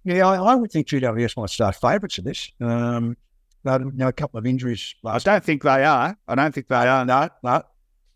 Yeah, 0.03 0.27
I, 0.27 0.37
I 0.37 0.55
would 0.55 0.71
think 0.71 0.87
GWS 0.87 1.37
might 1.37 1.49
start 1.49 1.75
favourites 1.75 2.17
of 2.17 2.23
this. 2.23 2.51
Um, 2.59 3.15
they 3.63 3.71
had 3.71 3.81
you 3.81 3.91
know, 3.93 4.07
a 4.07 4.13
couple 4.13 4.37
of 4.37 4.45
injuries 4.45 4.93
I 5.03 5.17
don't 5.19 5.43
think 5.43 5.63
they 5.63 5.83
are. 5.83 6.17
I 6.27 6.35
don't 6.35 6.53
think 6.53 6.67
they 6.67 6.87
are. 6.87 7.05
No, 7.05 7.29
no. 7.43 7.63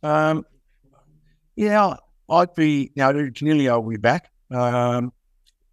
Um, 0.03 0.45
yeah, 1.59 1.95
I'd 2.29 2.55
be, 2.55 2.89
you 2.95 3.03
know, 3.03 3.81
will 3.81 3.89
be 3.89 3.97
back. 3.97 4.31
Um, 4.49 5.11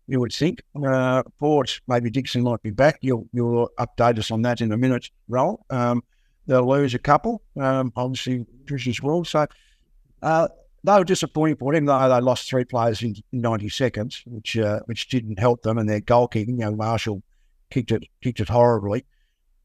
you 0.09 0.19
would 0.19 0.33
think. 0.33 0.61
Uh, 0.85 1.23
Port, 1.39 1.81
maybe 1.87 2.11
Dixon 2.11 2.43
might 2.43 2.61
be 2.61 2.71
back. 2.71 2.99
You'll, 3.03 3.29
you'll 3.33 3.71
update 3.79 4.19
us 4.19 4.33
on 4.33 4.43
that 4.43 4.61
in 4.61 4.73
a 4.73 4.77
minute, 4.77 5.11
Roll. 5.29 5.65
Um, 5.71 6.03
they'll 6.49 6.69
lose 6.69 6.95
a 6.95 6.99
couple, 6.99 7.41
um, 7.57 7.93
obviously, 7.95 8.45
as 8.69 9.01
well. 9.01 9.25
So 9.25 9.47
uh, 10.23 10.49
they 10.83 10.93
were 10.93 11.05
disappointing 11.05 11.57
for 11.57 11.73
them, 11.73 11.85
though 11.85 12.09
they 12.09 12.21
lost 12.21 12.51
three 12.51 12.65
players 12.65 13.01
in 13.03 13.15
90 13.31 13.69
seconds, 13.69 14.25
which 14.27 14.59
uh, 14.59 14.81
which 14.87 15.09
didn't 15.09 15.39
help 15.39 15.63
them. 15.63 15.79
And 15.79 15.89
their 15.89 16.01
goal 16.01 16.27
kicking, 16.27 16.59
you 16.59 16.65
know, 16.65 16.75
Marshall 16.75 17.23
kicked 17.71 17.93
it 17.93 18.09
kicked 18.21 18.41
it 18.41 18.49
horribly. 18.49 19.05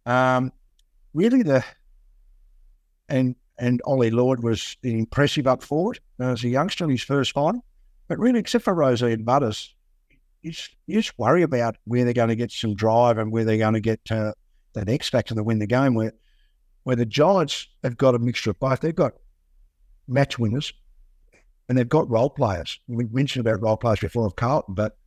Um, 0.05 0.51
really, 1.15 1.41
the 1.41 1.65
and 3.09 3.36
and 3.62 3.80
Ollie 3.86 4.09
Lord 4.09 4.43
was 4.43 4.76
impressive 4.82 5.45
up 5.45 5.62
forward 5.62 5.99
as 6.20 6.43
a 6.43 6.49
youngster 6.49 6.84
in 6.84 6.89
his 6.89 7.03
first 7.03 7.32
final. 7.32 7.64
But 8.07 8.18
really, 8.18 8.39
except 8.39 8.66
for 8.66 8.74
Rozee 8.74 9.14
and 9.14 9.24
Butters, 9.24 9.74
you 10.41 10.51
just, 10.51 10.76
you 10.88 10.99
just 10.99 11.18
worry 11.20 11.43
about 11.43 11.78
where 11.86 12.03
they're 12.03 12.14
going 12.14 12.30
to 12.30 12.36
get 12.36 12.51
some 12.51 12.74
drive 12.74 13.20
and 13.20 13.32
where 13.32 13.45
they're 13.45 13.59
going 13.59 13.76
to 13.76 13.80
get 13.80 14.01
uh, 14.09 14.34
that 14.74 14.89
X 14.89 15.09
factor 15.09 15.36
to 15.36 15.43
win 15.43 15.59
the 15.59 15.68
game. 15.68 15.93
Where 15.93 16.12
where 16.84 16.95
the 16.95 17.05
Giants 17.05 17.68
have 17.84 17.95
got 17.95 18.16
a 18.16 18.20
mixture 18.20 18.49
of 18.49 18.59
both. 18.59 18.80
They've 18.80 18.95
got 18.95 19.14
match 20.07 20.39
winners 20.39 20.74
and 21.70 21.78
they've 21.78 21.88
got 21.88 22.09
role 22.09 22.32
players. 22.32 22.80
We 22.88 23.05
mentioned 23.12 23.45
about 23.45 23.62
role 23.62 23.78
players 23.78 23.99
before 23.99 24.26
of 24.26 24.36
Carlton, 24.36 24.74
but 24.74 24.97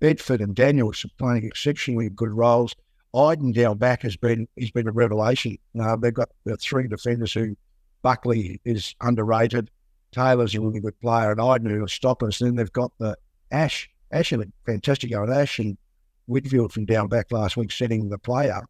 Bedford 0.00 0.42
and 0.42 0.54
Daniels 0.54 1.02
are 1.06 1.10
playing 1.18 1.46
exceptionally 1.46 2.10
good 2.10 2.32
roles. 2.32 2.74
Idun 3.14 3.52
down 3.52 3.78
back 3.78 4.02
has 4.02 4.16
been 4.16 4.46
he's 4.56 4.70
been 4.70 4.88
a 4.88 4.92
revelation. 4.92 5.56
Uh, 5.80 5.96
they've 5.96 6.12
got 6.12 6.28
the 6.44 6.58
three 6.58 6.86
defenders 6.86 7.32
who 7.32 7.56
Buckley 8.02 8.60
is 8.64 8.94
underrated. 9.00 9.70
Taylor's 10.12 10.54
a 10.54 10.60
really 10.60 10.80
good 10.80 10.98
player, 11.00 11.30
and 11.32 11.40
Idun 11.40 11.70
who 11.70 11.80
will 11.80 11.88
stop 11.88 12.22
us. 12.22 12.38
Then 12.38 12.56
they've 12.56 12.72
got 12.72 12.92
the 12.98 13.16
Ash, 13.50 13.88
Ash, 14.10 14.32
a 14.32 14.44
fantastic 14.66 15.10
going 15.10 15.32
Ash 15.32 15.58
and 15.58 15.78
Whitfield 16.26 16.72
from 16.72 16.84
down 16.84 17.08
back 17.08 17.32
last 17.32 17.56
week, 17.56 17.72
setting 17.72 18.08
the 18.08 18.18
play 18.18 18.50
up. 18.50 18.64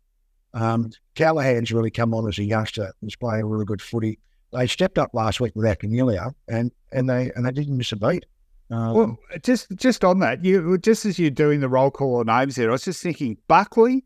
Um, 0.55 0.91
Callaghan's 1.15 1.73
really 1.73 1.91
come 1.91 2.15
on 2.15 2.29
as 2.29 2.39
a 2.39 2.45
youngster. 2.45 2.93
He's 3.01 3.17
playing 3.17 3.47
really 3.47 3.65
good 3.65 3.83
footy. 3.83 4.19
They 4.53 4.67
stepped 4.67 4.99
up 4.99 5.11
last 5.15 5.41
week 5.41 5.53
without 5.57 5.79
Coniglio, 5.79 6.35
and 6.49 6.71
and 6.93 7.09
they 7.09 7.33
and 7.35 7.45
they 7.47 7.53
didn't 7.53 7.77
miss 7.77 7.93
a 7.93 7.97
beat. 7.97 8.27
Um, 8.71 8.95
Well, 8.95 9.19
just 9.43 9.75
just 9.77 10.05
on 10.05 10.19
that, 10.21 10.45
you 10.45 10.77
just 10.79 11.07
as 11.07 11.19
you're 11.19 11.31
doing 11.31 11.61
the 11.61 11.69
roll 11.69 11.91
call 11.91 12.21
of 12.21 12.27
names 12.27 12.57
there, 12.57 12.69
I 12.69 12.73
was 12.73 12.85
just 12.85 13.03
thinking 13.03 13.39
Buckley, 13.49 14.05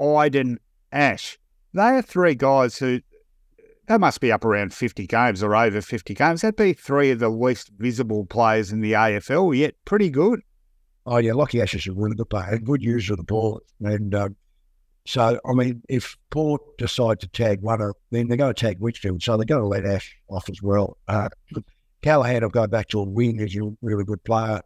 Idun, 0.00 0.58
Ash. 0.92 1.38
They 1.72 1.82
are 1.82 2.02
three 2.02 2.34
guys 2.34 2.76
who 2.76 3.00
they 3.86 3.98
must 3.98 4.20
be 4.20 4.32
up 4.32 4.44
around 4.44 4.72
50 4.72 5.06
games 5.06 5.42
or 5.42 5.54
over 5.54 5.80
50 5.80 6.14
games. 6.14 6.40
That'd 6.40 6.56
be 6.56 6.72
three 6.72 7.10
of 7.10 7.18
the 7.18 7.28
least 7.28 7.70
visible 7.78 8.24
players 8.26 8.72
in 8.72 8.80
the 8.80 8.92
AFL, 8.92 9.56
yet 9.56 9.74
pretty 9.84 10.10
good. 10.10 10.40
Oh 11.06 11.18
yeah, 11.18 11.32
Lachie 11.32 11.62
Ash 11.62 11.74
is 11.74 11.86
a 11.86 11.92
really 11.92 12.16
good 12.16 12.30
player, 12.30 12.58
good 12.58 12.82
user 12.82 13.12
of 13.12 13.18
the 13.18 13.24
ball, 13.24 13.60
and 13.80 14.14
uh, 14.14 14.30
so 15.06 15.38
I 15.44 15.52
mean, 15.52 15.82
if 15.88 16.16
Port 16.30 16.62
decide 16.78 17.20
to 17.20 17.28
tag 17.28 17.60
one, 17.60 17.82
of, 17.82 17.94
then 18.10 18.28
they're 18.28 18.38
going 18.38 18.54
to 18.54 18.58
tag 18.58 18.78
Whitfield, 18.78 19.22
so 19.22 19.36
they're 19.36 19.44
going 19.44 19.60
to 19.60 19.66
let 19.66 19.84
Ash 19.84 20.16
off 20.28 20.48
as 20.48 20.62
well. 20.62 20.96
Uh, 21.08 21.28
Callaghan 22.02 22.42
will 22.42 22.50
go 22.50 22.66
back 22.66 22.88
to 22.88 23.00
a 23.00 23.04
wing. 23.04 23.38
He's 23.38 23.56
a 23.56 23.70
really 23.82 24.04
good 24.04 24.22
player. 24.24 24.60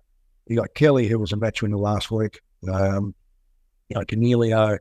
you 0.47 0.57
got 0.57 0.75
Kelly, 0.75 1.09
who 1.09 1.19
was 1.19 1.33
a 1.33 1.37
match 1.37 1.62
winner 1.62 1.77
last 1.77 2.11
week. 2.11 2.41
Um, 2.73 3.14
you 3.89 3.97
know, 3.97 4.05
Coniglio, 4.05 4.79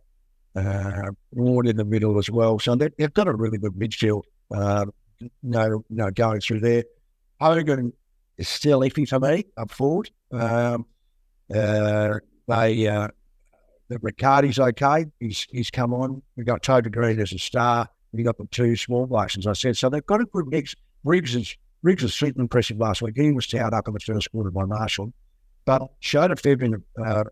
uh, 0.57 1.11
Ward 1.31 1.67
in 1.67 1.77
the 1.77 1.85
middle 1.85 2.17
as 2.17 2.29
well. 2.29 2.59
So 2.59 2.75
they, 2.75 2.89
have 2.99 3.13
got 3.13 3.27
a 3.27 3.33
really 3.33 3.57
good 3.57 3.73
midfield. 3.73 4.23
Uh, 4.53 4.85
no, 5.43 5.83
no, 5.89 6.11
going 6.11 6.41
through 6.41 6.61
there. 6.61 6.83
Hogan 7.39 7.93
is 8.37 8.47
still 8.47 8.81
iffy 8.81 9.07
for 9.07 9.19
me 9.19 9.45
up 9.57 9.71
forward. 9.71 10.09
Um, 10.31 10.85
uh, 11.53 12.19
they, 12.47 12.87
uh, 12.87 13.07
the 13.89 13.99
Riccardi's 13.99 14.59
okay. 14.59 15.05
He's 15.19 15.47
he's 15.49 15.71
come 15.71 15.93
on. 15.93 16.21
We 16.35 16.43
got 16.43 16.61
Toby 16.63 16.89
Greene 16.89 17.19
as 17.19 17.31
a 17.31 17.39
star. 17.39 17.87
We 18.11 18.23
got 18.23 18.37
the 18.37 18.47
two 18.51 18.75
small 18.75 19.05
blokes, 19.05 19.37
as 19.37 19.47
I 19.47 19.53
said. 19.53 19.77
So 19.77 19.89
they've 19.89 20.05
got 20.05 20.21
a 20.21 20.25
good 20.25 20.47
mix. 20.47 20.75
Riggs 21.03 21.35
is 21.35 21.55
Riggs 21.83 22.03
was 22.03 22.13
super 22.13 22.41
impressive 22.41 22.77
last 22.77 23.01
week. 23.01 23.15
He 23.15 23.31
was 23.31 23.47
towed 23.47 23.73
up 23.73 23.87
in 23.87 23.93
the 23.93 23.99
first 23.99 24.31
quarter 24.31 24.51
by 24.51 24.65
Marshall, 24.65 25.13
but 25.65 25.89
showed 25.99 26.31
a 26.31 26.35
fair 26.35 26.57
bit 26.57 26.73
of 26.73 26.83
uh, 27.03 27.23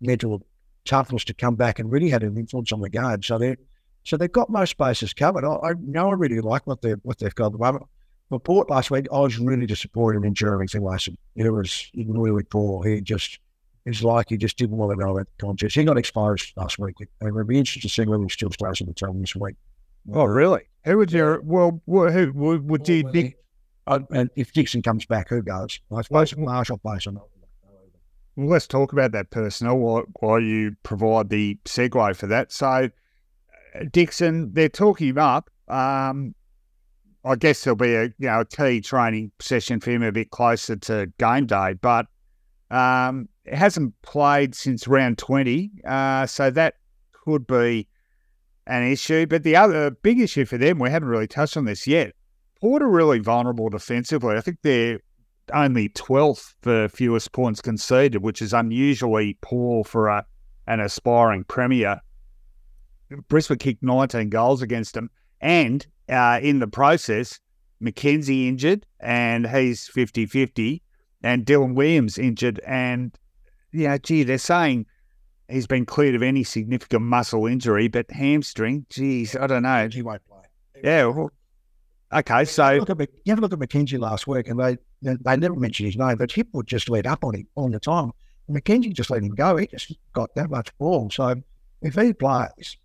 mental 0.00 0.46
toughness 0.84 1.24
to 1.24 1.34
come 1.34 1.54
back 1.54 1.78
and 1.78 1.90
really 1.90 2.10
had 2.10 2.22
an 2.22 2.36
influence 2.36 2.72
on 2.72 2.80
the 2.80 2.90
game. 2.90 3.22
So 3.22 3.38
they 3.38 3.56
so 4.04 4.16
they've 4.16 4.32
got 4.32 4.48
most 4.48 4.76
bases 4.78 5.12
covered. 5.12 5.44
I, 5.44 5.70
I 5.70 5.72
know 5.80 6.10
I 6.10 6.14
really 6.14 6.40
like 6.40 6.66
what 6.66 6.82
they 6.82 6.92
what 7.02 7.18
they've 7.18 7.34
got 7.34 7.46
at 7.46 7.52
the 7.52 7.58
moment. 7.58 7.84
For 8.28 8.38
Port 8.38 8.68
last 8.68 8.90
week, 8.90 9.06
I 9.12 9.20
was 9.20 9.38
really 9.38 9.66
disappointed 9.66 10.24
in 10.24 10.34
Jeremy 10.34 10.66
Finlayson. 10.66 11.16
It 11.34 11.50
was 11.50 11.90
really 11.94 12.42
poor. 12.42 12.84
He 12.84 13.00
just 13.00 13.38
it's 13.88 14.02
like 14.02 14.26
he 14.28 14.36
just 14.36 14.58
didn't 14.58 14.76
want 14.76 14.92
to 14.92 15.02
know 15.02 15.12
about 15.12 15.26
the 15.26 15.46
contest. 15.46 15.74
He 15.74 15.84
got 15.84 15.96
exposed 15.96 16.52
last 16.56 16.78
week. 16.78 16.96
And 17.00 17.28
it'll 17.28 17.44
be 17.44 17.58
interesting 17.58 17.88
to 17.88 17.88
see 17.88 18.04
whether 18.04 18.22
he 18.22 18.28
still 18.28 18.50
starts 18.50 18.82
in 18.82 18.86
the 18.86 18.92
team 18.92 19.20
this 19.20 19.34
week. 19.34 19.56
Oh, 20.12 20.24
really? 20.24 20.62
Who 20.84 20.98
would 20.98 21.12
you? 21.12 21.40
Well, 21.42 21.80
who 21.86 22.32
would, 22.34 22.68
would 22.68 22.88
you? 22.88 23.10
Dick, 23.10 23.36
uh, 23.86 24.00
and 24.10 24.30
if 24.36 24.52
Dixon 24.52 24.82
comes 24.82 25.06
back, 25.06 25.30
who 25.30 25.42
goes? 25.42 25.80
I 25.94 26.02
suppose 26.02 26.36
Marshall 26.36 26.78
plays 26.78 27.06
or 27.06 27.12
not. 27.12 27.28
Well, 28.38 28.50
let's 28.50 28.68
talk 28.68 28.92
about 28.92 29.10
that 29.12 29.30
personnel 29.30 30.04
while, 30.20 30.40
you 30.40 30.76
provide 30.84 31.28
the 31.28 31.58
segue 31.64 32.14
for 32.14 32.28
that. 32.28 32.52
So, 32.52 32.68
uh, 32.68 32.88
Dixon, 33.90 34.52
they're 34.52 34.68
talking 34.68 35.08
him 35.08 35.18
up. 35.18 35.50
Um, 35.66 36.36
I 37.24 37.34
guess 37.34 37.64
there'll 37.64 37.74
be 37.74 37.94
a 37.96 38.04
you 38.04 38.28
know 38.28 38.42
a 38.42 38.44
key 38.44 38.80
training 38.80 39.32
session 39.40 39.80
for 39.80 39.90
him 39.90 40.04
a 40.04 40.12
bit 40.12 40.30
closer 40.30 40.76
to 40.76 41.12
game 41.18 41.46
day, 41.46 41.72
but 41.72 42.06
um, 42.70 43.28
it 43.44 43.54
hasn't 43.56 44.00
played 44.02 44.54
since 44.54 44.86
round 44.86 45.18
twenty, 45.18 45.72
uh, 45.84 46.24
so 46.26 46.48
that 46.48 46.74
could 47.10 47.44
be 47.44 47.88
an 48.68 48.84
issue. 48.84 49.26
But 49.26 49.42
the 49.42 49.56
other 49.56 49.90
big 49.90 50.20
issue 50.20 50.44
for 50.44 50.58
them, 50.58 50.78
we 50.78 50.90
haven't 50.90 51.08
really 51.08 51.26
touched 51.26 51.56
on 51.56 51.64
this 51.64 51.88
yet. 51.88 52.14
Port 52.60 52.82
are 52.82 52.88
really 52.88 53.18
vulnerable 53.18 53.68
defensively. 53.68 54.36
I 54.36 54.42
think 54.42 54.58
they're 54.62 55.00
only 55.52 55.88
12th 55.90 56.54
for 56.62 56.88
fewest 56.88 57.32
points 57.32 57.60
conceded, 57.60 58.22
which 58.22 58.42
is 58.42 58.52
unusually 58.52 59.38
poor 59.40 59.84
for 59.84 60.08
a, 60.08 60.24
an 60.66 60.80
aspiring 60.80 61.44
premier. 61.44 62.00
Brisbane 63.28 63.58
kicked 63.58 63.82
19 63.82 64.28
goals 64.28 64.62
against 64.62 64.94
them. 64.94 65.10
And 65.40 65.86
uh, 66.08 66.40
in 66.42 66.58
the 66.58 66.66
process, 66.66 67.40
McKenzie 67.82 68.48
injured 68.48 68.86
and 69.00 69.46
he's 69.46 69.88
50 69.88 70.26
50, 70.26 70.82
and 71.22 71.46
Dylan 71.46 71.74
Williams 71.74 72.18
injured. 72.18 72.60
And, 72.66 73.16
yeah, 73.72 73.98
gee, 73.98 74.22
they're 74.22 74.38
saying 74.38 74.86
he's 75.48 75.66
been 75.66 75.86
cleared 75.86 76.14
of 76.14 76.22
any 76.22 76.44
significant 76.44 77.02
muscle 77.02 77.46
injury, 77.46 77.88
but 77.88 78.10
hamstring, 78.10 78.86
geez, 78.90 79.36
I 79.36 79.46
don't 79.46 79.62
know. 79.62 79.88
He 79.88 80.02
won't 80.02 80.26
play. 80.26 80.42
Yeah, 80.82 81.06
well, 81.06 81.30
okay, 82.12 82.44
so. 82.44 82.76
Look 82.76 82.90
at, 82.90 83.08
you 83.24 83.30
have 83.32 83.38
a 83.38 83.42
look 83.42 83.52
at 83.52 83.58
McKenzie 83.58 83.98
last 83.98 84.26
week, 84.26 84.48
and 84.48 84.58
they 84.58 84.78
they 85.02 85.36
never 85.36 85.54
mentioned 85.54 85.86
his 85.86 85.96
name, 85.96 86.16
but 86.16 86.32
Hip 86.32 86.48
would 86.52 86.66
just 86.66 86.88
let 86.88 87.06
up 87.06 87.24
on 87.24 87.34
him 87.34 87.46
all 87.54 87.70
the 87.70 87.80
time. 87.80 88.12
McKenzie 88.50 88.92
just 88.92 89.10
let 89.10 89.22
him 89.22 89.34
go. 89.34 89.56
He 89.56 89.66
just 89.66 89.92
got 90.12 90.34
that 90.34 90.50
much 90.50 90.76
ball. 90.78 91.10
So 91.10 91.40
if 91.82 91.94
he 91.94 92.12
plays, 92.12 92.76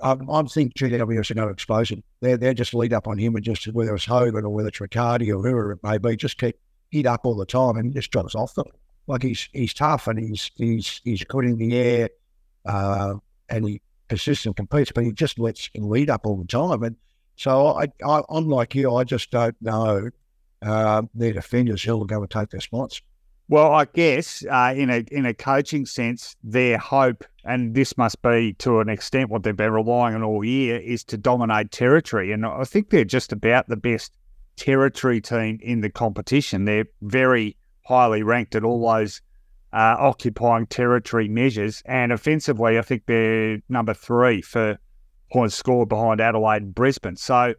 um, 0.00 0.30
I'm 0.30 0.46
thinking 0.46 0.88
GWS 0.88 1.36
are 1.36 1.50
expose 1.50 1.90
him. 1.90 2.02
They're, 2.20 2.36
they're 2.36 2.54
just 2.54 2.74
lead 2.74 2.92
up 2.92 3.08
on 3.08 3.18
him 3.18 3.34
and 3.36 3.44
just, 3.44 3.66
whether 3.68 3.94
it's 3.94 4.04
Hogan 4.04 4.44
or 4.44 4.50
whether 4.50 4.68
it's 4.68 4.80
Riccardi 4.80 5.30
or 5.30 5.42
whoever 5.42 5.72
it 5.72 5.80
may 5.82 5.98
be, 5.98 6.16
just 6.16 6.38
keep 6.38 6.56
hit 6.90 7.06
up 7.06 7.24
all 7.24 7.36
the 7.36 7.46
time 7.46 7.76
and 7.76 7.92
just 7.94 8.10
drops 8.10 8.34
off 8.34 8.54
them. 8.54 8.66
Like 9.06 9.22
he's 9.22 9.48
he's 9.52 9.74
tough 9.74 10.06
and 10.06 10.18
he's 10.18 10.50
he's 10.54 11.00
he's 11.04 11.24
good 11.24 11.44
in 11.44 11.58
the 11.58 11.76
air 11.76 12.10
uh, 12.64 13.14
and 13.48 13.66
he 13.66 13.80
persists 14.08 14.46
and 14.46 14.54
competes, 14.54 14.92
but 14.92 15.04
he 15.04 15.12
just 15.12 15.38
lets 15.38 15.68
him 15.74 15.88
lead 15.88 16.10
up 16.10 16.26
all 16.26 16.36
the 16.36 16.46
time. 16.46 16.82
And 16.82 16.96
so 17.40 17.68
I, 17.68 17.86
I, 18.06 18.22
you, 18.74 18.94
I 18.94 19.04
just 19.04 19.30
don't 19.30 19.56
know 19.62 20.10
uh, 20.60 21.02
their 21.14 21.32
defenders 21.32 21.82
who 21.82 21.96
will 21.96 22.04
go 22.04 22.20
and 22.20 22.30
take 22.30 22.50
their 22.50 22.60
spots. 22.60 23.00
Well, 23.48 23.72
I 23.72 23.86
guess 23.86 24.44
uh, 24.44 24.74
in 24.76 24.90
a 24.90 25.04
in 25.10 25.24
a 25.24 25.32
coaching 25.32 25.86
sense, 25.86 26.36
their 26.44 26.76
hope, 26.76 27.24
and 27.42 27.74
this 27.74 27.96
must 27.96 28.20
be 28.20 28.52
to 28.58 28.80
an 28.80 28.90
extent 28.90 29.30
what 29.30 29.42
they've 29.42 29.56
been 29.56 29.72
relying 29.72 30.14
on 30.14 30.22
all 30.22 30.44
year, 30.44 30.80
is 30.80 31.02
to 31.04 31.16
dominate 31.16 31.70
territory. 31.70 32.30
And 32.30 32.44
I 32.44 32.64
think 32.64 32.90
they're 32.90 33.06
just 33.06 33.32
about 33.32 33.68
the 33.68 33.76
best 33.76 34.12
territory 34.56 35.22
team 35.22 35.58
in 35.62 35.80
the 35.80 35.88
competition. 35.88 36.66
They're 36.66 36.88
very 37.00 37.56
highly 37.86 38.22
ranked 38.22 38.54
at 38.54 38.64
all 38.64 38.86
those 38.86 39.22
uh, 39.72 39.96
occupying 39.98 40.66
territory 40.66 41.28
measures, 41.28 41.82
and 41.86 42.12
offensively, 42.12 42.78
I 42.78 42.82
think 42.82 43.06
they're 43.06 43.62
number 43.70 43.94
three 43.94 44.42
for 44.42 44.78
points 45.32 45.54
scored 45.54 45.88
behind 45.88 46.20
Adelaide 46.20 46.62
and 46.62 46.74
Brisbane. 46.74 47.16
So 47.16 47.54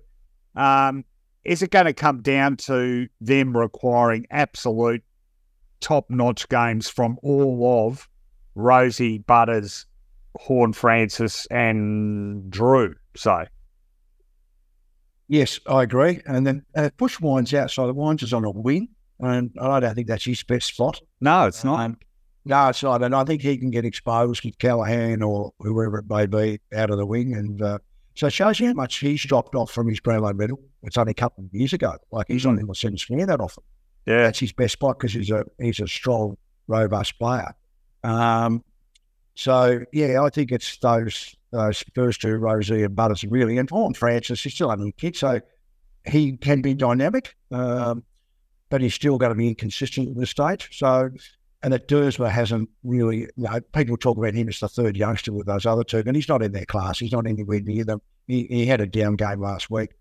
um, 0.56 1.06
is 1.44 1.62
it 1.62 1.72
going 1.72 1.86
to 1.86 1.94
come 1.94 2.22
down 2.22 2.58
to 2.58 3.08
them 3.20 3.56
requiring 3.58 4.28
absolute 4.30 5.04
top 5.80 6.10
notch 6.10 6.48
games 6.50 6.90
from 6.90 7.18
all 7.24 7.88
of 7.88 8.08
Rozee, 8.56 9.26
Butters, 9.26 9.86
Horne-Francis, 10.36 11.48
and 11.48 12.52
Drew? 12.52 12.96
So, 13.16 13.46
yes, 15.28 15.60
I 15.68 15.84
agree. 15.84 16.22
And 16.26 16.46
then 16.46 16.66
uh, 16.76 16.90
push 16.98 17.20
Wines 17.20 17.54
outside. 17.54 17.88
The 17.88 17.94
Wines 17.94 18.24
is 18.24 18.34
on 18.34 18.46
a 18.46 18.52
win, 18.52 18.90
and 19.20 19.52
I 19.60 19.80
don't 19.80 19.96
think 19.96 20.08
that's 20.08 20.26
his 20.26 20.44
best 20.44 20.68
spot. 20.68 21.02
No, 21.22 21.48
it's 21.48 21.64
not. 21.64 21.80
Um, 21.80 21.98
no, 22.46 22.70
it's 22.70 22.84
not. 22.84 23.04
And 23.04 23.16
I 23.16 23.24
think 23.24 23.42
he 23.42 23.58
can 23.58 23.70
get 23.70 23.86
exposed 23.86 24.44
with 24.44 24.58
Callaghan 24.58 25.22
or 25.22 25.54
whoever 25.60 26.00
it 26.00 26.10
may 26.10 26.26
be 26.26 26.60
out 26.76 26.90
of 26.90 26.98
the 26.98 27.06
wing. 27.06 27.34
And 27.34 27.62
uh, 27.62 27.80
so 28.16 28.28
it 28.28 28.34
shows 28.34 28.60
you 28.60 28.68
how 28.68 28.74
much 28.74 28.98
he's 28.98 29.24
dropped 29.24 29.56
off 29.56 29.72
from 29.72 29.88
his 29.88 30.00
Brownlow 30.00 30.34
medal. 30.34 30.60
It's 30.84 30.98
only 30.98 31.12
a 31.12 31.16
couple 31.16 31.44
of 31.46 31.54
years 31.54 31.74
ago. 31.74 31.96
Like 32.12 32.28
he's 32.28 32.46
not 32.46 32.58
in 32.58 32.66
the 32.66 32.76
centre 32.76 32.98
sphere 32.98 33.26
that 33.26 33.40
often. 33.40 33.64
Yeah, 34.06 34.24
that's 34.24 34.40
his 34.40 34.52
best 34.52 34.74
spot 34.74 34.98
because 34.98 35.14
he's 35.14 35.30
a 35.30 35.46
he's 35.60 35.80
a 35.80 35.88
strong, 35.88 36.38
robust 36.68 37.20
player. 37.20 37.54
Um, 38.04 38.64
so 39.36 39.82
yeah, 39.94 40.24
I 40.24 40.30
think 40.30 40.52
it's 40.52 40.78
those 40.78 41.36
those 41.52 41.84
first 41.94 42.22
two, 42.22 42.40
Rozee 42.40 42.86
and 42.86 42.96
Butters, 42.96 43.24
really. 43.26 43.58
And 43.58 43.70
Horne-Francis, 43.70 44.42
he's 44.42 44.54
still 44.54 44.72
only 44.72 44.90
a 44.90 44.92
kid, 44.94 45.16
so 45.16 45.42
he 46.08 46.38
can 46.38 46.62
be 46.62 46.74
dynamic, 46.74 47.36
um, 47.52 48.04
but 48.70 48.82
he's 48.82 48.94
still 48.94 49.18
going 49.18 49.32
to 49.32 49.38
be 49.38 49.50
inconsistent 49.50 50.10
at 50.10 50.18
this 50.18 50.30
stage. 50.30 50.70
So, 50.72 51.10
and 51.64 51.74
that 51.74 51.88
Duursma 51.88 52.30
hasn't 52.30 52.70
really, 52.84 53.20
you 53.20 53.30
know, 53.38 53.60
people 53.74 53.98
talk 53.98 54.18
about 54.18 54.34
him 54.34 54.50
as 54.50 54.60
the 54.60 54.68
third 54.68 54.98
youngster 54.98 55.32
with 55.32 55.48
those 55.48 55.66
other 55.66 55.84
two, 55.84 56.04
and 56.06 56.16
he's 56.16 56.30
not 56.30 56.42
in 56.42 56.52
their 56.52 56.66
class. 56.66 57.00
He's 57.00 57.12
not 57.12 57.28
anywhere 57.28 57.60
near 57.62 57.84
them. 57.84 58.02
He, 58.28 58.46
he 58.48 58.66
had 58.66 58.82
a 58.82 58.88
down 58.88 59.16
game 59.16 59.42
last 59.42 59.70
week. 59.70 59.92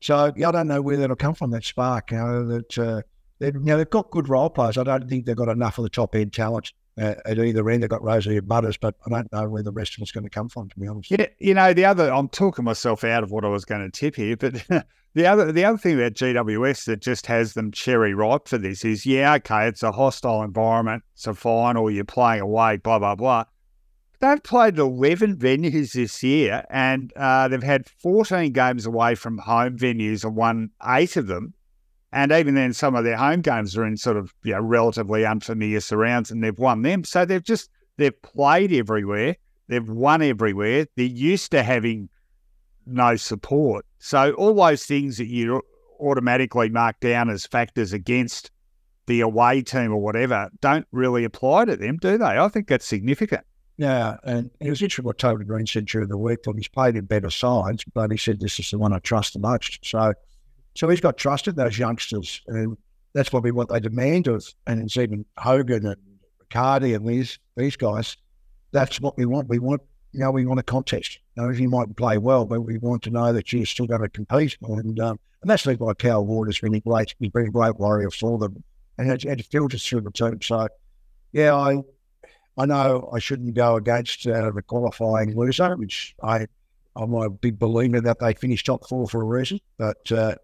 So 0.00 0.32
yeah, 0.36 0.48
I 0.48 0.52
don't 0.52 0.68
know 0.68 0.82
where 0.82 0.96
that'll 0.96 1.16
come 1.16 1.34
from, 1.34 1.50
that 1.50 1.64
spark. 1.64 2.10
You 2.10 2.16
know, 2.16 2.46
that 2.48 2.78
uh, 2.78 3.02
you 3.38 3.52
know, 3.52 3.76
they've 3.76 3.88
got 3.88 4.10
good 4.10 4.28
role 4.28 4.50
players. 4.50 4.78
I 4.78 4.84
don't 4.84 5.08
think 5.08 5.26
they've 5.26 5.36
got 5.36 5.48
enough 5.48 5.78
of 5.78 5.84
the 5.84 5.90
top 5.90 6.14
end 6.14 6.32
talent 6.32 6.72
uh, 7.00 7.14
at 7.24 7.38
either 7.38 7.68
end. 7.70 7.82
They've 7.82 7.90
got 7.90 8.02
and 8.02 8.48
Butters, 8.48 8.76
but 8.76 8.94
I 9.06 9.10
don't 9.10 9.32
know 9.32 9.48
where 9.48 9.62
the 9.62 9.72
rest 9.72 9.96
of 9.96 10.02
it's 10.02 10.12
going 10.12 10.24
to 10.24 10.30
come 10.30 10.48
from, 10.48 10.68
to 10.68 10.78
be 10.78 10.86
honest. 10.86 11.10
Yeah, 11.10 11.26
you 11.38 11.54
know, 11.54 11.72
the 11.72 11.84
other, 11.84 12.12
I'm 12.12 12.28
talking 12.28 12.64
myself 12.64 13.02
out 13.04 13.22
of 13.22 13.30
what 13.30 13.44
I 13.44 13.48
was 13.48 13.64
going 13.64 13.80
to 13.80 13.90
tip 13.90 14.16
here, 14.16 14.36
but 14.36 14.54
the 15.14 15.26
other 15.26 15.50
the 15.50 15.64
other 15.64 15.78
thing 15.78 15.98
about 15.98 16.12
GWS 16.12 16.84
that 16.84 17.00
just 17.00 17.26
has 17.26 17.54
them 17.54 17.72
cherry 17.72 18.14
ripe 18.14 18.46
for 18.46 18.58
this 18.58 18.84
is, 18.84 19.06
yeah, 19.06 19.34
okay, 19.34 19.66
it's 19.66 19.82
a 19.82 19.92
hostile 19.92 20.42
environment, 20.42 21.02
it's 21.14 21.26
a 21.26 21.34
final, 21.34 21.90
you're 21.90 22.04
playing 22.04 22.42
away, 22.42 22.76
blah, 22.76 22.98
blah, 22.98 23.14
blah. 23.14 23.44
They've 24.20 24.42
played 24.42 24.78
11 24.78 25.36
venues 25.38 25.94
this 25.94 26.22
year 26.22 26.66
and 26.68 27.10
uh, 27.16 27.48
they've 27.48 27.62
had 27.62 27.88
14 27.88 28.52
games 28.52 28.84
away 28.84 29.14
from 29.14 29.38
home 29.38 29.78
venues 29.78 30.24
and 30.24 30.36
won 30.36 30.70
eight 30.86 31.16
of 31.16 31.26
them. 31.26 31.54
And 32.12 32.32
even 32.32 32.54
then, 32.54 32.72
some 32.72 32.96
of 32.96 33.04
their 33.04 33.16
home 33.16 33.40
games 33.40 33.76
are 33.76 33.86
in 33.86 33.96
sort 33.96 34.16
of 34.16 34.34
you 34.42 34.52
know, 34.52 34.60
relatively 34.60 35.24
unfamiliar 35.24 35.80
surrounds, 35.80 36.30
and 36.30 36.42
they've 36.42 36.58
won 36.58 36.82
them. 36.82 37.04
So 37.04 37.24
they've 37.24 37.42
just 37.42 37.70
they've 37.98 38.20
played 38.22 38.72
everywhere, 38.72 39.36
they've 39.68 39.88
won 39.88 40.22
everywhere. 40.22 40.86
They're 40.96 41.06
used 41.06 41.52
to 41.52 41.62
having 41.62 42.08
no 42.86 43.16
support. 43.16 43.86
So 43.98 44.32
all 44.32 44.54
those 44.54 44.84
things 44.84 45.18
that 45.18 45.28
you 45.28 45.62
automatically 46.00 46.68
mark 46.68 46.98
down 47.00 47.30
as 47.30 47.46
factors 47.46 47.92
against 47.92 48.50
the 49.06 49.20
away 49.20 49.62
team 49.62 49.92
or 49.92 49.98
whatever 49.98 50.48
don't 50.60 50.86
really 50.92 51.24
apply 51.24 51.66
to 51.66 51.76
them, 51.76 51.98
do 51.98 52.18
they? 52.18 52.24
I 52.24 52.48
think 52.48 52.68
that's 52.68 52.86
significant. 52.86 53.44
Yeah, 53.76 54.16
and 54.24 54.50
it 54.60 54.68
was 54.68 54.82
interesting 54.82 55.06
what 55.06 55.18
Toby 55.18 55.44
Greene 55.44 55.66
said 55.66 55.86
during 55.86 56.08
the 56.08 56.18
week 56.18 56.42
that 56.42 56.54
he's 56.54 56.68
played 56.68 56.96
in 56.96 57.06
better 57.06 57.30
sides, 57.30 57.84
but 57.94 58.10
he 58.10 58.18
said 58.18 58.40
this 58.40 58.60
is 58.60 58.70
the 58.70 58.78
one 58.78 58.92
I 58.92 58.98
trust 58.98 59.32
the 59.32 59.38
most. 59.38 59.78
So 59.82 60.12
so 60.74 60.88
he's 60.88 61.00
got 61.00 61.16
trust 61.16 61.48
in 61.48 61.56
those 61.56 61.78
youngsters. 61.78 62.42
And 62.46 62.76
that's 63.12 63.28
probably 63.28 63.50
what 63.50 63.68
they 63.68 63.80
demand 63.80 64.28
of, 64.28 64.44
and 64.66 64.80
it's 64.80 64.96
even 64.96 65.24
Hogan 65.36 65.86
and 65.86 65.96
Riccardi 66.38 66.94
and 66.94 67.06
these 67.06 67.38
these 67.56 67.76
guys. 67.76 68.16
That's 68.72 69.00
what 69.00 69.16
we 69.16 69.26
want. 69.26 69.48
We 69.48 69.58
want, 69.58 69.82
you 70.12 70.20
know, 70.20 70.30
we 70.30 70.46
want 70.46 70.60
a 70.60 70.64
contest. 70.64 71.18
You 71.36 71.42
know, 71.42 71.50
you 71.50 71.68
might 71.68 71.94
play 71.96 72.18
well, 72.18 72.44
but 72.44 72.60
we 72.60 72.78
want 72.78 73.02
to 73.02 73.10
know 73.10 73.32
that 73.32 73.52
you're 73.52 73.66
still 73.66 73.86
going 73.86 74.02
to 74.02 74.08
compete. 74.08 74.56
And 74.62 75.00
um, 75.00 75.18
and 75.42 75.50
that's 75.50 75.66
like 75.66 75.80
Cal 75.98 76.24
Ward 76.24 76.48
has 76.48 76.60
been 76.60 76.78
great, 76.80 77.14
he's 77.18 77.30
been 77.30 77.48
a 77.48 77.50
great 77.50 77.76
warrior 77.78 78.10
for 78.10 78.38
them, 78.38 78.62
and 78.96 79.10
it, 79.10 79.24
it 79.24 79.46
filters 79.46 79.84
through 79.84 80.02
the 80.02 80.12
team. 80.12 80.40
So, 80.40 80.68
yeah, 81.32 81.54
I 81.54 81.82
I 82.56 82.66
know 82.66 83.10
I 83.12 83.18
shouldn't 83.18 83.54
go 83.54 83.74
against 83.74 84.26
uh, 84.26 84.52
the 84.52 84.62
qualifying 84.62 85.36
loser, 85.36 85.76
which 85.76 86.14
I 86.22 86.46
I'm 86.94 87.14
a 87.14 87.28
big 87.28 87.58
believer 87.58 88.00
that 88.02 88.20
they 88.20 88.34
finished 88.34 88.66
top 88.66 88.86
four 88.88 89.08
for 89.08 89.22
a 89.22 89.24
reason, 89.24 89.58
but. 89.78 90.12
Uh, 90.12 90.36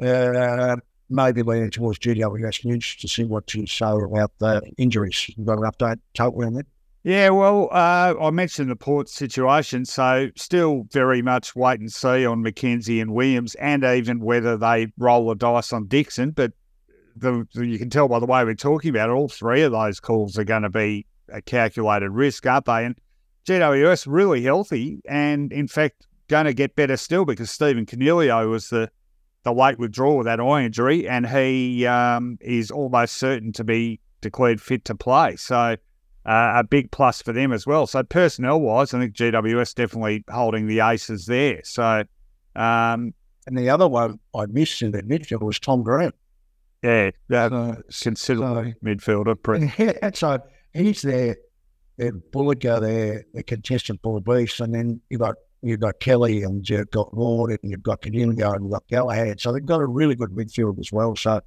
uh, 0.00 0.76
maybe 1.08 1.42
leaning 1.42 1.70
towards 1.70 1.98
GWS 1.98 2.64
News 2.64 2.96
to 2.96 3.08
see 3.08 3.24
what 3.24 3.52
you 3.54 3.66
say 3.66 3.86
about 3.86 4.32
the 4.38 4.62
injuries. 4.76 5.30
You've 5.36 5.46
got 5.46 5.58
an 5.58 5.64
update 5.64 6.00
totally 6.14 6.46
on 6.46 6.54
that? 6.54 6.66
Yeah, 7.04 7.30
well, 7.30 7.68
uh, 7.70 8.14
I 8.20 8.30
mentioned 8.30 8.68
the 8.68 8.74
port 8.74 9.08
situation, 9.08 9.84
so 9.84 10.28
still 10.34 10.88
very 10.90 11.22
much 11.22 11.54
wait 11.54 11.78
and 11.78 11.92
see 11.92 12.26
on 12.26 12.42
McKenzie 12.42 13.00
and 13.00 13.14
Williams, 13.14 13.54
and 13.56 13.84
even 13.84 14.18
whether 14.18 14.56
they 14.56 14.88
roll 14.98 15.28
the 15.28 15.36
dice 15.36 15.72
on 15.72 15.86
Dixon. 15.86 16.32
But 16.32 16.52
the, 17.14 17.46
you 17.54 17.78
can 17.78 17.90
tell 17.90 18.08
by 18.08 18.18
the 18.18 18.26
way 18.26 18.44
we're 18.44 18.54
talking 18.54 18.90
about 18.90 19.08
it, 19.08 19.12
all 19.12 19.28
three 19.28 19.62
of 19.62 19.70
those 19.70 20.00
calls 20.00 20.36
are 20.36 20.42
going 20.42 20.64
to 20.64 20.68
be 20.68 21.06
a 21.28 21.40
calculated 21.40 22.10
risk, 22.10 22.44
aren't 22.44 22.64
they? 22.64 22.84
And 22.84 22.98
GWS 23.46 24.06
really 24.08 24.42
healthy, 24.42 25.00
and 25.08 25.52
in 25.52 25.68
fact 25.68 26.08
going 26.26 26.46
to 26.46 26.54
get 26.54 26.74
better 26.74 26.96
still 26.96 27.24
because 27.24 27.52
Stephen 27.52 27.86
Coniglio 27.86 28.50
was 28.50 28.68
the 28.70 28.90
the 29.46 29.52
late 29.52 29.78
withdrawal 29.78 30.16
with 30.18 30.26
that 30.26 30.40
eye 30.40 30.64
injury, 30.64 31.08
and 31.08 31.24
he 31.24 31.86
um, 31.86 32.36
is 32.40 32.72
almost 32.72 33.14
certain 33.14 33.52
to 33.52 33.62
be 33.62 34.00
declared 34.20 34.60
fit 34.60 34.84
to 34.86 34.94
play. 34.96 35.36
So 35.36 35.76
uh, 36.26 36.52
a 36.56 36.64
big 36.64 36.90
plus 36.90 37.22
for 37.22 37.32
them 37.32 37.52
as 37.52 37.64
well. 37.64 37.86
So 37.86 38.02
personnel 38.02 38.60
wise, 38.60 38.92
I 38.92 38.98
think 38.98 39.14
GWS 39.14 39.76
definitely 39.76 40.24
holding 40.28 40.66
the 40.66 40.80
aces 40.80 41.26
there. 41.26 41.60
So 41.62 42.02
um, 42.56 43.14
and 43.46 43.56
the 43.56 43.70
other 43.70 43.86
one 43.86 44.18
I 44.34 44.46
missed 44.46 44.82
in 44.82 44.90
the 44.90 45.04
midfield 45.04 45.42
was 45.42 45.60
Tom 45.60 45.84
Green. 45.84 46.10
Yeah, 46.82 47.12
that 47.28 47.52
so, 47.52 47.82
considerable 48.02 48.64
so, 48.64 48.72
midfielder. 48.84 49.72
Yeah, 49.78 50.10
so 50.12 50.40
he's 50.74 51.02
there. 51.02 51.36
Bullock 52.32 52.60
there, 52.60 53.24
the 53.32 53.42
contestant 53.44 54.02
Bull 54.02 54.20
Beast, 54.20 54.58
and 54.60 54.74
then 54.74 55.00
you 55.08 55.18
got 55.18 55.36
you've 55.62 55.80
got 55.80 55.98
Kelly 56.00 56.42
and 56.42 56.68
you've 56.68 56.90
got 56.90 57.14
Ward 57.14 57.58
and 57.62 57.70
you've 57.70 57.82
got 57.82 58.02
Coniglio 58.02 58.54
and 58.54 58.64
you've 58.64 58.72
got 58.72 58.88
Callaghan. 58.88 59.38
So 59.38 59.52
they've 59.52 59.64
got 59.64 59.80
a 59.80 59.86
really 59.86 60.14
good 60.14 60.30
midfield 60.30 60.78
as 60.78 60.92
well. 60.92 61.16
So 61.16 61.40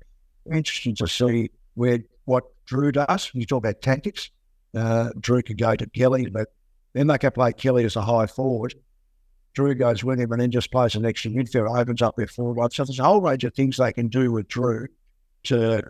interesting 0.51 0.95
to 0.95 1.07
see 1.07 1.49
where 1.75 1.99
what 2.25 2.43
Drew 2.65 2.91
does. 2.91 3.31
You 3.33 3.45
talk 3.45 3.59
about 3.59 3.81
tactics. 3.81 4.29
Uh, 4.75 5.09
Drew 5.19 5.41
could 5.41 5.57
go 5.57 5.75
to 5.75 5.89
Kelly, 5.89 6.27
but 6.29 6.49
then 6.93 7.07
they 7.07 7.17
can 7.17 7.31
play 7.31 7.53
Kelly 7.53 7.85
as 7.85 7.95
a 7.95 8.01
high 8.01 8.27
forward. 8.27 8.75
Drew 9.53 9.73
goes 9.73 10.03
with 10.03 10.19
him 10.19 10.31
and 10.31 10.41
then 10.41 10.51
just 10.51 10.71
plays 10.71 10.95
an 10.95 11.05
extra 11.05 11.31
midfield, 11.31 11.75
opens 11.79 12.01
up 12.01 12.15
their 12.15 12.27
forward 12.27 12.57
line. 12.57 12.69
So 12.71 12.83
there's 12.83 12.99
a 12.99 13.03
whole 13.03 13.21
range 13.21 13.43
of 13.43 13.53
things 13.53 13.77
they 13.77 13.91
can 13.91 14.07
do 14.07 14.31
with 14.31 14.47
Drew 14.47 14.87
to 15.45 15.81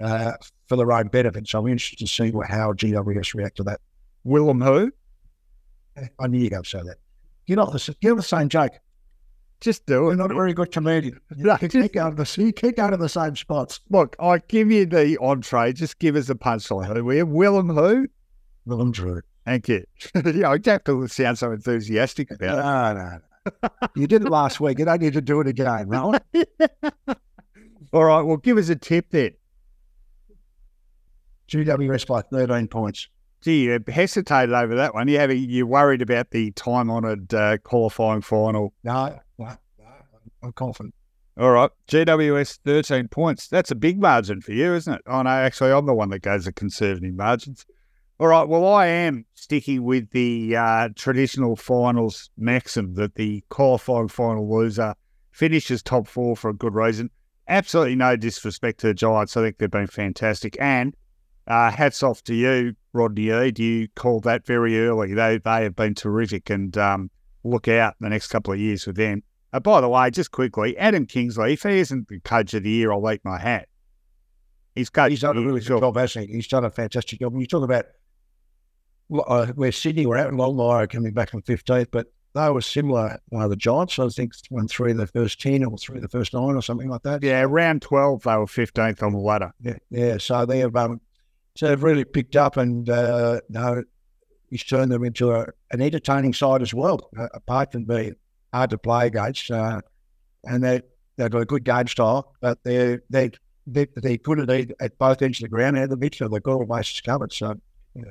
uh, 0.00 0.32
for 0.68 0.76
their 0.76 0.92
own 0.92 1.08
benefit. 1.08 1.48
So 1.48 1.58
I'm 1.58 1.66
interested 1.66 1.98
to 1.98 2.06
see 2.06 2.32
how 2.48 2.72
GWS 2.72 3.34
react 3.34 3.56
to 3.56 3.64
that. 3.64 3.80
Willem 4.24 4.60
who? 4.60 4.92
I 6.20 6.28
knew 6.28 6.38
you 6.38 6.44
were 6.44 6.50
going 6.50 6.62
to 6.62 6.68
say 6.68 6.82
that. 6.82 6.96
You're 7.48 7.56
not 7.56 7.72
the, 7.72 8.22
same 8.22 8.50
joke. 8.50 8.72
Just 9.60 9.86
do 9.86 10.04
it. 10.04 10.08
You're 10.08 10.16
not 10.16 10.30
a 10.30 10.34
very 10.34 10.52
good 10.52 10.70
comedian. 10.70 11.18
You, 11.36 11.56
you 11.62 11.68
keep 11.68 11.94
going 11.94 12.14
to 12.14 12.22
the 12.22 12.42
you 12.42 12.52
keep 12.52 12.76
going 12.76 12.90
to 12.90 12.98
the 12.98 13.08
same 13.08 13.36
spots. 13.36 13.80
Look, 13.88 14.16
I 14.20 14.38
give 14.48 14.70
you 14.70 14.84
the 14.84 15.16
entree. 15.18 15.72
Just 15.72 15.98
give 15.98 16.14
us 16.14 16.28
a 16.28 16.34
punchline. 16.34 16.94
Who 16.94 17.04
we 17.04 17.16
have? 17.16 17.28
Willem 17.28 17.70
who? 17.70 18.06
Willem 18.66 18.92
Drew. 18.92 19.22
Thank 19.46 19.66
you. 19.68 19.84
yeah, 20.14 20.50
I 20.50 20.58
don't 20.58 20.66
have 20.66 20.84
to 20.84 21.08
sound 21.08 21.38
so 21.38 21.50
enthusiastic 21.52 22.30
about 22.30 22.58
it. 22.58 22.62
No, 22.62 22.92
no, 22.92 23.18
no. 23.62 23.88
you 23.96 24.06
did 24.06 24.22
it 24.22 24.28
last 24.28 24.60
week. 24.60 24.78
You 24.78 24.84
don't 24.84 25.00
need 25.00 25.14
to 25.14 25.22
do 25.22 25.40
it 25.40 25.46
again, 25.46 25.88
right? 25.88 26.20
All 27.94 28.04
right. 28.04 28.20
Well, 28.20 28.36
give 28.36 28.58
us 28.58 28.68
a 28.68 28.76
tip 28.76 29.06
then. 29.08 29.32
GWS 31.48 32.06
by 32.06 32.20
13 32.20 32.68
points 32.68 33.08
gee, 33.40 33.64
you 33.64 33.78
hesitated 33.86 34.54
over 34.54 34.74
that 34.76 34.94
one. 34.94 35.08
You 35.08 35.18
have 35.18 35.32
you 35.32 35.66
worried 35.66 36.02
about 36.02 36.30
the 36.30 36.50
time 36.52 36.90
honoured 36.90 37.32
uh, 37.32 37.58
qualifying 37.58 38.20
final? 38.20 38.72
No, 38.84 39.18
no, 39.38 39.56
no, 39.78 39.86
I'm 40.42 40.52
confident. 40.52 40.94
All 41.38 41.52
right, 41.52 41.70
GWS 41.88 42.58
thirteen 42.64 43.08
points. 43.08 43.48
That's 43.48 43.70
a 43.70 43.76
big 43.76 44.00
margin 44.00 44.40
for 44.40 44.52
you, 44.52 44.74
isn't 44.74 44.92
it? 44.92 45.02
Oh 45.06 45.22
no, 45.22 45.30
actually, 45.30 45.72
I'm 45.72 45.86
the 45.86 45.94
one 45.94 46.10
that 46.10 46.20
goes 46.20 46.44
to 46.44 46.52
conservative 46.52 47.14
margins. 47.14 47.64
All 48.20 48.26
right, 48.26 48.48
well, 48.48 48.66
I 48.66 48.86
am 48.86 49.24
sticking 49.34 49.84
with 49.84 50.10
the 50.10 50.56
uh, 50.56 50.88
traditional 50.96 51.54
finals 51.54 52.30
maxim 52.36 52.94
that 52.94 53.14
the 53.14 53.44
qualifying 53.48 54.08
final 54.08 54.52
loser 54.52 54.96
finishes 55.30 55.84
top 55.84 56.08
four 56.08 56.34
for 56.34 56.50
a 56.50 56.54
good 56.54 56.74
reason. 56.74 57.10
Absolutely 57.46 57.94
no 57.94 58.16
disrespect 58.16 58.80
to 58.80 58.88
the 58.88 58.94
Giants. 58.94 59.36
I 59.36 59.42
think 59.42 59.58
they've 59.58 59.70
been 59.70 59.86
fantastic. 59.86 60.56
And 60.60 60.96
uh, 61.48 61.70
hats 61.70 62.02
off 62.02 62.22
to 62.24 62.34
you, 62.34 62.74
Rodney 62.92 63.30
Eade. 63.30 63.58
You 63.58 63.88
called 63.96 64.24
that 64.24 64.46
very 64.46 64.78
early. 64.78 65.14
They 65.14 65.38
they 65.38 65.62
have 65.64 65.74
been 65.74 65.94
terrific, 65.94 66.50
and 66.50 66.76
um, 66.76 67.10
look 67.42 67.68
out 67.68 67.94
the 68.00 68.08
next 68.08 68.28
couple 68.28 68.52
of 68.52 68.60
years 68.60 68.86
with 68.86 68.96
them. 68.96 69.22
Uh, 69.52 69.60
by 69.60 69.80
the 69.80 69.88
way, 69.88 70.10
just 70.10 70.30
quickly, 70.30 70.76
Adam 70.76 71.06
Kingsley, 71.06 71.54
if 71.54 71.62
he 71.62 71.78
isn't 71.78 72.08
the 72.08 72.20
coach 72.20 72.52
of 72.54 72.62
the 72.62 72.70
year, 72.70 72.92
I'll 72.92 73.10
eat 73.10 73.22
my 73.24 73.38
hat. 73.38 73.68
He's 74.74 74.90
coached. 74.90 75.10
He's 75.10 75.20
done 75.20 75.38
a 75.38 75.40
really 75.40 75.60
good 75.60 75.80
job, 75.80 75.96
hasn't 75.96 76.28
he? 76.28 76.34
He's 76.34 76.48
done 76.48 76.64
a 76.64 76.70
fantastic 76.70 77.18
job. 77.18 77.32
When 77.32 77.40
you 77.40 77.46
talk 77.46 77.64
about 77.64 77.86
uh, 79.12 79.46
where 79.54 79.72
Sydney 79.72 80.06
were 80.06 80.18
out 80.18 80.28
in 80.28 80.36
Long 80.36 80.54
Longmire 80.54 80.90
coming 80.90 81.12
back 81.12 81.30
from 81.30 81.42
15th, 81.42 81.88
but 81.90 82.08
they 82.34 82.50
were 82.50 82.60
similar. 82.60 83.18
One 83.30 83.42
of 83.42 83.50
the 83.50 83.56
Giants, 83.56 83.98
I 83.98 84.08
think, 84.08 84.34
won 84.50 84.68
three 84.68 84.92
of 84.92 84.98
the 84.98 85.06
first 85.06 85.40
10 85.40 85.64
or 85.64 85.78
three 85.78 85.96
of 85.96 86.02
the 86.02 86.08
first 86.08 86.34
nine 86.34 86.54
or 86.54 86.62
something 86.62 86.88
like 86.88 87.02
that. 87.02 87.22
Yeah, 87.22 87.44
round 87.48 87.82
12, 87.82 88.22
they 88.22 88.36
were 88.36 88.46
15th 88.46 89.02
on 89.02 89.12
the 89.12 89.18
ladder. 89.18 89.52
Yeah, 89.60 89.78
yeah. 89.90 90.18
So 90.18 90.44
they 90.44 90.58
have 90.58 90.76
um, 90.76 91.00
so 91.58 91.66
they've 91.66 91.82
really 91.82 92.04
picked 92.04 92.36
up 92.36 92.56
and 92.56 92.88
uh, 92.88 93.40
you 93.48 93.84
he's 94.48 94.62
turned 94.62 94.92
them 94.92 95.02
into 95.02 95.32
a, 95.32 95.44
an 95.72 95.80
entertaining 95.80 96.32
side 96.32 96.62
as 96.62 96.72
well, 96.72 97.10
uh, 97.18 97.26
apart 97.34 97.72
from 97.72 97.82
being 97.82 98.14
hard 98.54 98.70
to 98.70 98.78
play 98.78 99.08
against. 99.08 99.50
Uh, 99.50 99.80
and 100.44 100.62
they, 100.62 100.80
they've 101.16 101.32
got 101.32 101.42
a 101.42 101.44
good 101.44 101.64
game 101.64 101.88
style, 101.88 102.32
but 102.40 102.62
they're, 102.62 103.02
they 103.10 103.32
they 103.66 103.88
they're 103.96 104.18
good 104.18 104.48
at, 104.48 104.70
at 104.80 104.98
both 104.98 105.20
ends 105.20 105.38
of 105.38 105.42
the 105.42 105.48
ground 105.48 105.76
and 105.76 105.90
the 105.90 105.96
midfield. 105.96 106.30
They've 106.30 106.40
got 106.40 106.52
all 106.52 106.64
bases 106.64 107.00
covered. 107.00 107.32
So, 107.32 107.56
yeah, 107.96 108.04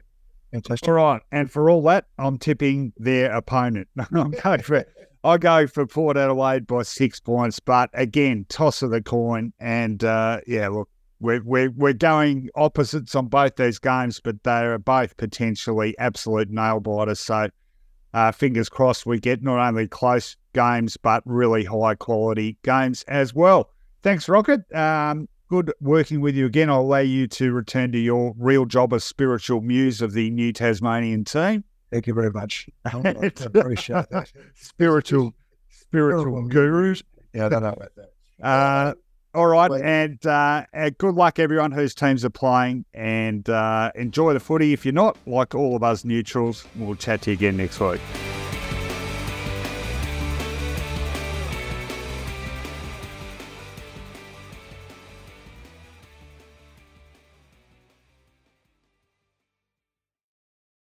fantastic. 0.52 0.90
All 0.90 0.96
right. 0.96 1.22
And 1.32 1.50
for 1.50 1.70
all 1.70 1.82
that, 1.84 2.04
I'm 2.20 2.38
tipping 2.38 2.92
their 2.98 3.32
opponent. 3.32 3.88
I'm 4.12 4.32
going 4.32 4.62
for 4.62 4.86
I 5.24 5.38
go 5.38 5.68
for 5.68 5.88
Port 5.88 6.18
Adelaide 6.18 6.68
by 6.68 6.84
six 6.84 7.22
points, 7.22 7.62
but 7.62 7.92
again, 7.94 8.46
toss 8.50 8.82
of 8.82 8.92
the 8.92 9.02
coin. 9.02 9.54
And 9.58 10.04
uh, 10.04 10.42
yeah, 10.46 10.68
look, 10.68 10.90
we're, 11.20 11.42
we're, 11.44 11.72
we're 11.72 11.94
going 11.94 12.50
opposites 12.56 13.16
on 13.16 13.28
both 13.28 13.56
these 13.56 13.80
games, 13.80 14.20
but 14.20 14.44
they 14.44 14.66
are 14.66 14.78
both 14.78 15.18
potentially 15.18 15.98
absolute 15.98 16.50
nail 16.50 16.80
biters. 16.80 17.20
So, 17.20 17.50
uh, 18.14 18.32
fingers 18.32 18.70
crossed, 18.70 19.06
we 19.06 19.20
get 19.20 19.44
not 19.44 19.60
only 19.60 19.88
close 19.88 20.38
games, 20.54 20.98
but 20.98 21.24
really 21.26 21.64
high 21.66 21.96
quality 21.96 22.58
games 22.64 23.04
as 23.08 23.34
well. 23.34 23.72
Thanks, 24.04 24.30
Rocket. 24.30 24.62
Um, 24.74 25.28
good 25.50 25.74
working 25.82 26.22
with 26.22 26.36
you 26.36 26.46
again. 26.46 26.70
I'll 26.70 26.82
allow 26.82 27.00
you 27.00 27.28
to 27.28 27.52
return 27.52 27.92
to 27.92 28.00
your 28.00 28.34
real 28.38 28.66
job 28.66 28.94
as 28.94 29.04
spiritual 29.04 29.62
muse 29.62 30.02
of 30.02 30.14
the 30.14 30.30
new 30.32 30.54
Tasmanian 30.54 31.26
team. 31.26 31.64
Thank 31.92 32.08
you 32.08 32.14
very 32.14 32.32
much. 32.32 32.70
I 32.86 33.32
appreciate 33.44 34.10
that. 34.10 34.32
spiritual, 34.56 35.34
spiritual 35.70 36.48
gurus. 36.48 37.04
Yeah, 37.34 37.46
I 37.46 37.50
don't 37.50 37.64
know 37.64 37.70
about 37.70 37.92
that. 37.96 38.46
Uh, 38.46 38.94
all 39.38 39.46
right, 39.46 39.70
and 39.84 40.26
uh, 40.26 40.66
good 40.98 41.14
luck 41.14 41.38
everyone 41.38 41.72
whose 41.72 41.94
teams 41.94 42.26
are 42.26 42.32
playing, 42.32 42.86
and 42.96 43.48
uh, 43.48 43.92
enjoy 43.94 44.34
the 44.34 44.40
footy. 44.40 44.74
If 44.74 44.84
you're 44.84 44.94
not, 44.94 45.16
like 45.28 45.54
all 45.54 45.76
of 45.76 45.84
us 45.84 46.04
neutrals, 46.04 46.66
we'll 46.76 46.96
chat 46.96 47.22
to 47.22 47.30
you 47.30 47.36
again 47.36 47.56
next 47.56 47.80
week. 47.80 48.02